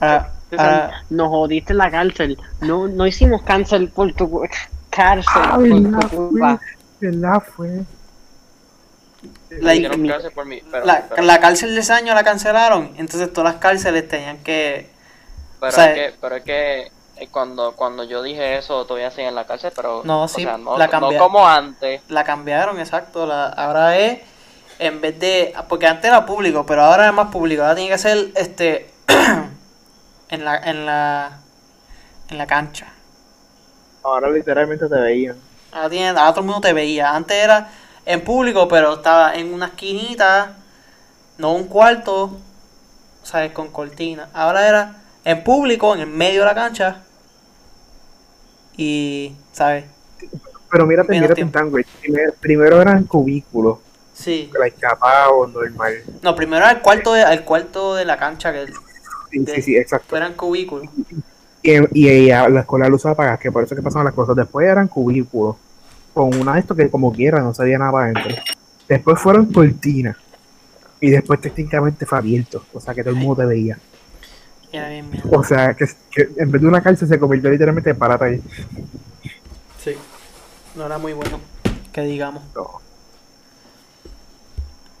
Ahora, 0.00 0.32
ahora- 0.56 1.02
nos 1.10 1.28
jodiste 1.28 1.74
la 1.74 1.90
cárcel. 1.90 2.38
No, 2.60 2.88
no 2.88 3.06
hicimos 3.06 3.42
cárcel 3.42 3.88
por 3.90 4.12
tu 4.14 4.42
cárcel 4.90 5.24
Ah, 5.34 5.52
por 5.56 5.68
verdad, 5.68 6.00
tu 6.10 6.16
culpa. 6.16 6.60
¿Verdad? 7.00 7.42
Fue. 7.54 7.84
like, 9.60 9.88
por 10.34 10.44
mí, 10.46 10.62
pero, 10.70 10.84
la, 10.86 11.06
pero, 11.08 11.22
la 11.22 11.40
cárcel 11.40 11.74
de 11.74 11.80
ese 11.80 11.92
año 11.92 12.14
la 12.14 12.22
cancelaron, 12.22 12.92
entonces 12.96 13.32
todas 13.32 13.52
las 13.54 13.60
cárceles 13.60 14.06
tenían 14.08 14.38
que 14.38 14.90
pero 15.60 15.78
o 15.78 15.80
sea, 15.80 15.86
es 15.86 15.92
que, 15.92 16.16
pero 16.20 16.36
es 16.36 16.44
que 16.44 16.92
eh, 17.16 17.30
cuando, 17.30 17.74
cuando 17.76 18.04
yo 18.04 18.22
dije 18.22 18.56
eso 18.58 18.86
todavía 18.86 19.10
siguen 19.10 19.28
en 19.30 19.34
la 19.34 19.46
cárcel, 19.46 19.72
pero 19.74 20.02
No, 20.02 20.28
o 20.28 20.28
sí, 20.28 20.40
sea, 20.40 20.58
no, 20.58 20.78
la 20.78 20.88
no 20.88 20.88
cambiaron. 20.88 21.16
como 21.16 21.46
antes. 21.46 22.02
La 22.08 22.24
cambiaron, 22.24 22.78
exacto. 22.80 23.26
La, 23.26 23.46
ahora 23.48 23.98
es, 23.98 24.20
en 24.78 25.00
vez 25.00 25.18
de, 25.20 25.54
porque 25.68 25.86
antes 25.86 26.06
era 26.06 26.26
público, 26.26 26.66
pero 26.66 26.82
ahora 26.84 27.08
es 27.08 27.14
más 27.14 27.30
público. 27.30 27.62
Ahora 27.62 27.76
tiene 27.76 27.90
que 27.90 27.98
ser, 27.98 28.32
este, 28.36 28.94
en 30.28 30.44
la, 30.44 30.56
en 30.58 30.86
la, 30.86 31.42
en 32.28 32.38
la 32.38 32.46
cancha. 32.46 32.94
Ahora 34.02 34.28
literalmente 34.30 34.88
te 34.88 34.96
veían. 35.00 35.40
Ahora, 35.70 35.90
tiene, 35.90 36.08
ahora 36.08 36.30
todo 36.32 36.40
el 36.40 36.46
mundo 36.46 36.60
te 36.62 36.72
veía. 36.72 37.14
Antes 37.14 37.36
era 37.36 37.70
en 38.04 38.24
público, 38.24 38.68
pero 38.68 38.94
estaba 38.94 39.34
en 39.34 39.52
una 39.52 39.66
esquinita, 39.66 40.56
no 41.38 41.54
un 41.54 41.68
cuarto, 41.68 42.42
¿sabes? 43.22 43.52
Con 43.52 43.72
cortina. 43.72 44.30
Ahora 44.34 44.68
era 44.68 44.97
en 45.30 45.44
público, 45.44 45.94
en 45.94 46.00
el 46.00 46.06
medio 46.06 46.40
de 46.40 46.46
la 46.46 46.54
cancha. 46.54 47.02
Y, 48.76 49.32
¿sabes? 49.52 49.84
Pero 50.70 50.86
mírate, 50.86 51.08
Menos 51.10 51.22
mírate 51.22 51.34
tiempo. 51.34 51.58
en. 51.78 51.84
Primero, 52.00 52.32
primero 52.40 52.80
eran 52.82 53.04
cubículos, 53.04 53.78
Sí. 54.12 54.50
like 54.58 54.78
tapados, 54.80 55.52
normal. 55.52 55.94
No, 56.22 56.34
primero 56.34 56.64
era 56.64 56.72
el 56.72 56.80
cuarto 56.80 57.12
de, 57.12 57.22
el 57.22 57.44
cuarto 57.44 57.94
de 57.94 58.04
la 58.04 58.16
cancha, 58.16 58.52
que 58.52 58.66
Sí, 59.30 59.38
De- 59.40 59.54
sí, 59.56 59.62
sí, 59.62 59.76
exacto. 59.76 60.16
eran 60.16 60.34
cubículos. 60.34 60.88
Y, 61.62 61.72
y, 61.92 62.08
y 62.08 62.30
a 62.30 62.48
la 62.48 62.60
escuela 62.60 62.88
luz 62.88 63.04
apagas, 63.04 63.38
que 63.38 63.50
por 63.52 63.62
eso 63.64 63.74
que 63.76 63.82
pasaban 63.82 64.06
las 64.06 64.14
cosas. 64.14 64.34
Después 64.36 64.66
eran 64.68 64.88
cubículos, 64.88 65.56
con 66.14 66.34
una 66.34 66.54
de 66.54 66.60
estos 66.60 66.76
que 66.76 66.88
como 66.90 67.12
quiera 67.12 67.40
no 67.40 67.52
sabía 67.52 67.78
nada 67.78 67.92
para 67.92 68.04
adentro. 68.06 68.36
Después 68.88 69.20
fueron 69.20 69.52
cortinas. 69.52 70.16
Y 71.00 71.10
después 71.10 71.40
técnicamente 71.40 72.06
fue 72.06 72.18
abierto, 72.18 72.64
o 72.72 72.80
sea 72.80 72.92
que 72.94 73.02
todo 73.04 73.10
el 73.14 73.20
mundo 73.20 73.42
te 73.42 73.46
veía. 73.46 73.78
Y 74.72 74.76
era 74.76 74.88
bien 74.88 75.10
mierda. 75.10 75.30
O 75.36 75.42
sea 75.42 75.74
que, 75.74 75.86
que 76.10 76.28
en 76.36 76.50
vez 76.50 76.60
de 76.60 76.68
una 76.68 76.82
cárcel 76.82 77.08
se 77.08 77.18
convirtió 77.18 77.50
literalmente 77.50 77.90
en 77.90 77.98
parata 77.98 78.26
ahí. 78.26 78.42
Sí. 79.82 79.94
No 80.74 80.86
era 80.86 80.98
muy 80.98 81.12
bueno. 81.12 81.40
Que 81.92 82.02
digamos. 82.02 82.42
No, 82.54 82.80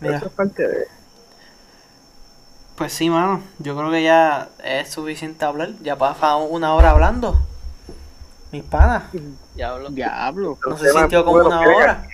Mira, 0.00 0.16
eso 0.16 0.26
es 0.26 0.32
parte 0.32 0.66
de. 0.66 0.86
pues 2.76 2.92
sí, 2.92 3.10
mano. 3.10 3.42
Yo 3.58 3.76
creo 3.76 3.90
que 3.90 4.02
ya 4.02 4.48
es 4.64 4.88
suficiente 4.90 5.44
hablar. 5.44 5.70
Ya 5.82 5.96
pasamos 5.96 6.48
una 6.50 6.74
hora 6.74 6.90
hablando. 6.90 7.38
Mis 8.52 8.62
panas. 8.62 9.04
Diablo. 9.54 9.90
Diablo. 9.90 10.58
No 10.64 10.70
Los 10.70 10.80
se 10.80 10.90
sintió 10.92 11.24
como 11.24 11.44
una 11.46 11.60
hora. 11.60 12.04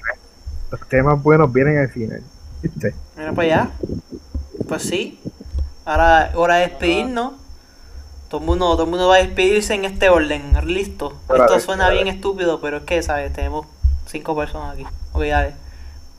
Los 0.71 0.81
temas 0.89 1.23
buenos 1.23 1.53
vienen 1.53 1.79
al 1.79 1.89
final. 1.89 2.23
¿Viste? 2.63 2.95
Mira 3.17 3.33
para 3.33 3.47
allá. 3.47 3.71
Pues 4.69 4.83
sí. 4.83 5.21
Ahora 5.85 6.33
hora 6.35 6.57
de 6.57 6.69
despedirnos. 6.69 7.35
Todo 8.35 8.41
el 8.43 8.49
mundo, 8.49 8.73
todo 8.73 8.83
el 8.83 8.91
mundo 8.91 9.07
va 9.07 9.15
a 9.15 9.19
despedirse 9.19 9.75
en 9.75 9.85
este 9.85 10.09
orden. 10.09 10.43
Listo. 10.67 11.13
Esto 11.31 11.53
ver, 11.53 11.61
suena 11.61 11.89
bien 11.91 12.07
ver. 12.07 12.17
estúpido, 12.17 12.61
pero 12.61 12.79
es 12.79 12.83
que, 12.83 13.01
¿sabes? 13.01 13.33
Tenemos 13.33 13.65
cinco 14.07 14.35
personas 14.35 14.75
aquí. 14.75 14.85
Ok, 15.13 15.23
dale. 15.27 15.53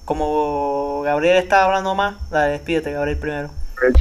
Como 0.06 1.02
Gabriel 1.04 1.36
estaba 1.36 1.66
hablando 1.66 1.94
más, 1.94 2.16
dale, 2.30 2.54
despídete, 2.54 2.94
Gabriel 2.94 3.18
primero. 3.18 3.50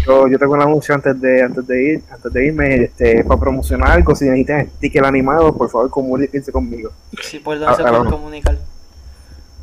Yo, 0.07 0.29
yo 0.29 0.39
tengo 0.39 0.53
un 0.53 0.63
anuncio 0.63 0.95
antes 0.95 1.21
de, 1.21 1.43
antes 1.43 1.67
de 1.67 1.83
ir, 1.83 2.03
antes 2.09 2.33
de 2.33 2.47
irme, 2.47 2.85
este, 2.85 3.25
para 3.25 3.41
promocionar 3.41 3.91
algo, 3.91 4.15
si 4.15 4.27
necesitan 4.27 4.69
sticker 4.77 5.05
animado, 5.05 5.53
por 5.53 5.69
favor 5.69 5.91
comuníquense 5.91 6.53
conmigo. 6.53 6.93
Sí, 7.21 7.41
por 7.41 7.59
donde 7.59 7.75
se 7.75 7.83
Ah, 7.83 7.89
pueden 7.89 8.07
ah, 8.07 8.11
comunicar. 8.11 8.59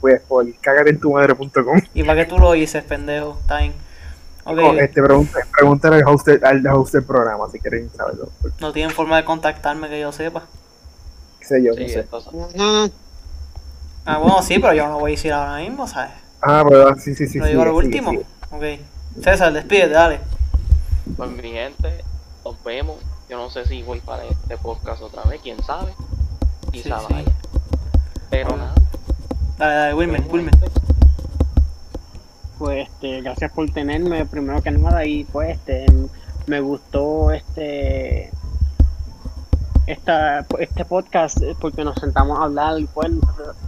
Pues 0.01 0.21
por 0.23 0.45
cagarentumadre.com. 0.59 1.79
¿Y 1.93 2.03
para 2.03 2.25
qué 2.25 2.29
tú 2.29 2.37
lo 2.37 2.51
dices, 2.51 2.83
pendejo? 2.83 3.37
Está 3.39 3.59
bien. 3.59 3.71
Ok, 4.43 4.57
O, 4.57 4.73
este, 4.73 5.01
pregunta, 5.03 5.39
pregúntale 5.55 5.95
al 5.97 6.07
host, 6.07 6.27
al 6.43 6.65
host 6.67 6.93
del 6.93 7.03
programa 7.03 7.45
si 7.51 7.59
quieren 7.59 7.89
saberlo. 7.95 8.29
No 8.59 8.73
tienen 8.73 8.91
forma 8.93 9.17
de 9.17 9.25
contactarme 9.25 9.87
que 9.89 9.99
yo 9.99 10.11
sepa. 10.11 10.43
qué 11.39 11.45
sé 11.45 11.63
yo, 11.63 11.73
Sí, 11.73 11.81
no 11.81 11.87
sé. 11.87 12.91
Ah, 14.05 14.17
bueno, 14.17 14.41
sí, 14.41 14.57
pero 14.59 14.73
yo 14.73 14.85
no 14.87 14.93
lo 14.93 14.99
voy 14.99 15.11
a 15.11 15.15
decir 15.15 15.31
ahora 15.31 15.57
mismo, 15.57 15.87
¿sabes? 15.87 16.11
Ah, 16.41 16.63
pero 16.67 16.95
sí, 16.97 17.13
sí, 17.13 17.27
sí. 17.27 17.37
lo 17.37 17.45
digo 17.45 17.59
sigue, 17.61 17.69
lo 17.71 17.75
último. 17.77 18.09
sigue. 18.11 18.25
Ok. 18.51 19.23
César, 19.23 19.53
despídete, 19.53 19.89
dale. 19.89 20.19
Pues 21.15 21.29
mi 21.29 21.51
gente, 21.51 22.03
nos 22.43 22.63
vemos. 22.63 22.97
Yo 23.29 23.37
no 23.37 23.49
sé 23.51 23.65
si 23.65 23.83
voy 23.83 23.99
para 23.99 24.25
este 24.25 24.57
podcast 24.57 25.01
otra 25.03 25.23
vez, 25.23 25.39
quién 25.41 25.61
sabe. 25.63 25.93
Quizá 26.71 26.99
Sí, 26.99 27.05
sí. 27.07 27.13
vaya. 27.13 27.31
Pero 28.31 28.49
Bueno. 28.49 28.63
nada. 28.65 28.75
Dale, 29.57 29.73
dale, 29.75 29.93
Wilmer, 29.93 30.21
nos 30.21 30.31
Wilmer. 30.33 30.53
Pues 32.61 32.87
este, 32.87 33.21
gracias 33.21 33.51
por 33.53 33.67
tenerme 33.71 34.23
primero 34.27 34.61
que 34.61 34.69
nada 34.69 35.03
y 35.03 35.23
pues 35.23 35.57
este 35.57 35.87
me 36.45 36.59
gustó 36.59 37.31
este 37.31 38.29
esta, 39.87 40.45
este 40.59 40.85
podcast 40.85 41.39
porque 41.59 41.83
nos 41.83 41.95
sentamos 41.95 42.37
a 42.39 42.43
hablar 42.43 42.79
y 42.79 42.85
pues 42.85 43.09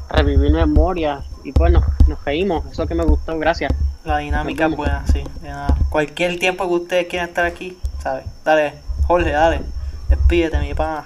revivir 0.09 0.51
memorias 0.51 1.25
y 1.43 1.51
pues 1.53 1.71
nos, 1.71 1.83
nos 2.07 2.23
reímos, 2.23 2.71
eso 2.71 2.85
que 2.85 2.93
me 2.93 3.03
gustó, 3.03 3.39
gracias. 3.39 3.73
La 4.05 4.19
dinámica 4.19 4.67
es 4.67 4.75
buena, 4.75 5.03
sí. 5.11 5.23
de 5.41 5.49
nada. 5.49 5.75
Cualquier 5.89 6.37
tiempo 6.37 6.67
que 6.67 6.73
ustedes 6.75 7.07
quieran 7.07 7.29
estar 7.29 7.45
aquí, 7.45 7.75
¿sabes? 7.97 8.25
Dale, 8.45 8.73
Jorge, 9.07 9.31
dale. 9.31 9.61
Despídete, 10.07 10.59
mi 10.59 10.75
pana. 10.75 11.05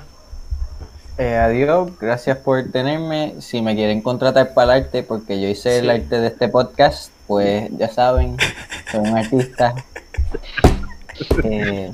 Eh, 1.17 1.37
adiós, 1.37 1.89
gracias 2.01 2.37
por 2.39 2.69
tenerme. 2.69 3.35
Si 3.39 3.61
me 3.61 3.75
quieren 3.75 4.01
contratar 4.01 4.53
para 4.53 4.75
el 4.75 4.83
arte, 4.83 5.03
porque 5.03 5.39
yo 5.39 5.47
hice 5.47 5.71
Sí. 5.71 5.85
el 5.85 5.89
arte 5.89 6.19
de 6.19 6.27
este 6.27 6.49
podcast, 6.49 7.13
pues 7.27 7.69
ya 7.77 7.89
saben, 7.89 8.37
soy 8.91 9.01
un 9.01 9.17
artista. 9.17 9.75
Eh, 11.43 11.91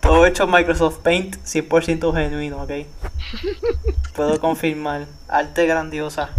Todo 0.00 0.26
hecho 0.26 0.44
en 0.44 0.50
Microsoft 0.50 0.98
Paint, 0.98 1.36
100% 1.44 2.14
genuino, 2.14 2.62
¿ok? 2.62 2.70
Puedo 4.14 4.40
confirmar. 4.40 5.06
Arte 5.28 5.66
grandiosa. 5.66 6.30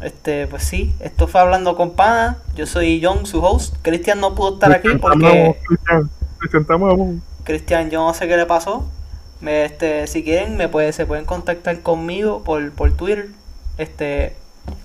Este, 0.00 0.46
pues 0.46 0.64
sí, 0.64 0.94
esto 1.00 1.26
fue 1.26 1.40
Hablando 1.40 1.76
con 1.76 1.92
Pana. 1.92 2.38
Yo 2.54 2.66
soy 2.66 3.00
John, 3.02 3.24
su 3.24 3.42
host. 3.42 3.76
Cristian 3.80 4.20
no 4.20 4.34
pudo 4.34 4.54
estar 4.54 4.72
aquí 4.72 4.88
porque... 5.00 5.56
Cristian, 7.44 7.90
yo 7.90 8.06
no 8.06 8.12
sé 8.12 8.28
qué 8.28 8.36
le 8.36 8.46
pasó. 8.46 8.84
Me, 9.40 9.64
este, 9.64 10.06
si 10.06 10.22
quieren, 10.22 10.56
me 10.56 10.68
puede, 10.68 10.92
se 10.92 11.06
pueden 11.06 11.24
contactar 11.24 11.80
conmigo 11.80 12.42
por, 12.42 12.72
por 12.72 12.92
Twitter. 12.92 13.28
Este, 13.78 14.36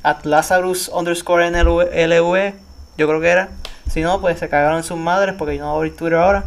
at 0.04 0.26
Lazarus 0.26 0.90
underscore 0.94 1.50
NLV, 1.50 2.54
yo 2.98 3.08
creo 3.08 3.22
que 3.22 3.30
era. 3.30 3.50
Si 3.90 4.02
no, 4.02 4.22
pues 4.22 4.40
se 4.40 4.50
cagaron 4.50 4.84
sus 4.84 4.98
madres 4.98 5.36
porque 5.38 5.58
yo 5.58 5.64
no 5.64 5.70
voy 5.70 5.76
a 5.76 5.78
abrir 5.78 5.96
Twitter 5.96 6.20
ahora. 6.20 6.44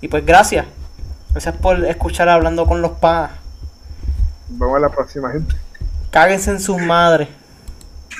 Y 0.00 0.08
pues 0.08 0.24
gracias. 0.24 0.66
Gracias 1.30 1.56
por 1.56 1.84
escuchar 1.84 2.28
hablando 2.28 2.66
con 2.66 2.82
los 2.82 2.92
panas. 2.92 3.32
Vamos 4.48 4.76
a 4.76 4.80
la 4.80 4.88
próxima, 4.88 5.30
gente. 5.32 5.54
Cáguense 6.10 6.50
en 6.50 6.60
sus 6.60 6.78
madres. 6.80 7.28